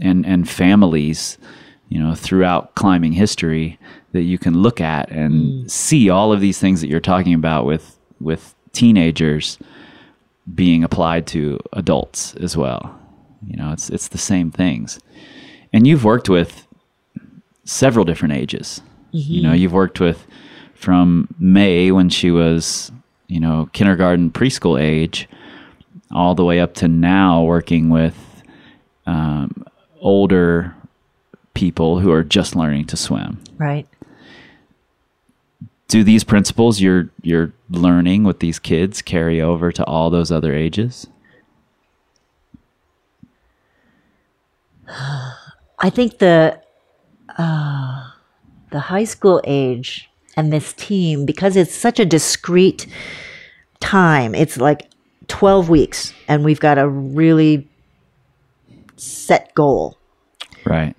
and 0.00 0.24
and 0.26 0.48
families 0.48 1.38
you 1.88 1.98
know 1.98 2.14
throughout 2.14 2.74
climbing 2.74 3.12
history 3.12 3.78
that 4.12 4.22
you 4.22 4.38
can 4.38 4.62
look 4.62 4.80
at 4.80 5.10
and 5.10 5.32
mm. 5.32 5.70
see 5.70 6.10
all 6.10 6.32
of 6.32 6.40
these 6.40 6.58
things 6.58 6.80
that 6.80 6.88
you're 6.88 7.00
talking 7.00 7.34
about 7.34 7.64
with 7.64 7.98
with 8.20 8.54
teenagers 8.72 9.58
being 10.54 10.82
applied 10.82 11.26
to 11.26 11.58
adults 11.72 12.34
as 12.36 12.56
well. 12.56 12.98
You 13.46 13.56
know 13.56 13.72
it's 13.72 13.90
it's 13.90 14.08
the 14.08 14.18
same 14.18 14.50
things 14.50 15.00
and 15.72 15.86
you've 15.86 16.04
worked 16.04 16.28
with 16.28 16.66
several 17.64 18.04
different 18.04 18.34
ages 18.34 18.80
you 19.12 19.42
know 19.42 19.52
you've 19.52 19.72
worked 19.72 20.00
with 20.00 20.26
from 20.74 21.28
May 21.38 21.92
when 21.92 22.08
she 22.08 22.30
was 22.30 22.90
you 23.28 23.40
know 23.40 23.68
kindergarten 23.72 24.30
preschool 24.30 24.80
age 24.80 25.28
all 26.10 26.34
the 26.34 26.44
way 26.44 26.60
up 26.60 26.74
to 26.74 26.88
now 26.88 27.42
working 27.42 27.88
with 27.88 28.42
um, 29.06 29.64
older 30.00 30.74
people 31.54 32.00
who 32.00 32.12
are 32.12 32.22
just 32.22 32.54
learning 32.54 32.86
to 32.86 32.96
swim. 32.96 33.42
Right? 33.56 33.86
Do 35.88 36.04
these 36.04 36.24
principles 36.24 36.80
you're 36.80 37.10
you're 37.22 37.52
learning 37.70 38.24
with 38.24 38.40
these 38.40 38.58
kids 38.58 39.02
carry 39.02 39.40
over 39.40 39.70
to 39.72 39.84
all 39.84 40.10
those 40.10 40.32
other 40.32 40.54
ages? 40.54 41.06
I 45.82 45.90
think 45.90 46.18
the 46.18 46.60
uh, 47.38 48.10
the 48.70 48.80
high 48.80 49.04
school 49.04 49.40
age 49.44 50.08
and 50.36 50.52
this 50.52 50.72
team 50.72 51.26
because 51.26 51.56
it's 51.56 51.74
such 51.74 51.98
a 52.00 52.06
discrete 52.06 52.86
time. 53.80 54.34
It's 54.34 54.56
like 54.56 54.88
12 55.28 55.68
weeks 55.68 56.14
and 56.28 56.44
we've 56.44 56.60
got 56.60 56.78
a 56.78 56.88
really 56.88 57.68
set 58.96 59.52
goal 59.54 59.98
Right. 60.64 60.94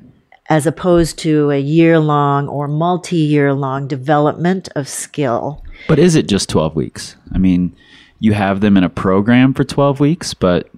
as 0.49 0.67
opposed 0.67 1.17
to 1.19 1.51
a 1.51 1.57
year 1.59 1.99
long 1.99 2.47
or 2.47 2.67
multi 2.67 3.15
year 3.17 3.53
long 3.53 3.87
development 3.87 4.69
of 4.75 4.87
skill. 4.89 5.63
But 5.87 5.99
is 5.99 6.15
it 6.15 6.27
just 6.27 6.49
12 6.49 6.75
weeks? 6.75 7.15
I 7.33 7.37
mean, 7.37 7.75
you 8.19 8.33
have 8.33 8.61
them 8.61 8.77
in 8.77 8.83
a 8.83 8.89
program 8.89 9.53
for 9.53 9.63
12 9.63 9.99
weeks, 9.99 10.33
but 10.33 10.69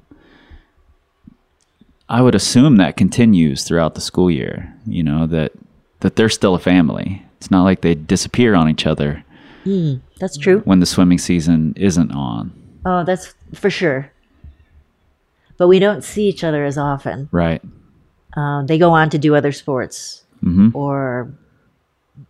I 2.10 2.22
would 2.22 2.36
assume 2.36 2.78
that 2.78 2.98
continues 2.98 3.64
throughout 3.64 3.96
the 3.96 4.02
school 4.02 4.30
year, 4.30 4.74
you 4.86 5.04
know, 5.04 5.26
that 5.28 5.52
that 6.02 6.16
they're 6.16 6.30
still 6.30 6.54
a 6.56 6.60
family. 6.60 7.24
It's 7.38 7.50
not 7.50 7.64
like 7.64 7.82
they 7.82 7.96
disappear 7.96 8.54
on 8.56 8.70
each 8.70 8.86
other 8.86 9.24
That's 10.20 10.38
true. 10.38 10.60
when 10.66 10.80
the 10.80 10.86
swimming 10.86 11.18
season 11.18 11.74
isn't 11.78 12.12
on. 12.12 12.52
Oh, 12.86 13.04
that's 13.04 13.34
for 13.54 13.70
sure. 13.70 14.12
But 15.58 15.68
we 15.68 15.80
don't 15.80 16.04
see 16.04 16.28
each 16.28 16.44
other 16.44 16.64
as 16.66 16.78
often. 16.78 17.30
Right. 17.32 17.62
Uh, 18.38 18.64
they 18.64 18.78
go 18.78 18.92
on 18.92 19.10
to 19.12 19.18
do 19.18 19.36
other 19.36 19.52
sports 19.52 20.24
Mhm. 20.44 20.76
or 20.76 21.32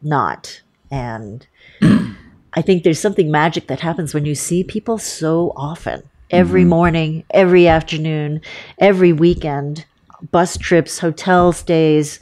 not. 0.02 0.62
And 0.92 1.46
I 1.82 2.62
think 2.62 2.84
there's 2.84 3.00
something 3.00 3.30
magic 3.32 3.68
that 3.68 3.82
happens 3.82 4.14
when 4.14 4.26
you 4.26 4.36
see 4.36 4.64
people 4.64 4.98
so 4.98 5.52
often 5.58 6.04
every 6.36 6.66
morning, 6.66 7.24
every 7.30 7.68
afternoon, 7.68 8.42
every 8.78 9.14
weekend, 9.14 9.86
bus 10.32 10.58
trips, 10.58 11.00
hotel 11.00 11.52
stays, 11.52 12.20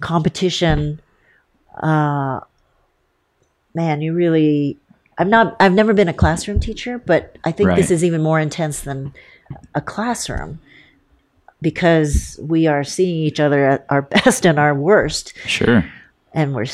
competition. 0.00 1.00
Uh, 1.82 2.40
man, 3.74 4.00
you 4.02 4.12
really. 4.12 4.78
I'm 5.16 5.30
not. 5.30 5.56
I've 5.58 5.72
never 5.72 5.92
been 5.94 6.08
a 6.08 6.12
classroom 6.14 6.60
teacher, 6.60 6.98
but 6.98 7.36
I 7.44 7.50
think 7.50 7.74
this 7.74 7.90
is 7.90 8.04
even 8.04 8.22
more 8.22 8.38
intense 8.38 8.82
than 8.82 9.12
a 9.74 9.80
classroom 9.80 10.60
because 11.60 12.38
we 12.40 12.66
are 12.68 12.84
seeing 12.84 13.16
each 13.16 13.40
other 13.40 13.66
at 13.66 13.86
our 13.88 14.02
best 14.14 14.46
and 14.46 14.58
our 14.60 14.74
worst 14.74 15.32
Sure. 15.46 15.84
and 16.32 16.54
we're 16.54 16.66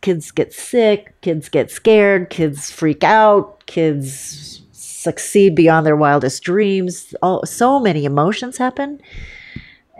kids 0.00 0.30
get 0.30 0.52
sick 0.52 1.20
kids 1.22 1.48
get 1.48 1.68
scared 1.70 2.30
kids 2.30 2.70
freak 2.70 3.02
out 3.02 3.66
kids 3.66 4.57
succeed 4.98 5.54
beyond 5.54 5.86
their 5.86 5.96
wildest 5.96 6.42
dreams. 6.42 7.14
All 7.22 7.46
so 7.46 7.78
many 7.78 8.04
emotions 8.04 8.58
happen. 8.58 9.00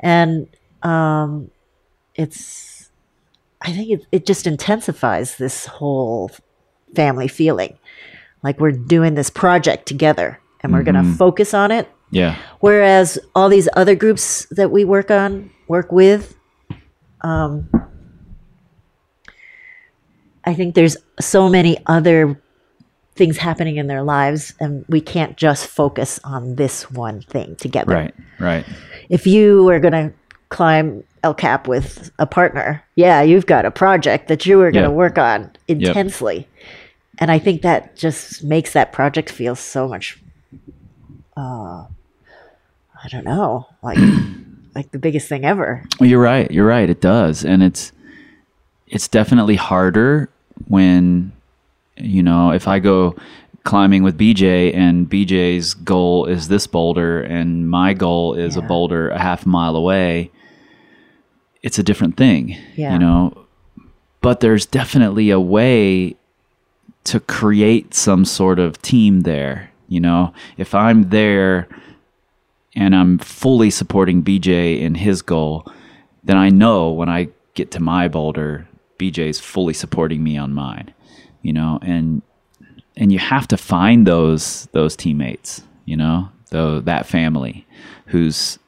And 0.02 0.48
um 0.82 1.50
it's 2.14 2.90
i 3.62 3.72
think 3.72 3.90
it, 3.90 4.06
it 4.12 4.26
just 4.26 4.46
intensifies 4.46 5.36
this 5.36 5.66
whole 5.66 6.30
family 6.94 7.28
feeling. 7.28 7.78
Like 8.42 8.60
we're 8.60 8.72
doing 8.72 9.14
this 9.14 9.30
project 9.30 9.86
together 9.86 10.40
and 10.60 10.72
we're 10.72 10.84
going 10.84 10.94
to 10.94 11.12
focus 11.14 11.54
on 11.54 11.70
it. 11.70 11.88
Yeah. 12.10 12.36
Whereas 12.60 13.18
all 13.34 13.48
these 13.48 13.68
other 13.74 13.94
groups 13.94 14.46
that 14.52 14.70
we 14.70 14.84
work 14.84 15.10
on, 15.10 15.50
work 15.66 15.90
with, 15.90 16.36
um, 17.22 17.68
I 20.44 20.54
think 20.54 20.74
there's 20.74 20.96
so 21.20 21.48
many 21.48 21.78
other 21.86 22.40
things 23.18 23.36
happening 23.36 23.76
in 23.76 23.86
their 23.88 24.02
lives, 24.02 24.54
and 24.60 24.84
we 24.88 25.00
can't 25.02 25.36
just 25.36 25.66
focus 25.66 26.18
on 26.24 26.54
this 26.54 26.90
one 26.90 27.20
thing 27.22 27.56
together. 27.56 27.92
Right. 27.92 28.14
Right. 28.38 28.64
If 29.10 29.26
you 29.26 29.68
are 29.68 29.80
going 29.80 29.92
to 29.92 30.12
climb 30.48 31.02
El 31.22 31.34
Cap 31.34 31.68
with 31.68 32.10
a 32.18 32.26
partner, 32.26 32.82
yeah, 32.94 33.20
you've 33.22 33.44
got 33.46 33.66
a 33.66 33.70
project 33.70 34.28
that 34.28 34.46
you 34.46 34.60
are 34.62 34.70
going 34.70 34.84
to 34.84 34.90
Yeah. 34.90 34.94
work 34.96 35.18
on 35.18 35.50
intensely. 35.66 36.48
And 37.18 37.30
I 37.30 37.38
think 37.40 37.62
that 37.62 37.96
just 37.96 38.44
makes 38.44 38.72
that 38.72 38.92
project 38.92 39.28
feel 39.28 39.56
so 39.56 39.88
much, 39.88 40.18
uh, 41.36 41.84
I 43.04 43.08
don't 43.10 43.24
know, 43.24 43.66
like 43.82 43.98
like 44.74 44.92
the 44.92 44.98
biggest 44.98 45.28
thing 45.28 45.44
ever. 45.44 45.84
Well, 45.98 46.08
you're 46.08 46.22
right. 46.22 46.48
You're 46.50 46.66
right. 46.66 46.88
It 46.88 47.00
does, 47.00 47.44
and 47.44 47.62
it's 47.62 47.90
it's 48.86 49.08
definitely 49.08 49.56
harder 49.56 50.30
when 50.68 51.32
you 52.00 52.22
know 52.22 52.50
if 52.52 52.66
I 52.68 52.78
go 52.78 53.16
climbing 53.64 54.02
with 54.02 54.16
BJ 54.18 54.74
and 54.74 55.08
BJ's 55.10 55.74
goal 55.74 56.24
is 56.26 56.48
this 56.48 56.66
boulder 56.66 57.20
and 57.20 57.68
my 57.68 57.92
goal 57.92 58.34
is 58.34 58.56
a 58.56 58.62
boulder 58.62 59.10
a 59.10 59.18
half 59.18 59.44
mile 59.44 59.76
away. 59.76 60.30
It's 61.62 61.78
a 61.78 61.82
different 61.82 62.16
thing, 62.16 62.56
Yeah. 62.76 62.92
you 62.94 62.98
know. 62.98 63.44
But 64.20 64.40
there's 64.40 64.64
definitely 64.64 65.28
a 65.30 65.40
way 65.40 66.16
to 67.04 67.20
create 67.20 67.94
some 67.94 68.24
sort 68.24 68.58
of 68.58 68.80
team 68.82 69.20
there 69.22 69.70
You 69.88 70.00
know, 70.00 70.32
if 70.58 70.74
I'm 70.74 71.08
there 71.10 71.66
and 72.76 72.94
I'm 72.94 73.18
fully 73.18 73.70
supporting 73.70 74.22
BJ 74.22 74.80
in 74.80 74.94
his 74.94 75.22
goal, 75.22 75.66
then 76.22 76.36
I 76.36 76.50
know 76.50 76.90
when 76.90 77.08
I 77.08 77.28
get 77.54 77.70
to 77.72 77.80
my 77.80 78.06
boulder, 78.08 78.68
BJ's 78.98 79.40
fully 79.40 79.72
supporting 79.74 80.22
me 80.22 80.36
on 80.36 80.52
mine. 80.52 80.92
You 81.42 81.52
know, 81.52 81.78
and 81.82 82.22
and 82.96 83.12
you 83.12 83.18
have 83.18 83.48
to 83.48 83.56
find 83.56 84.06
those 84.06 84.66
those 84.72 84.96
teammates, 84.96 85.62
you 85.84 85.96
know, 85.96 86.28
though 86.50 86.80
that 86.80 87.06
family 87.06 87.66
who's 88.06 88.58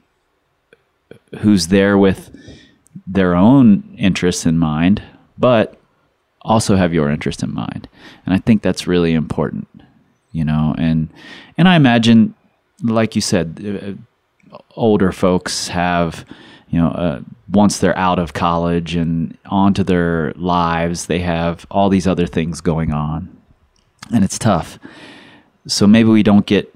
who's 1.41 1.69
there 1.69 1.99
with 1.99 2.31
their 3.07 3.35
own 3.35 3.95
interests 3.99 4.47
in 4.47 4.59
mind, 4.59 5.03
but 5.39 5.79
also 6.43 6.77
have 6.77 6.95
your 6.95 7.11
interest 7.11 7.43
in 7.43 7.53
mind. 7.53 7.89
And 8.25 8.35
I 8.35 8.39
think 8.39 8.63
that's 8.63 8.87
really 8.87 9.13
important, 9.13 9.69
you 10.33 10.45
know. 10.45 10.75
And 10.79 11.09
and 11.59 11.69
I 11.69 11.77
imagine, 11.77 12.35
like 12.83 13.15
you 13.15 13.21
said, 13.21 13.99
uh, 14.53 14.57
older 14.77 15.13
folks 15.13 15.69
have, 15.69 16.25
you 16.71 16.81
know, 16.81 16.89
uh, 16.89 17.21
once 17.51 17.79
they're 17.79 17.99
out 17.99 18.19
of 18.19 18.33
college 18.33 18.95
and 18.95 19.37
onto 19.47 19.83
their 19.83 20.33
lives, 20.37 21.07
they 21.07 21.19
have 21.19 21.67
all 21.71 21.89
these 21.89 22.07
other 22.07 22.27
things 22.27 22.61
going 22.61 22.93
on, 22.93 23.37
and 24.13 24.25
it's 24.25 24.39
tough. 24.39 24.79
So 25.67 25.87
maybe 25.87 26.09
we 26.09 26.23
don't 26.23 26.47
get 26.47 26.73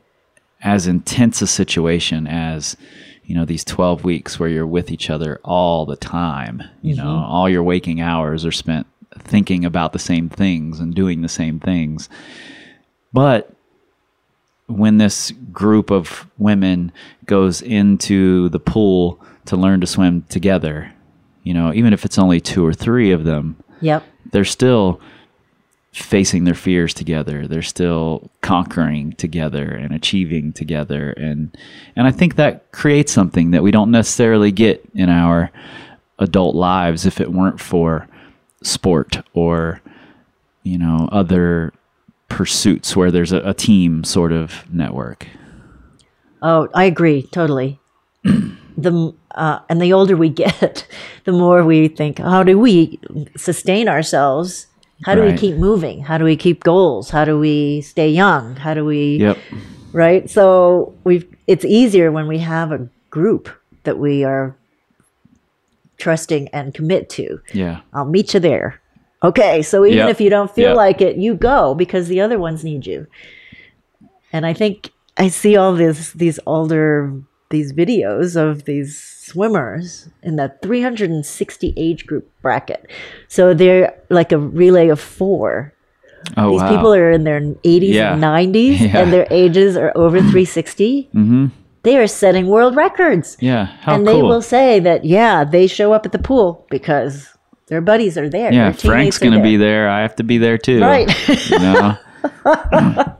as 0.63 0.87
intense 0.87 1.43
a 1.43 1.47
situation 1.47 2.27
as 2.27 2.77
you 3.25 3.35
know 3.35 3.45
these 3.45 3.65
12 3.65 4.05
weeks 4.05 4.39
where 4.39 4.49
you're 4.49 4.67
with 4.67 4.91
each 4.91 5.11
other 5.11 5.41
all 5.45 5.85
the 5.85 5.97
time 5.97 6.63
you 6.81 6.95
know 6.95 7.25
all 7.27 7.49
your 7.49 7.63
waking 7.63 8.01
hours 8.01 8.47
are 8.47 8.53
spent 8.53 8.87
thinking 9.19 9.65
about 9.65 9.93
the 9.93 9.99
same 9.99 10.29
things 10.29 10.81
and 10.81 10.95
doing 10.95 11.23
the 11.23 11.29
same 11.29 11.61
things. 11.61 12.09
But 13.13 13.53
when 14.67 14.99
this 14.99 15.33
group 15.53 15.91
of 15.91 16.27
women 16.39 16.93
goes 17.27 17.63
into 17.63 18.49
the 18.51 18.59
pool 18.59 19.21
to 19.47 19.57
learn 19.57 19.81
to 19.81 19.87
swim 19.87 20.23
together 20.29 20.93
you 21.43 21.53
know 21.55 21.73
even 21.73 21.93
if 21.93 22.05
it's 22.05 22.19
only 22.19 22.41
two 22.41 22.65
or 22.67 22.73
three 22.73 23.11
of 23.13 23.25
them 23.25 23.57
Yep. 23.81 24.03
they're 24.33 24.45
still 24.45 25.01
facing 25.93 26.45
their 26.45 26.55
fears 26.55 26.93
together 26.95 27.47
they're 27.47 27.63
still 27.63 28.31
conquering 28.41 29.13
together 29.13 29.65
and 29.65 29.95
achieving 29.95 30.53
together 30.53 31.13
and 31.13 31.57
and 31.95 32.07
I 32.07 32.11
think 32.11 32.35
that 32.37 32.73
creates 32.73 33.13
something 33.13 33.53
that 33.53 33.63
we 33.63 33.71
don't 33.71 33.91
necessarily 33.93 34.51
get 34.51 34.83
in 34.95 35.09
our 35.09 35.51
adult 36.19 36.55
lives 36.57 37.07
if 37.07 37.21
it 37.21 37.33
weren't 37.33 37.61
for 37.61 38.09
sport 38.63 39.21
or 39.35 39.81
you 40.63 40.79
know 40.79 41.09
other 41.13 41.73
pursuits 42.29 42.97
where 42.97 43.11
there's 43.13 43.31
a, 43.33 43.39
a 43.49 43.55
team 43.55 44.03
sort 44.05 44.33
of 44.33 44.65
network 44.73 45.27
Oh, 46.47 46.69
I 46.75 46.85
agree 46.85 47.23
totally. 47.23 47.79
the 48.77 49.13
uh, 49.35 49.61
and 49.69 49.81
the 49.81 49.93
older 49.93 50.17
we 50.17 50.29
get, 50.45 50.87
the 51.25 51.33
more 51.33 51.65
we 51.65 51.89
think, 51.89 52.19
how 52.19 52.43
do 52.43 52.59
we 52.59 53.01
sustain 53.37 53.89
ourselves? 53.89 54.67
How 55.05 55.15
do 55.15 55.23
we 55.23 55.33
keep 55.37 55.57
moving? 55.57 56.01
How 56.03 56.17
do 56.19 56.25
we 56.25 56.37
keep 56.37 56.63
goals? 56.65 57.11
How 57.11 57.25
do 57.25 57.39
we 57.39 57.83
stay 57.83 58.09
young? 58.09 58.57
How 58.57 58.73
do 58.75 58.85
we 58.85 59.19
yep 59.19 59.39
right? 59.93 60.29
So 60.31 60.95
we've 61.05 61.27
it's 61.47 61.65
easier 61.65 62.11
when 62.11 62.27
we 62.27 62.39
have 62.39 62.73
a 62.73 62.89
group 63.11 63.49
that 63.85 63.99
we 63.99 64.25
are 64.25 64.57
trusting 65.99 66.49
and 66.49 66.75
commit 66.75 67.09
to. 67.11 67.39
yeah 67.53 67.81
I'll 67.93 68.07
meet 68.07 68.35
you 68.35 68.41
there. 68.41 68.81
Okay, 69.23 69.63
so 69.63 69.85
even 69.85 69.99
Yep. 69.99 70.11
if 70.11 70.21
you 70.21 70.31
don't 70.31 70.51
feel 70.51 70.71
Yep. 70.71 70.77
like 70.77 71.01
it, 71.01 71.17
you 71.17 71.35
go 71.35 71.75
because 71.75 72.09
the 72.09 72.21
other 72.21 72.39
ones 72.39 72.65
need 72.65 72.87
you. 72.87 73.07
And 74.33 74.45
I 74.45 74.53
think 74.53 74.91
I 75.17 75.29
see 75.29 75.57
all 75.57 75.75
this 75.75 76.13
these 76.13 76.41
older 76.47 77.13
these 77.55 77.71
videos 77.73 78.35
of 78.37 78.65
these 78.71 78.91
swimmers 78.99 80.09
in 80.23 80.35
the 80.37 80.49
360 80.63 81.73
age 81.77 82.05
group 82.07 82.25
bracket. 82.43 82.83
So 83.29 83.55
they're 83.55 83.95
like 84.11 84.33
a 84.33 84.39
relay 84.39 84.89
of 84.89 85.01
four. 85.01 85.73
oh 86.37 86.51
These 86.53 86.63
wow 86.63 86.71
people 86.73 86.93
are 86.95 87.11
in 87.19 87.23
their 87.25 87.41
80s 87.41 87.95
Yeah. 87.95 88.15
and 88.15 88.23
90s 88.23 88.81
Yeah. 88.85 88.99
and 89.01 89.13
their 89.15 89.27
ages 89.31 89.77
are 89.77 89.93
over 89.95 90.19
360. 90.19 91.09
mm-hmm. 91.15 91.47
They 91.85 91.99
are 92.01 92.07
setting 92.09 92.47
world 92.49 92.75
records. 92.77 93.37
yeah 93.41 93.65
how 93.85 93.95
and 93.95 94.07
cool 94.07 94.15
they 94.17 94.23
will 94.23 94.41
say 94.57 94.81
that 94.89 95.05
yeah, 95.05 95.45
they 95.45 95.67
show 95.69 95.93
up 95.97 96.07
at 96.09 96.13
the 96.17 96.23
pool 96.31 96.65
because 96.77 97.29
their 97.69 97.81
buddies 97.91 98.17
are 98.21 98.29
there. 98.37 98.51
yeah 98.53 98.73
Frank's 98.73 99.19
gonna 99.19 99.43
be 99.53 99.57
there 99.67 99.85
I 99.89 100.01
have 100.07 100.17
to 100.17 100.25
be 100.33 100.37
there 100.39 100.57
too 100.59 100.81
Right. 100.81 101.09
you 101.53 101.59
know 101.61 101.97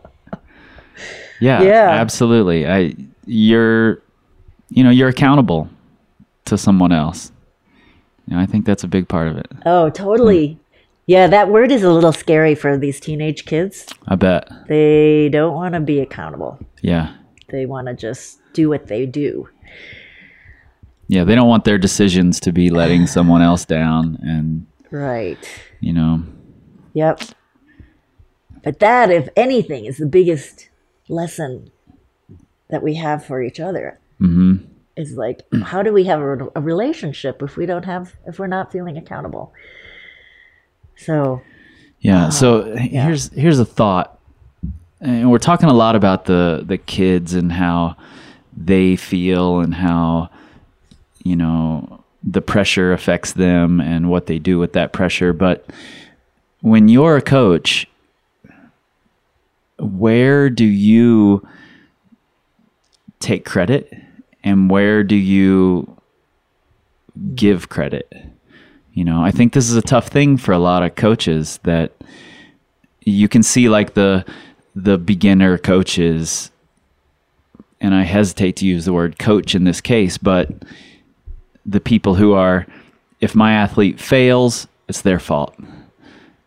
yeah 1.41 1.61
Yeah. 1.63 1.89
absolutely 2.03 2.67
i 2.67 2.95
you're 3.27 4.01
you 4.75 4.83
know 4.85 4.91
you're 4.91 5.09
accountable 5.09 5.69
to 6.45 6.59
someone 6.59 6.93
else 6.93 7.33
you 8.27 8.35
know, 8.37 8.43
i 8.43 8.47
think 8.47 8.65
that's 8.67 8.85
a 8.85 8.89
big 8.89 9.09
part 9.09 9.29
of 9.29 9.37
it 9.37 9.47
Oh, 9.67 9.89
totally. 9.91 10.59
Yeah, 11.07 11.27
that 11.27 11.49
word 11.51 11.71
is 11.71 11.83
a 11.83 11.93
little 11.93 12.13
scary 12.13 12.55
for 12.55 12.79
these 12.79 12.99
teenage 12.99 13.45
kids. 13.45 13.87
i 14.09 14.15
bet 14.17 14.49
They 14.69 15.29
don't 15.29 15.55
want 15.55 15.75
to 15.75 15.81
be 15.81 16.01
accountable. 16.01 16.59
yeah 16.83 17.15
They 17.51 17.67
want 17.67 17.87
to 17.89 17.95
just 17.95 18.41
do 18.55 18.69
what 18.69 18.87
they 18.89 19.05
do. 19.07 19.49
yeah 21.09 21.25
they 21.25 21.35
don't 21.35 21.49
want 21.49 21.65
their 21.65 21.79
decisions 21.79 22.41
to 22.41 22.53
be 22.53 22.71
letting 22.71 23.07
someone 23.17 23.43
else 23.43 23.65
down 23.65 24.19
and 24.23 24.67
Right. 24.91 25.39
you 25.81 25.93
know 25.93 26.23
Yep. 26.95 27.21
But 28.63 28.79
that, 28.79 29.11
if 29.11 29.29
anything, 29.37 29.85
is 29.85 29.99
the 29.99 30.07
biggest 30.07 30.69
lesson 31.09 31.71
that 32.71 32.83
we 32.85 32.95
have 32.95 33.23
for 33.27 33.43
each 33.43 33.59
other. 33.61 33.99
Hmm 34.19 34.57
Is 34.97 35.17
like, 35.17 35.43
how 35.63 35.83
do 35.83 35.93
we 35.93 36.05
have 36.05 36.21
a, 36.21 36.49
a 36.57 36.61
relationship 36.61 37.43
if 37.43 37.57
we 37.57 37.67
don't 37.67 37.85
have, 37.85 38.15
if 38.27 38.39
we're 38.39 38.47
not 38.47 38.73
feeling 38.73 38.97
accountable? 38.97 39.53
So, 40.97 41.43
Yeah. 42.01 42.29
So 42.29 42.77
here's 42.77 43.31
here's 43.33 43.59
a 43.59 43.65
thought, 43.65 44.19
and 45.01 45.31
we're 45.31 45.39
talking 45.39 45.69
a 45.69 45.75
lot 45.75 45.97
about 45.97 46.27
the 46.27 46.63
the 46.65 46.79
kids 46.79 47.35
and 47.35 47.51
how 47.53 47.97
they 48.57 48.97
feel 48.97 49.61
and 49.61 49.75
how 49.75 50.31
you 51.25 51.35
know 51.35 52.05
the 52.23 52.41
pressure 52.41 52.93
affects 52.93 53.33
them 53.33 53.81
and 53.81 54.09
what 54.09 54.27
they 54.27 54.39
do 54.39 54.59
with 54.59 54.73
that 54.75 54.93
pressure. 54.93 55.33
But 55.33 55.67
when 56.61 56.89
you're 56.89 57.17
a 57.17 57.23
coach, 57.23 57.87
where 59.79 60.49
do 60.49 60.65
you 60.65 61.47
take 63.21 63.45
credit 63.45 63.93
and 64.45 64.71
where 64.71 65.03
do 65.03 65.17
you 65.17 65.97
give 67.35 67.71
credit? 67.71 68.13
You 68.93 69.05
know, 69.05 69.25
I 69.25 69.31
think 69.31 69.55
this 69.55 69.69
is 69.69 69.77
a 69.77 69.83
tough 69.83 70.09
thing 70.09 70.37
for 70.37 70.53
a 70.53 70.59
lot 70.59 70.85
of 70.85 70.95
coaches 70.95 71.59
that 71.65 71.93
you 73.01 73.29
can 73.29 73.43
see 73.43 73.69
like 73.69 73.95
the 73.95 74.25
the 74.77 74.99
beginner 74.99 75.57
coaches 75.59 76.51
and 77.81 77.95
I 77.95 78.03
hesitate 78.03 78.57
to 78.57 78.67
use 78.67 78.85
the 78.85 78.93
word 78.93 79.19
coach 79.19 79.55
in 79.55 79.65
this 79.65 79.81
case, 79.81 80.17
but 80.17 80.51
the 81.67 81.81
people 81.81 82.15
who 82.15 82.35
are 82.35 82.67
if 83.21 83.35
my 83.35 83.55
athlete 83.55 83.99
fails, 83.99 84.69
it's 84.89 85.01
their 85.01 85.19
fault. 85.19 85.55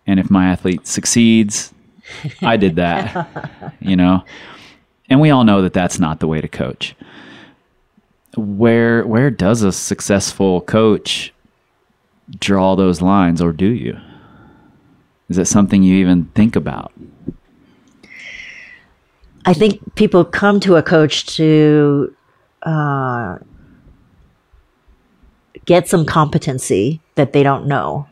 And 0.06 0.20
if 0.20 0.30
my 0.30 0.48
athlete 0.48 0.86
succeeds, 0.86 1.74
I 2.42 2.56
did 2.56 2.76
that, 2.76 3.74
you 3.80 3.96
know. 3.96 4.24
And 5.10 5.20
we 5.20 5.32
all 5.32 5.44
know 5.44 5.62
that 5.64 5.74
that's 5.74 6.00
not 6.00 6.20
the 6.20 6.28
way 6.28 6.40
to 6.40 6.48
coach. 6.48 6.96
Where 8.38 9.06
where 9.06 9.32
does 9.32 9.64
a 9.64 9.72
successful 9.72 10.62
coach 10.62 11.34
draw 12.40 12.76
those 12.76 13.02
lines 13.02 13.42
or 13.42 13.52
do 13.52 13.68
you? 13.68 13.98
Is 15.30 15.38
it 15.38 15.46
something 15.46 15.84
you 15.84 15.96
even 15.98 16.26
think 16.36 16.56
about? 16.56 16.94
I 19.46 19.54
think 19.54 19.96
people 19.96 20.24
come 20.24 20.60
to 20.62 20.76
a 20.76 20.84
coach 20.84 21.26
to 21.38 22.14
uh, 22.64 23.38
get 25.66 25.88
some 25.88 26.06
competency 26.06 27.02
that 27.16 27.34
they 27.34 27.44
don't 27.44 27.66
know. 27.66 28.08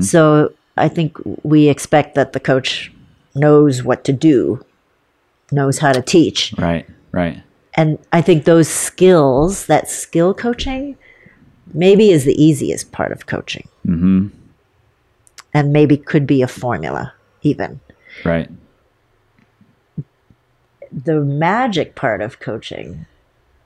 So 0.00 0.52
I 0.76 0.88
think 0.88 1.16
we 1.42 1.68
expect 1.68 2.14
that 2.14 2.32
the 2.32 2.40
coach 2.40 2.92
knows 3.34 3.82
what 3.82 4.04
to 4.04 4.12
do, 4.12 4.64
knows 5.52 5.78
how 5.78 5.92
to 5.92 6.02
teach. 6.02 6.54
Right, 6.56 6.88
right. 7.12 7.42
And 7.78 7.98
I 8.12 8.20
think 8.22 8.44
those 8.44 8.68
skills, 8.68 9.66
that 9.66 9.88
skill 9.88 10.34
coaching, 10.34 10.96
maybe 11.72 12.10
is 12.10 12.24
the 12.24 12.34
easiest 12.42 12.90
part 12.92 13.12
of 13.12 13.26
coaching. 13.26 13.68
Mm-hmm. 13.86 14.26
And 15.54 15.72
maybe 15.72 15.96
could 15.96 16.26
be 16.26 16.42
a 16.42 16.48
formula, 16.48 17.14
even. 17.42 17.80
Right. 18.24 18.50
the 20.90 21.20
magic 21.20 21.94
part 21.94 22.20
of 22.20 22.40
coaching 22.40 23.06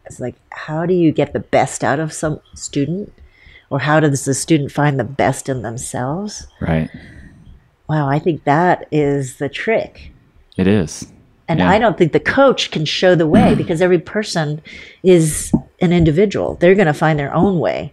is 0.07 0.19
like 0.21 0.35
how 0.51 0.85
do 0.85 0.93
you 0.93 1.13
get 1.13 1.33
the 1.33 1.41
best 1.41 1.85
out 1.85 2.01
of 2.01 2.13
some 2.13 2.41
student 2.55 3.13
or 3.71 3.79
how 3.79 4.01
does 4.01 4.25
the 4.25 4.35
student 4.35 4.73
find 4.73 4.99
the 4.99 5.05
best 5.05 5.49
in 5.49 5.63
themselves 5.63 6.49
Right. 6.61 6.91
wow 7.89 8.09
i 8.09 8.19
think 8.19 8.43
that 8.45 8.89
is 8.91 9.37
the 9.37 9.49
trick 9.49 10.11
It 10.57 10.67
is. 10.67 11.07
And 11.53 11.61
Yeah. 11.61 11.71
I 11.71 11.79
don't 11.79 11.99
think 11.99 12.13
the 12.13 12.21
coach 12.21 12.71
can 12.71 12.87
show 12.87 13.15
the 13.15 13.27
way 13.27 13.55
because 13.63 13.83
every 13.83 13.99
person 13.99 14.63
is 15.03 15.53
an 15.83 15.93
individual. 15.93 16.55
They're 16.55 16.75
going 16.75 16.87
to 16.87 16.95
find 16.95 17.19
their 17.19 17.35
own 17.35 17.59
way. 17.59 17.93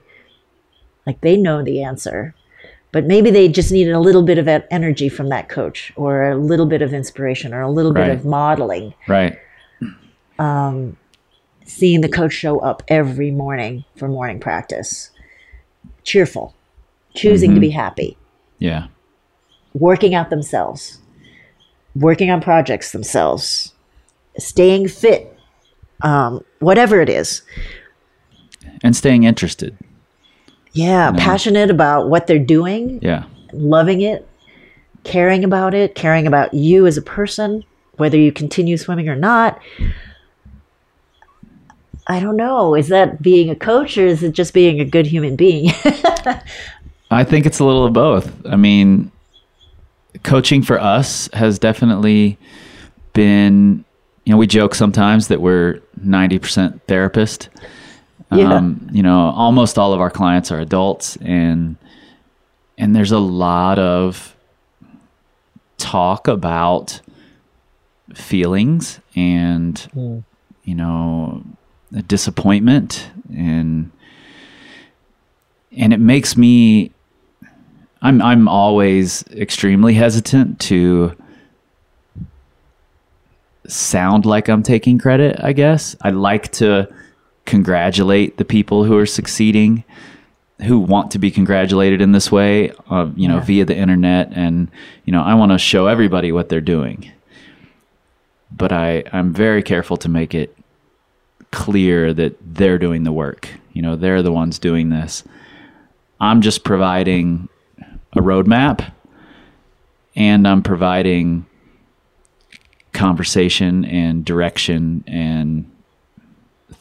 Like 1.05 1.19
they 1.19 1.35
know 1.35 1.61
the 1.61 1.83
answer. 1.83 2.33
But 2.93 3.05
maybe 3.05 3.29
they 3.31 3.49
just 3.49 3.71
needed 3.71 3.93
a 3.93 3.99
little 3.99 4.23
bit 4.23 4.37
of 4.37 4.47
energy 4.47 5.09
from 5.09 5.27
that 5.29 5.49
coach 5.49 5.91
or 5.97 6.31
a 6.31 6.37
little 6.37 6.65
bit 6.65 6.81
of 6.81 6.93
inspiration 6.93 7.53
or 7.53 7.61
a 7.61 7.69
little 7.69 7.93
bit 7.93 8.09
of 8.09 8.23
modeling. 8.25 8.93
Right. 9.07 9.37
Um, 10.39 10.95
seeing 11.65 11.99
the 12.01 12.09
coach 12.09 12.31
show 12.33 12.59
up 12.59 12.81
every 12.87 13.29
morning 13.29 13.83
for 13.97 14.07
morning 14.07 14.39
practice, 14.39 15.11
cheerful, 16.03 16.55
choosing 17.13 17.51
to 17.51 17.55
mm-hmm. 17.55 17.61
be 17.61 17.69
happy, 17.69 18.17
Yeah. 18.57 18.87
working 19.73 20.15
out 20.15 20.29
themselves, 20.31 20.99
working 21.95 22.29
on 22.31 22.41
projects 22.41 22.91
themselves, 22.91 23.73
staying 24.37 24.87
fit, 24.87 25.37
um, 26.01 26.43
whatever 26.59 27.01
it 27.01 27.09
is. 27.09 27.41
And 28.83 28.95
staying 28.95 29.23
interested. 29.23 29.77
Yeah, 30.71 31.11
passionate 31.11 31.69
about 31.69 32.09
what 32.09 32.27
they're 32.27 32.39
doing, 32.39 32.99
Yeah. 33.01 33.23
loving 33.51 34.01
it, 34.01 34.27
caring 35.03 35.43
about 35.43 35.73
it, 35.73 35.95
caring 35.95 36.27
about 36.27 36.53
you 36.53 36.85
as 36.85 36.95
a 36.95 37.01
person, 37.01 37.63
whether 37.97 38.17
you 38.17 38.31
continue 38.31 38.77
swimming 38.77 39.09
or 39.09 39.15
not. 39.15 39.59
I 42.07 42.19
don't 42.19 42.37
know. 42.37 42.75
Is 42.75 42.87
that 42.87 43.21
being 43.21 43.49
a 43.49 43.55
coach 43.55 43.97
or 43.97 44.05
is 44.05 44.23
it 44.23 44.31
just 44.31 44.53
being 44.53 44.79
a 44.79 44.85
good 44.85 45.05
human 45.05 45.35
being? 45.35 45.71
I 47.11 47.23
think 47.23 47.45
it's 47.45 47.59
a 47.59 47.65
little 47.65 47.85
of 47.85 47.93
both. 47.93 48.31
I 48.45 48.55
mean, 48.55 49.11
coaching 50.23 50.61
for 50.61 50.79
us 50.79 51.29
has 51.33 51.59
definitely 51.59 52.37
been, 53.13 53.83
you 54.25 54.33
know, 54.33 54.37
we 54.37 54.47
joke 54.47 54.75
sometimes 54.75 55.27
that 55.27 55.41
we're 55.41 55.81
90% 56.03 56.81
therapist. 56.87 57.49
Yeah. 58.31 58.53
Um, 58.53 58.87
you 58.91 59.01
know, 59.01 59.31
almost 59.35 59.77
all 59.79 59.93
of 59.93 59.99
our 59.99 60.11
clients 60.11 60.51
are 60.51 60.59
adults 60.59 61.17
and 61.17 61.77
and 62.77 62.95
there's 62.95 63.11
a 63.11 63.19
lot 63.19 63.77
of 63.79 64.35
talk 65.77 66.27
about 66.27 67.01
feelings 68.13 68.99
and 69.15 70.23
you 70.63 70.75
know, 70.75 71.43
disappointment 72.07 73.09
and 73.35 73.91
and 75.71 75.93
it 75.93 75.99
makes 75.99 76.37
me 76.37 76.91
I'm 78.01 78.21
I'm 78.21 78.47
always 78.47 79.23
extremely 79.31 79.93
hesitant 79.93 80.59
to 80.61 81.15
sound 83.67 84.25
like 84.25 84.47
I'm 84.49 84.63
taking 84.63 84.97
credit, 84.97 85.39
I 85.43 85.53
guess. 85.53 85.95
I 86.01 86.09
like 86.11 86.51
to 86.53 86.87
congratulate 87.45 88.37
the 88.37 88.45
people 88.45 88.83
who 88.83 88.97
are 88.97 89.05
succeeding 89.05 89.83
who 90.63 90.77
want 90.77 91.09
to 91.11 91.19
be 91.19 91.31
congratulated 91.31 92.01
in 92.01 92.11
this 92.11 92.29
way, 92.29 92.71
uh, 92.89 93.07
you 93.15 93.29
know, 93.29 93.35
Yeah. 93.37 93.43
via 93.43 93.65
the 93.65 93.77
internet 93.77 94.29
and 94.33 94.69
you 95.05 95.13
know, 95.13 95.21
I 95.21 95.33
want 95.33 95.51
to 95.53 95.57
show 95.57 95.87
everybody 95.87 96.31
what 96.33 96.49
they're 96.49 96.59
doing. 96.61 97.09
But 98.51 98.71
I 98.71 99.03
I'm 99.13 99.33
very 99.33 99.63
careful 99.63 99.97
to 99.97 100.09
make 100.09 100.33
it 100.35 100.55
clear 101.51 102.13
that 102.13 102.37
they're 102.41 102.77
doing 102.77 103.03
the 103.03 103.11
work. 103.11 103.49
You 103.73 103.81
know, 103.81 103.95
they're 103.95 104.21
the 104.21 104.31
ones 104.33 104.59
doing 104.59 104.89
this. 104.89 105.23
I'm 106.19 106.41
just 106.41 106.63
providing 106.63 107.47
a 108.19 108.21
roadmap 108.21 108.91
and 110.15 110.47
I'm 110.47 110.61
providing 110.61 111.45
conversation 112.93 113.85
and 113.85 114.25
direction 114.25 115.03
and 115.07 115.69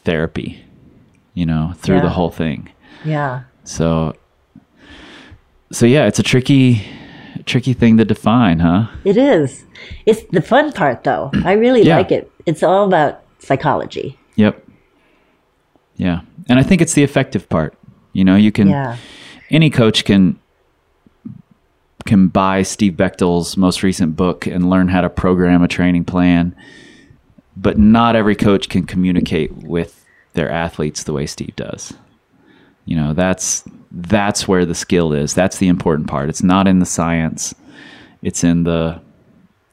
therapy, 0.03 0.63
you 1.33 1.45
know, 1.45 1.73
through 1.77 1.97
Yeah. 1.97 2.01
the 2.03 2.09
whole 2.09 2.31
thing. 2.31 2.69
yeah. 3.05 3.41
So 3.63 4.15
so 5.71 5.85
yeah, 5.85 6.07
it's 6.07 6.17
a 6.19 6.23
tricky 6.23 6.81
tricky 7.45 7.73
thing 7.73 7.97
to 7.97 8.05
define, 8.05 8.59
huh? 8.59 8.87
It 9.05 9.15
is. 9.17 9.63
It's 10.05 10.23
the 10.31 10.41
fun 10.41 10.71
part, 10.73 11.03
though. 11.03 11.31
I 11.45 11.53
really 11.53 11.83
Yeah. 11.83 11.97
like 11.97 12.11
it. 12.11 12.29
It's 12.45 12.63
all 12.63 12.85
about 12.85 13.21
psychology. 13.39 14.17
Yep. 14.35 14.61
Yeah. 15.95 16.21
And 16.49 16.59
I 16.59 16.63
think 16.63 16.81
it's 16.81 16.93
the 16.93 17.03
effective 17.03 17.47
part. 17.49 17.75
You 18.13 18.23
know, 18.25 18.35
you 18.35 18.51
can 18.51 18.67
Yeah. 18.69 18.97
any 19.51 19.69
coach 19.69 20.03
can 20.05 20.37
can 22.09 22.27
buy 22.27 22.63
Steve 22.63 22.93
Bechtel's 22.93 23.55
most 23.55 23.83
recent 23.83 24.15
book 24.15 24.47
and 24.47 24.67
learn 24.67 24.87
how 24.87 24.99
to 24.99 25.09
program 25.11 25.61
a 25.61 25.67
training 25.67 26.05
plan, 26.05 26.55
but 27.55 27.77
not 27.77 28.15
every 28.15 28.35
coach 28.35 28.67
can 28.67 28.83
communicate 28.83 29.51
with 29.53 30.03
their 30.33 30.49
athletes 30.49 31.03
the 31.03 31.13
way 31.13 31.27
Steve 31.27 31.55
does. 31.55 31.93
You 32.85 32.95
know, 32.95 33.13
that's 33.13 33.63
that's 33.91 34.47
where 34.47 34.65
the 34.65 34.73
skill 34.73 35.13
is. 35.13 35.35
That's 35.35 35.59
the 35.59 35.67
important 35.67 36.07
part. 36.07 36.29
It's 36.29 36.41
not 36.41 36.67
in 36.67 36.79
the 36.79 36.85
science. 36.87 37.53
It's 38.23 38.43
in 38.43 38.63
the 38.63 38.99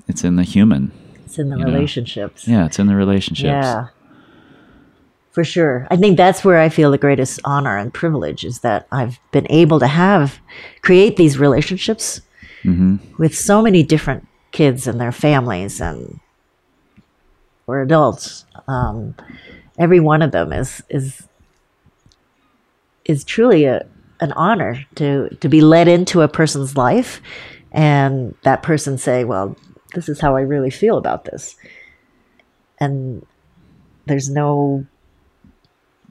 it's 0.07 0.22
in 0.22 0.37
the 0.37 0.43
human. 0.45 0.93
It's 1.24 1.39
in 1.39 1.49
the 1.49 1.57
You 1.57 1.64
know. 1.64 1.72
relationships. 1.72 2.47
Yeah, 2.47 2.66
it's 2.66 2.78
in 2.78 2.87
the 2.87 2.97
relationships. 2.97 3.49
Yeah. 3.49 3.87
For 5.30 5.43
sure. 5.43 5.87
I 5.91 5.97
think 5.97 6.18
that's 6.18 6.45
where 6.45 6.61
I 6.61 6.68
feel 6.68 6.91
the 6.91 6.99
greatest 6.99 7.41
honor 7.45 7.78
and 7.78 7.93
privilege 7.95 8.45
is 8.45 8.61
that 8.61 8.87
I've 8.93 9.18
been 9.32 9.47
able 9.49 9.80
to 9.80 9.87
have 9.87 10.39
create 10.82 11.16
these 11.16 11.39
relationships 11.39 12.20
with 13.18 13.36
so 13.36 13.62
many 13.62 13.82
different 13.82 14.26
kids 14.52 14.86
and 14.86 15.00
their 15.00 15.12
families 15.12 15.80
and 15.80 16.20
or 17.66 17.80
adults. 17.82 18.44
Um, 18.68 19.14
every 19.78 20.00
one 20.00 20.22
of 20.22 20.32
them 20.32 20.52
is 20.52 20.82
is 20.88 21.26
is 23.04 23.24
truly 23.24 23.64
a 23.64 23.86
an 24.20 24.32
honor 24.32 24.84
to 24.96 25.28
to 25.40 25.48
be 25.48 25.60
led 25.60 25.88
into 25.88 26.22
a 26.22 26.28
person's 26.28 26.76
life 26.76 27.20
and 27.72 28.34
that 28.42 28.62
person 28.62 28.96
say, 28.96 29.24
well, 29.24 29.56
this 29.94 30.08
is 30.08 30.20
how 30.20 30.36
I 30.36 30.40
really 30.40 30.70
feel 30.70 30.96
about 30.96 31.26
this. 31.26 31.56
And 32.80 33.24
there's 34.06 34.30
no 34.30 34.86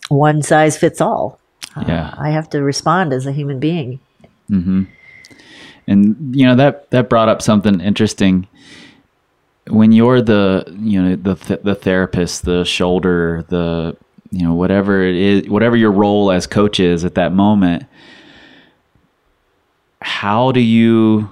one 0.10 0.43
size 0.43 0.78
fits 0.78 1.01
all. 1.01 1.39
Yeah. 1.88 2.14
I 2.18 2.30
have 2.30 2.49
to 2.51 2.62
respond 2.62 3.14
as 3.14 3.26
a 3.26 3.32
human 3.32 3.60
being. 3.60 3.99
And 5.88 6.36
you 6.36 6.46
know 6.46 6.56
that 6.56 6.90
that 6.92 7.10
brought 7.10 7.30
up 7.30 7.42
something 7.42 7.80
interesting. 7.80 8.48
When 9.68 9.92
you're 9.92 10.22
the 10.22 10.64
you 10.80 11.02
know 11.02 11.16
the 11.16 11.36
th- 11.36 11.62
the 11.64 11.76
therapist, 11.76 12.46
the 12.46 12.64
shoulder, 12.66 13.46
the 13.50 13.96
you 14.32 14.44
know 14.44 14.54
whatever 14.54 15.04
it 15.04 15.16
is, 15.16 15.50
whatever 15.50 15.76
your 15.76 15.92
role 15.92 16.32
as 16.32 16.48
coach 16.48 16.80
is 16.80 17.06
at 17.06 17.16
that 17.16 17.34
moment, 17.34 17.84
how 20.02 20.52
do 20.52 20.60
you 20.60 21.30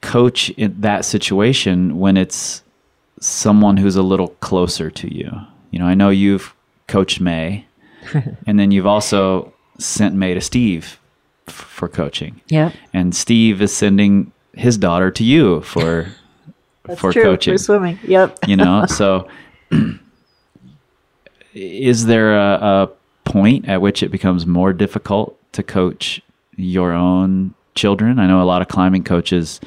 coach 0.00 0.50
in 0.50 0.80
that 0.80 1.04
situation 1.04 1.98
when 1.98 2.16
it's 2.16 2.62
someone 3.20 3.76
who's 3.76 3.96
a 3.96 4.02
little 4.02 4.28
closer 4.40 4.90
to 4.90 5.14
you? 5.14 5.30
You 5.70 5.78
know, 5.78 5.86
I 5.86 5.94
know 5.94 6.10
you've 6.10 6.54
coached 6.88 7.20
May, 7.20 7.66
and 8.46 8.58
then 8.58 8.72
you've 8.72 8.86
also 8.86 9.52
sent 9.78 10.14
May 10.16 10.34
to 10.34 10.40
Steve 10.40 10.98
for 11.50 11.88
coaching 11.88 12.40
Yeah. 12.48 12.72
and 12.92 13.14
Steve 13.14 13.60
is 13.62 13.74
sending 13.76 14.32
his 14.54 14.76
daughter 14.78 15.10
to 15.12 15.24
you 15.24 15.60
for 15.62 16.06
for 16.96 17.12
True, 17.12 17.22
coaching. 17.22 17.54
For 17.54 17.58
swimming. 17.58 17.98
Yep. 18.06 18.38
you 18.46 18.56
know, 18.56 18.86
so 18.88 19.28
is 21.54 22.06
there 22.06 22.36
a, 22.36 22.58
a 22.60 22.90
point 23.24 23.68
at 23.68 23.80
which 23.80 24.02
it 24.02 24.10
becomes 24.10 24.46
more 24.46 24.72
difficult 24.72 25.38
to 25.52 25.62
coach 25.62 26.20
your 26.56 26.92
own 26.92 27.54
children? 27.74 28.18
I 28.18 28.26
know 28.26 28.42
a 28.42 28.44
lot 28.44 28.62
of 28.62 28.68
climbing 28.68 29.04
coaches 29.04 29.60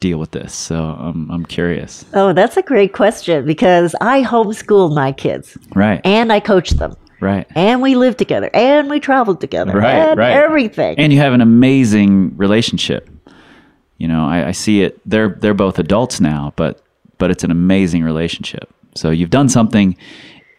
deal 0.00 0.18
with 0.18 0.32
this, 0.32 0.52
so 0.54 0.76
I'm 0.84 1.30
I'm 1.30 1.46
curious. 1.46 2.04
Oh, 2.14 2.32
that's 2.32 2.56
a 2.56 2.62
great 2.62 2.92
question 2.92 3.46
because 3.46 3.94
I 4.00 4.22
homeschooled 4.22 4.94
my 4.94 5.12
kids 5.12 5.56
Right, 5.74 6.00
and 6.04 6.32
I 6.32 6.40
coached 6.40 6.78
them 6.78 6.94
right, 7.24 7.46
and 7.54 7.82
we 7.82 7.94
lived 7.94 8.18
together 8.18 8.50
and 8.54 8.88
we 8.88 9.00
traveled 9.00 9.40
together 9.40 9.72
right, 9.72 9.94
and 9.94 10.18
right. 10.18 10.32
everything. 10.32 10.98
and 10.98 11.12
you 11.12 11.18
have 11.18 11.32
an 11.32 11.40
amazing 11.40 12.36
relationship. 12.36 13.08
You 13.98 14.08
know, 14.08 14.26
I, 14.26 14.48
I 14.48 14.52
see 14.52 14.82
it. 14.82 15.00
They're 15.08 15.30
they're 15.30 15.54
both 15.54 15.78
adults 15.78 16.20
now, 16.20 16.52
but 16.56 16.82
but 17.18 17.30
it's 17.30 17.44
an 17.44 17.50
amazing 17.50 18.04
relationship. 18.04 18.72
So 18.94 19.10
you've 19.10 19.30
done 19.30 19.48
something 19.48 19.96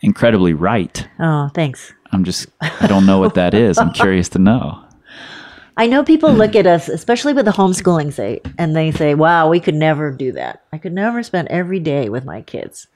incredibly 0.02 0.54
right. 0.54 1.08
oh, 1.20 1.50
thanks. 1.54 1.94
I'm 2.12 2.24
just 2.24 2.48
I 2.62 2.88
don't 2.88 3.06
know 3.06 3.20
what 3.20 3.36
that 3.36 3.54
is. 3.54 3.78
I'm 3.78 3.92
curious 3.94 4.30
to 4.30 4.40
know. 4.40 4.82
I 5.78 5.88
know 5.88 6.04
people 6.04 6.32
look 6.32 6.56
at 6.56 6.66
us, 6.66 6.88
especially 6.88 7.34
with 7.34 7.46
the 7.46 7.52
homeschooling 7.52 8.14
say, 8.14 8.42
and 8.58 8.74
they 8.76 8.92
say, 8.92 9.14
wow, 9.14 9.50
we 9.50 9.60
could 9.60 9.76
never 9.76 10.10
do 10.10 10.32
that. 10.32 10.64
I 10.72 10.78
could 10.78 10.94
never 10.94 11.22
spend 11.22 11.50
every 11.50 11.82
day 11.82 12.08
with 12.08 12.24
my 12.24 12.42
kids. 12.42 12.88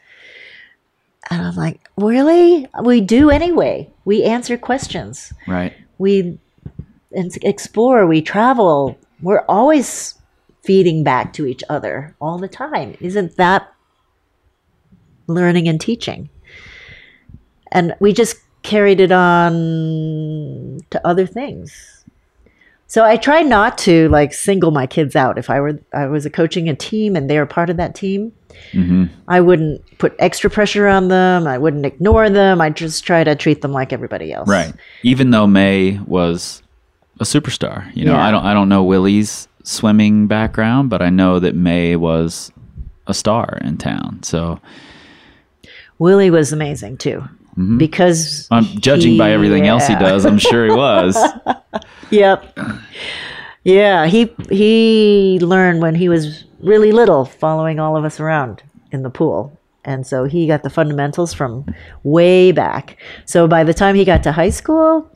And 1.29 1.41
I'm 1.41 1.55
like, 1.55 1.89
really? 1.97 2.67
We 2.83 3.01
do 3.01 3.29
anyway. 3.29 3.91
We 4.05 4.23
answer 4.23 4.57
questions. 4.57 5.33
Right. 5.47 5.73
We 5.97 6.39
explore, 7.11 8.07
we 8.07 8.21
travel. 8.21 8.97
We're 9.21 9.43
always 9.49 10.15
feeding 10.63 11.03
back 11.03 11.33
to 11.33 11.45
each 11.45 11.63
other 11.69 12.15
all 12.21 12.37
the 12.37 12.47
time. 12.47 12.95
Isn't 13.01 13.35
that 13.37 13.73
learning 15.29 15.67
and 15.67 15.79
teaching. 15.79 16.29
And 17.71 17.95
we 17.99 18.11
just 18.11 18.37
carried 18.63 18.99
it 18.99 19.11
on 19.11 20.81
to 20.89 21.07
other 21.07 21.25
things. 21.25 22.03
So 22.87 23.05
I 23.05 23.17
try 23.17 23.41
not 23.41 23.77
to 23.79 24.09
like 24.09 24.33
single 24.33 24.71
my 24.71 24.87
kids 24.87 25.15
out. 25.15 25.37
If 25.37 25.49
I 25.49 25.61
were 25.61 25.79
I 25.93 26.07
was 26.07 26.25
a 26.25 26.29
coaching 26.29 26.67
a 26.67 26.75
team 26.75 27.15
and 27.15 27.29
they 27.29 27.37
were 27.37 27.45
part 27.45 27.69
of 27.69 27.77
that 27.77 27.93
team, 27.93 28.33
Mm-hmm. 28.73 29.05
I 29.27 29.41
wouldn't 29.41 29.97
put 29.97 30.15
extra 30.19 30.49
pressure 30.49 30.87
on 30.87 31.07
them. 31.07 31.47
I 31.47 31.57
wouldn't 31.57 31.85
ignore 31.85 32.29
them. 32.29 32.61
I 32.61 32.69
just 32.69 33.03
try 33.03 33.23
to 33.23 33.35
treat 33.35 33.61
them 33.61 33.71
like 33.71 33.91
everybody 33.93 34.31
else. 34.31 34.47
Right. 34.47 34.73
Even 35.03 35.31
though 35.31 35.47
May 35.47 35.99
was 36.05 36.61
a 37.19 37.23
superstar, 37.23 37.93
you 37.95 38.05
know, 38.05 38.13
Yeah. 38.13 38.25
I 38.25 38.31
don't 38.31 38.45
I 38.45 38.53
don't 38.53 38.69
know 38.69 38.83
Willie's 38.83 39.47
swimming 39.63 40.27
background, 40.27 40.89
but 40.89 41.01
I 41.01 41.09
know 41.09 41.39
that 41.39 41.55
May 41.55 41.95
was 41.95 42.51
a 43.07 43.13
star 43.13 43.57
in 43.61 43.77
town. 43.77 44.23
So 44.23 44.59
Willie 45.97 46.29
was 46.29 46.53
amazing 46.53 46.97
too. 46.97 47.23
Mm-hmm. 47.51 47.77
Because 47.77 48.47
I'm 48.51 48.63
judging 48.79 49.17
by 49.17 49.31
everything 49.31 49.67
else 49.67 49.85
he 49.87 49.95
does. 49.95 50.25
I'm 50.25 50.37
sure 50.37 50.65
he 50.65 50.71
was. 50.71 51.17
Yep. 52.11 52.57
Yeah, 53.69 54.07
he 54.07 54.33
he 54.49 55.37
learned 55.41 55.79
when 55.81 55.93
he 55.93 56.09
was 56.09 56.43
really 56.59 56.91
little, 56.91 57.23
following 57.25 57.79
all 57.79 57.95
of 57.95 58.03
us 58.03 58.19
around 58.19 58.63
in 58.91 59.03
the 59.03 59.11
pool, 59.11 59.55
and 59.85 60.07
so 60.07 60.23
he 60.23 60.47
got 60.47 60.63
the 60.63 60.71
fundamentals 60.71 61.35
from 61.35 61.65
way 62.03 62.51
back. 62.51 62.97
So 63.25 63.47
by 63.47 63.63
the 63.63 63.73
time 63.73 63.93
he 63.93 64.05
got 64.05 64.23
to 64.23 64.31
high 64.31 64.49
school, 64.49 65.07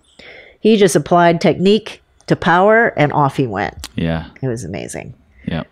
he 0.59 0.77
just 0.77 0.95
applied 0.95 1.41
technique 1.41 2.03
to 2.27 2.35
power, 2.35 2.93
and 2.95 3.11
off 3.11 3.37
he 3.37 3.47
went. 3.47 3.89
yeah. 3.95 4.29
It 4.43 4.47
was 4.47 4.63
amazing. 4.63 5.15
Yep. 5.45 5.67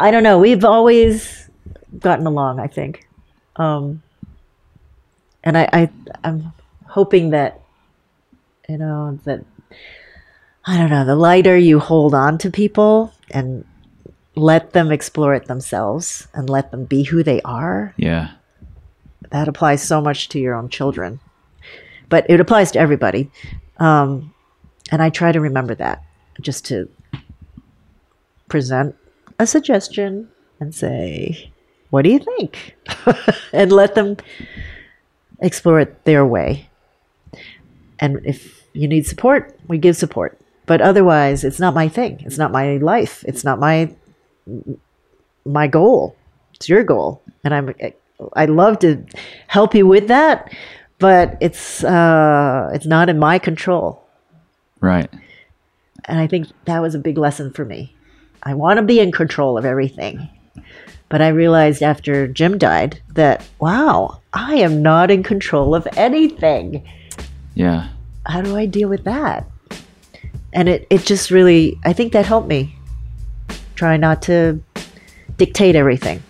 I 0.00 0.10
don't 0.10 0.22
know. 0.22 0.38
We've 0.38 0.64
always 0.64 1.50
gotten 1.98 2.26
along. 2.26 2.60
I 2.60 2.66
think, 2.66 3.06
um, 3.56 4.02
and 5.44 5.58
I, 5.58 5.68
I 5.72 5.90
I'm 6.24 6.52
hoping 6.88 7.28
that 7.30 7.60
you 8.70 8.78
know 8.78 9.18
that 9.24 9.44
I 10.66 10.76
don't 10.78 10.90
know. 10.90 11.04
The 11.04 11.14
lighter 11.14 11.56
you 11.56 11.78
hold 11.78 12.14
on 12.14 12.38
to 12.38 12.50
people 12.50 13.12
and 13.30 13.64
let 14.34 14.72
them 14.72 14.90
explore 14.90 15.34
it 15.34 15.46
themselves 15.46 16.26
and 16.34 16.50
let 16.50 16.70
them 16.70 16.84
be 16.84 17.04
who 17.04 17.22
they 17.22 17.40
are, 17.42 17.94
Yeah. 17.96 18.30
that 19.30 19.48
applies 19.48 19.82
so 19.82 20.00
much 20.00 20.28
to 20.30 20.38
your 20.38 20.54
own 20.54 20.68
children. 20.68 21.20
But 22.08 22.26
it 22.28 22.40
applies 22.40 22.70
to 22.72 22.78
everybody, 22.78 23.30
um, 23.78 24.32
and 24.92 25.02
I 25.02 25.10
try 25.10 25.32
to 25.32 25.40
remember 25.40 25.74
that 25.76 26.02
just 26.40 26.64
to 26.66 26.88
present 28.48 28.94
a 29.38 29.46
suggestion 29.46 30.28
and 30.60 30.74
say, 30.74 31.50
"What 31.90 32.02
do 32.02 32.10
you 32.10 32.20
think?" 32.20 32.76
and 33.52 33.72
let 33.72 33.94
them 33.96 34.16
explore 35.40 35.80
it 35.80 36.04
their 36.04 36.24
way. 36.24 36.68
And 37.98 38.20
if 38.24 38.62
you 38.72 38.86
need 38.86 39.06
support, 39.06 39.58
we 39.66 39.78
give 39.78 39.96
support. 39.96 40.38
But 40.66 40.80
otherwise, 40.80 41.44
it's 41.44 41.60
not 41.60 41.74
my 41.74 41.88
thing. 41.88 42.22
It's 42.26 42.38
not 42.38 42.52
my 42.52 42.76
life. 42.78 43.24
It's 43.26 43.44
not 43.44 43.58
my 43.58 43.94
my 45.44 45.66
goal. 45.66 46.16
It's 46.54 46.68
your 46.68 46.82
goal, 46.82 47.22
and 47.44 47.54
I'm 47.54 47.74
I 48.34 48.46
love 48.46 48.78
to 48.80 49.04
help 49.46 49.74
you 49.74 49.86
with 49.86 50.08
that, 50.08 50.52
but 50.98 51.36
it's 51.40 51.84
uh, 51.84 52.70
it's 52.74 52.86
not 52.86 53.08
in 53.08 53.18
my 53.18 53.38
control. 53.38 54.02
Right. 54.80 55.08
And 56.06 56.18
I 56.18 56.26
think 56.26 56.48
that 56.66 56.80
was 56.80 56.94
a 56.94 57.00
big 57.00 57.18
lesson 57.18 57.52
for 57.52 57.64
me. 57.64 57.94
I 58.42 58.54
want 58.54 58.78
to 58.78 58.82
be 58.82 59.00
in 59.00 59.10
control 59.10 59.58
of 59.58 59.64
everything. 59.64 60.28
But 61.08 61.22
I 61.22 61.28
realized 61.28 61.82
after 61.82 62.26
Jim 62.26 62.58
died 62.58 63.00
that, 63.14 63.46
wow, 63.60 64.20
I 64.32 64.56
am 64.56 64.82
not 64.82 65.10
in 65.10 65.22
control 65.22 65.74
of 65.74 65.86
anything. 65.96 66.86
Yeah. 67.54 67.88
How 68.26 68.40
do 68.42 68.56
I 68.56 68.66
deal 68.66 68.88
with 68.88 69.04
that? 69.04 69.46
And 70.56 70.70
it, 70.70 70.86
it 70.88 71.04
just 71.04 71.30
really, 71.30 71.78
I 71.84 71.92
think 71.92 72.14
that 72.14 72.24
helped 72.24 72.48
me 72.48 72.74
try 73.74 73.98
not 73.98 74.22
to 74.22 74.58
dictate 75.36 75.76
everything. 75.76 76.22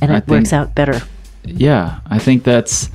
And 0.00 0.12
it 0.12 0.28
works 0.28 0.52
out 0.52 0.76
better. 0.76 1.02
Yeah, 1.42 1.98
I 2.06 2.20
think 2.20 2.44
that's, 2.44 2.88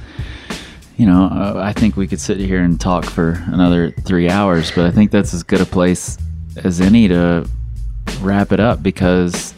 you 0.95 1.05
know, 1.05 1.25
uh, 1.25 1.61
I 1.61 1.73
think 1.73 1.97
we 1.97 2.07
could 2.07 2.21
sit 2.21 2.37
here 2.37 2.61
and 2.61 2.79
talk 2.79 3.03
for 3.03 3.43
another 3.47 3.91
three 3.91 4.29
hours, 4.29 4.71
but 4.71 4.85
I 4.85 4.91
think 4.91 5.11
that's 5.11 5.33
as 5.33 5.43
good 5.43 5.59
a 5.59 5.65
place 5.65 6.17
as 6.63 6.79
any 6.79 7.09
to 7.09 7.45
wrap 8.21 8.53
it 8.53 8.61
up 8.61 8.81
because, 8.81 9.53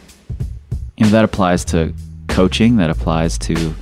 you 0.96 1.06
know, 1.06 1.12
that 1.12 1.24
applies 1.24 1.64
to 1.66 1.94
coaching, 2.26 2.78
that 2.78 2.90
applies 2.90 3.38
to 3.38 3.74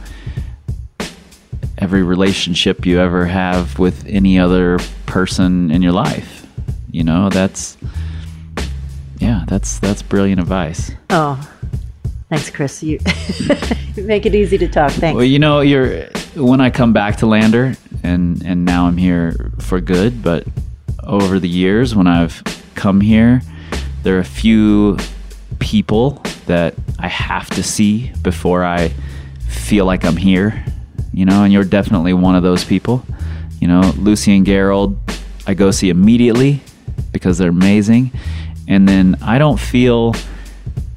every 1.78 2.02
relationship 2.02 2.84
you 2.84 3.00
ever 3.00 3.24
have 3.24 3.78
with 3.78 4.04
any 4.06 4.38
other 4.38 4.78
person 5.06 5.70
in 5.70 5.80
your 5.80 5.92
life. 5.92 6.39
You 6.92 7.04
know, 7.04 7.28
that's, 7.28 7.76
yeah, 9.18 9.44
that's, 9.46 9.78
that's 9.78 10.02
brilliant 10.02 10.40
advice. 10.40 10.90
Oh, 11.10 11.38
thanks, 12.28 12.50
Chris. 12.50 12.82
You 12.82 12.98
make 13.96 14.26
it 14.26 14.34
easy 14.34 14.58
to 14.58 14.68
talk. 14.68 14.92
Thanks. 14.92 15.16
Well, 15.16 15.24
you 15.24 15.38
know, 15.38 15.60
you're 15.60 16.06
when 16.36 16.60
I 16.60 16.70
come 16.70 16.92
back 16.92 17.16
to 17.16 17.26
Lander, 17.26 17.74
and 18.02 18.42
and 18.44 18.64
now 18.64 18.86
I'm 18.86 18.96
here 18.96 19.52
for 19.58 19.80
good. 19.80 20.22
But 20.22 20.46
over 21.04 21.38
the 21.38 21.48
years, 21.48 21.94
when 21.94 22.06
I've 22.06 22.42
come 22.74 23.00
here, 23.00 23.42
there 24.02 24.16
are 24.16 24.20
a 24.20 24.24
few 24.24 24.96
people 25.58 26.22
that 26.46 26.74
I 26.98 27.08
have 27.08 27.50
to 27.50 27.62
see 27.62 28.12
before 28.22 28.64
I 28.64 28.88
feel 29.48 29.84
like 29.84 30.04
I'm 30.04 30.16
here. 30.16 30.64
You 31.12 31.24
know, 31.24 31.42
and 31.42 31.52
you're 31.52 31.64
definitely 31.64 32.12
one 32.12 32.36
of 32.36 32.42
those 32.42 32.64
people. 32.64 33.04
You 33.60 33.68
know, 33.68 33.92
Lucy 33.96 34.34
and 34.34 34.46
Gerald, 34.46 34.98
I 35.46 35.54
go 35.54 35.70
see 35.70 35.90
immediately 35.90 36.62
because 37.12 37.38
they're 37.38 37.50
amazing, 37.50 38.12
and 38.68 38.88
then 38.88 39.16
I 39.22 39.38
don't 39.38 39.58
feel 39.58 40.14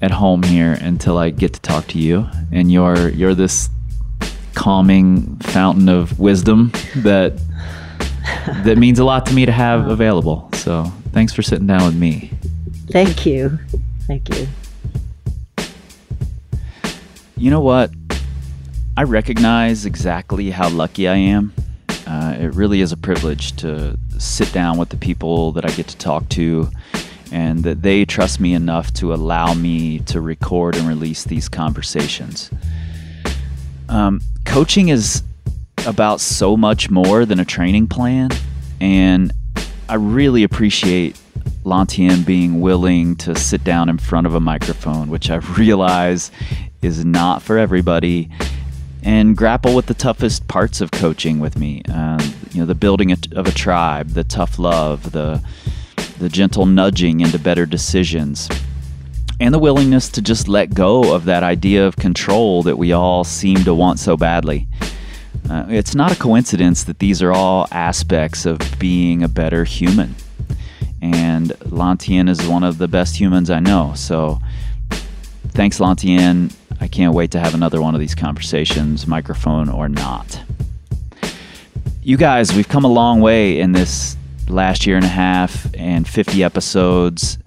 at 0.02 0.12
home 0.12 0.44
here 0.44 0.78
until 0.82 1.18
I 1.18 1.30
get 1.30 1.54
to 1.54 1.62
talk 1.62 1.88
to 1.88 2.00
you, 2.00 2.28
and 2.52 2.72
you're 2.72 3.10
you're 3.10 3.36
this 3.36 3.70
calming 4.54 5.38
fountain 5.38 5.90
of 5.90 6.20
wisdom 6.20 6.72
that 6.98 7.34
that 8.64 8.78
means 8.78 9.00
a 9.00 9.04
lot 9.04 9.26
to 9.26 9.34
me 9.34 9.46
to 9.46 9.52
have 9.52 9.88
available. 9.88 10.50
So 10.54 10.86
thanks 11.12 11.34
for 11.34 11.42
sitting 11.42 11.68
down 11.68 11.86
with 11.86 11.96
me. 11.96 12.32
Thank 12.92 13.26
you. 13.26 13.60
Thank 14.08 14.30
you. 14.30 14.48
You 17.38 17.50
know 17.50 17.62
what? 17.62 17.92
I 18.96 19.04
recognize 19.04 19.86
exactly 19.86 20.52
how 20.52 20.70
lucky 20.70 21.08
I 21.08 21.16
am. 21.16 21.54
Uh, 22.06 22.36
it 22.40 22.54
really 22.54 22.82
is 22.82 22.92
a 22.92 22.98
privilege 22.98 23.56
to 23.58 23.98
sit 24.18 24.52
down 24.52 24.78
with 24.78 24.90
the 24.90 24.98
people 24.98 25.52
that 25.54 25.66
I 25.66 25.72
get 25.72 25.88
to 25.88 25.98
talk 25.98 26.28
to 26.30 26.70
and 27.32 27.64
that 27.64 27.82
they 27.82 28.06
trust 28.06 28.40
me 28.40 28.54
enough 28.54 28.94
to 28.94 29.14
allow 29.14 29.54
me 29.54 30.00
to 30.00 30.22
record 30.22 30.76
and 30.76 30.88
release 30.88 31.24
these 31.24 31.50
conversations. 31.50 32.52
Um, 33.90 34.22
coaching 34.46 34.90
is 34.90 35.24
about 35.88 36.22
so 36.22 36.56
much 36.56 36.90
more 36.92 37.26
than 37.26 37.40
a 37.40 37.46
training 37.46 37.88
plan, 37.88 38.30
and 38.80 39.34
I 39.90 39.96
really 39.96 40.44
appreciate 40.44 41.20
Lantien 41.64 42.24
being 42.24 42.62
willing 42.62 43.16
to 43.18 43.36
sit 43.36 43.64
down 43.64 43.90
in 43.90 43.98
front 43.98 44.28
of 44.28 44.36
a 44.36 44.40
microphone, 44.40 45.10
which 45.10 45.32
I 45.32 45.36
realize 45.58 46.30
is 46.84 47.04
not 47.04 47.42
for 47.42 47.58
everybody, 47.58 48.30
and 49.04 49.36
grapple 49.36 49.76
with 49.76 49.86
the 49.88 49.94
toughest 49.94 50.48
parts 50.48 50.82
of 50.82 50.92
coaching 50.92 51.40
with 51.40 51.58
me. 51.58 51.84
Um, 51.92 52.20
you 52.52 52.62
know, 52.62 52.66
the 52.66 52.76
building 52.76 53.12
of 53.12 53.48
a 53.48 53.52
tribe, 53.52 54.10
the 54.10 54.24
tough 54.24 54.58
love, 54.58 55.12
the 55.12 55.44
the 56.20 56.30
gentle 56.30 56.66
nudging 56.66 57.20
into 57.20 57.38
better 57.38 57.66
decisions, 57.66 58.50
and 59.40 59.54
the 59.54 59.60
willingness 59.60 60.10
to 60.10 60.22
just 60.22 60.48
let 60.48 60.74
go 60.74 61.14
of 61.14 61.26
that 61.26 61.44
idea 61.44 61.86
of 61.86 61.96
control 61.98 62.64
that 62.64 62.78
we 62.78 62.94
all 62.94 63.24
seem 63.24 63.58
to 63.66 63.74
want 63.74 64.00
so 64.00 64.16
badly. 64.16 64.68
Uh, 65.50 65.66
it's 65.68 65.94
not 65.94 66.12
a 66.12 66.16
coincidence 66.16 66.86
that 66.86 67.00
these 67.00 67.22
are 67.22 67.34
all 67.34 67.68
aspects 67.72 68.46
of 68.46 68.60
being 68.80 69.22
a 69.24 69.28
better 69.28 69.66
human. 69.66 70.16
And 71.02 71.50
Lantien 71.66 72.30
is 72.30 72.48
one 72.48 72.64
of 72.64 72.78
the 72.78 72.88
best 72.88 73.20
humans 73.20 73.50
I 73.50 73.60
know. 73.60 73.94
So 73.96 74.40
thanks, 75.50 75.80
Lantien. 75.80 76.54
I 76.84 76.88
can't 76.90 77.14
wait 77.14 77.32
to 77.32 77.40
have 77.40 77.54
another 77.54 77.82
one 77.82 77.94
of 77.94 78.02
these 78.02 78.14
conversations, 78.14 79.08
microphone 79.08 79.70
or 79.70 79.88
not. 79.88 80.44
You 82.02 82.18
guys, 82.18 82.54
we've 82.54 82.68
come 82.68 82.84
a 82.84 82.90
long 82.90 83.22
way 83.22 83.58
in 83.62 83.72
this 83.72 84.18
last 84.50 84.86
year 84.86 84.98
and 84.98 85.06
a 85.06 85.08
half 85.08 85.74
and 85.76 86.06
50 86.06 86.44
episodes. 86.44 87.38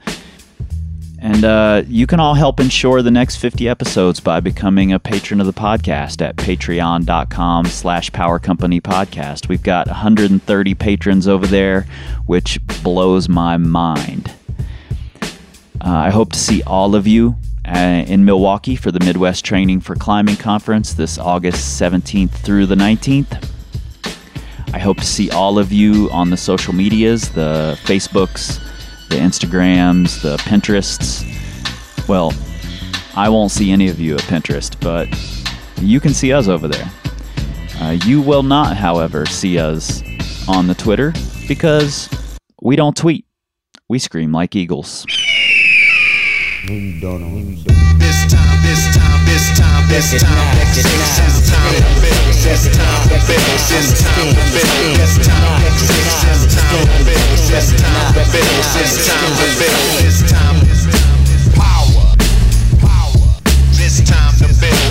And 1.18 1.44
uh, 1.44 1.82
you 1.86 2.06
can 2.06 2.18
all 2.18 2.32
help 2.32 2.60
ensure 2.60 3.02
the 3.02 3.10
next 3.10 3.36
50 3.36 3.68
episodes 3.68 4.20
by 4.20 4.40
becoming 4.40 4.94
a 4.94 4.98
patron 4.98 5.38
of 5.42 5.46
the 5.46 5.52
podcast 5.52 6.22
at 6.22 6.36
patreon.com 6.36 7.66
slash 7.66 8.10
power 8.12 8.38
company 8.38 8.80
podcast. 8.80 9.50
We've 9.50 9.62
got 9.62 9.86
130 9.86 10.74
patrons 10.76 11.28
over 11.28 11.46
there, 11.46 11.84
which 12.24 12.58
blows 12.82 13.28
my 13.28 13.58
mind. 13.58 14.32
Uh, 15.84 15.90
I 15.90 16.08
hope 16.08 16.32
to 16.32 16.38
see 16.38 16.62
all 16.62 16.94
of 16.94 17.06
you 17.06 17.36
uh, 17.66 18.04
in 18.06 18.24
Milwaukee 18.24 18.76
for 18.76 18.92
the 18.92 19.00
Midwest 19.00 19.44
Training 19.44 19.80
for 19.80 19.94
Climbing 19.94 20.36
Conference 20.36 20.94
this 20.94 21.18
August 21.18 21.80
17th 21.80 22.30
through 22.30 22.66
the 22.66 22.74
19th. 22.74 23.50
I 24.72 24.78
hope 24.78 24.98
to 24.98 25.06
see 25.06 25.30
all 25.30 25.58
of 25.58 25.72
you 25.72 26.08
on 26.10 26.30
the 26.30 26.36
social 26.36 26.74
medias 26.74 27.30
the 27.30 27.78
Facebooks, 27.84 28.60
the 29.08 29.16
Instagrams, 29.16 30.22
the 30.22 30.36
Pinterests. 30.38 31.24
Well, 32.08 32.32
I 33.16 33.28
won't 33.28 33.50
see 33.50 33.72
any 33.72 33.88
of 33.88 33.98
you 33.98 34.14
at 34.14 34.20
Pinterest, 34.22 34.78
but 34.80 35.08
you 35.82 35.98
can 36.00 36.14
see 36.14 36.32
us 36.32 36.48
over 36.48 36.68
there. 36.68 36.90
Uh, 37.80 37.98
you 38.04 38.20
will 38.20 38.42
not, 38.42 38.76
however, 38.76 39.26
see 39.26 39.58
us 39.58 40.02
on 40.48 40.66
the 40.66 40.74
Twitter 40.74 41.12
because 41.48 42.08
we 42.62 42.76
don't 42.76 42.96
tweet. 42.96 43.24
We 43.88 43.98
scream 43.98 44.32
like 44.32 44.54
eagles. 44.56 45.06
Maybe 46.68 46.98
don't 46.98 47.20
know. 47.20 47.28
Maybe 47.28 47.62
don't. 47.62 47.76
This 48.02 48.26
time, 48.26 48.58
this 48.66 48.90
time, 48.90 49.22
this 49.22 49.54
time, 49.54 49.86
this 49.86 50.18
time, 50.18 50.58
this 50.66 50.82
time, 50.82 51.06
this 51.06 51.46
time, 51.46 51.70
this 52.42 52.66
time, 52.66 52.66
this 52.66 52.66
time, 52.66 53.06
this 53.06 53.30
time, 55.06 55.46
this 57.06 57.70
time, 57.70 57.76
this 57.76 58.02
time, 58.26 58.66
this 58.66 58.90
time, 59.06 59.30
this 60.02 60.18
time, 60.26 60.58
this 60.66 60.82
time, 60.90 61.54
power, 61.54 62.02
power. 62.82 63.22
This 63.78 64.02
time 64.02 64.34
to 64.42 64.50
build 64.58 64.85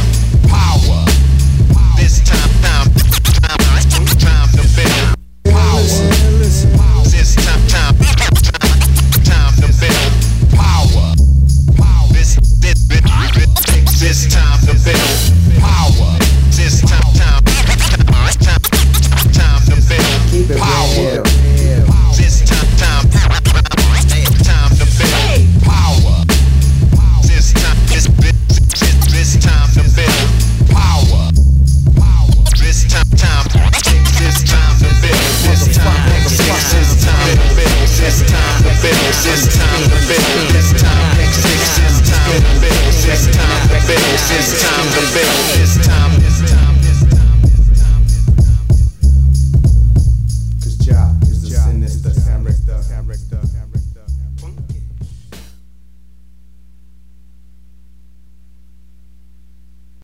This 44.16 44.64
time 44.64 44.90
to 44.94 45.14
build. 45.14 45.35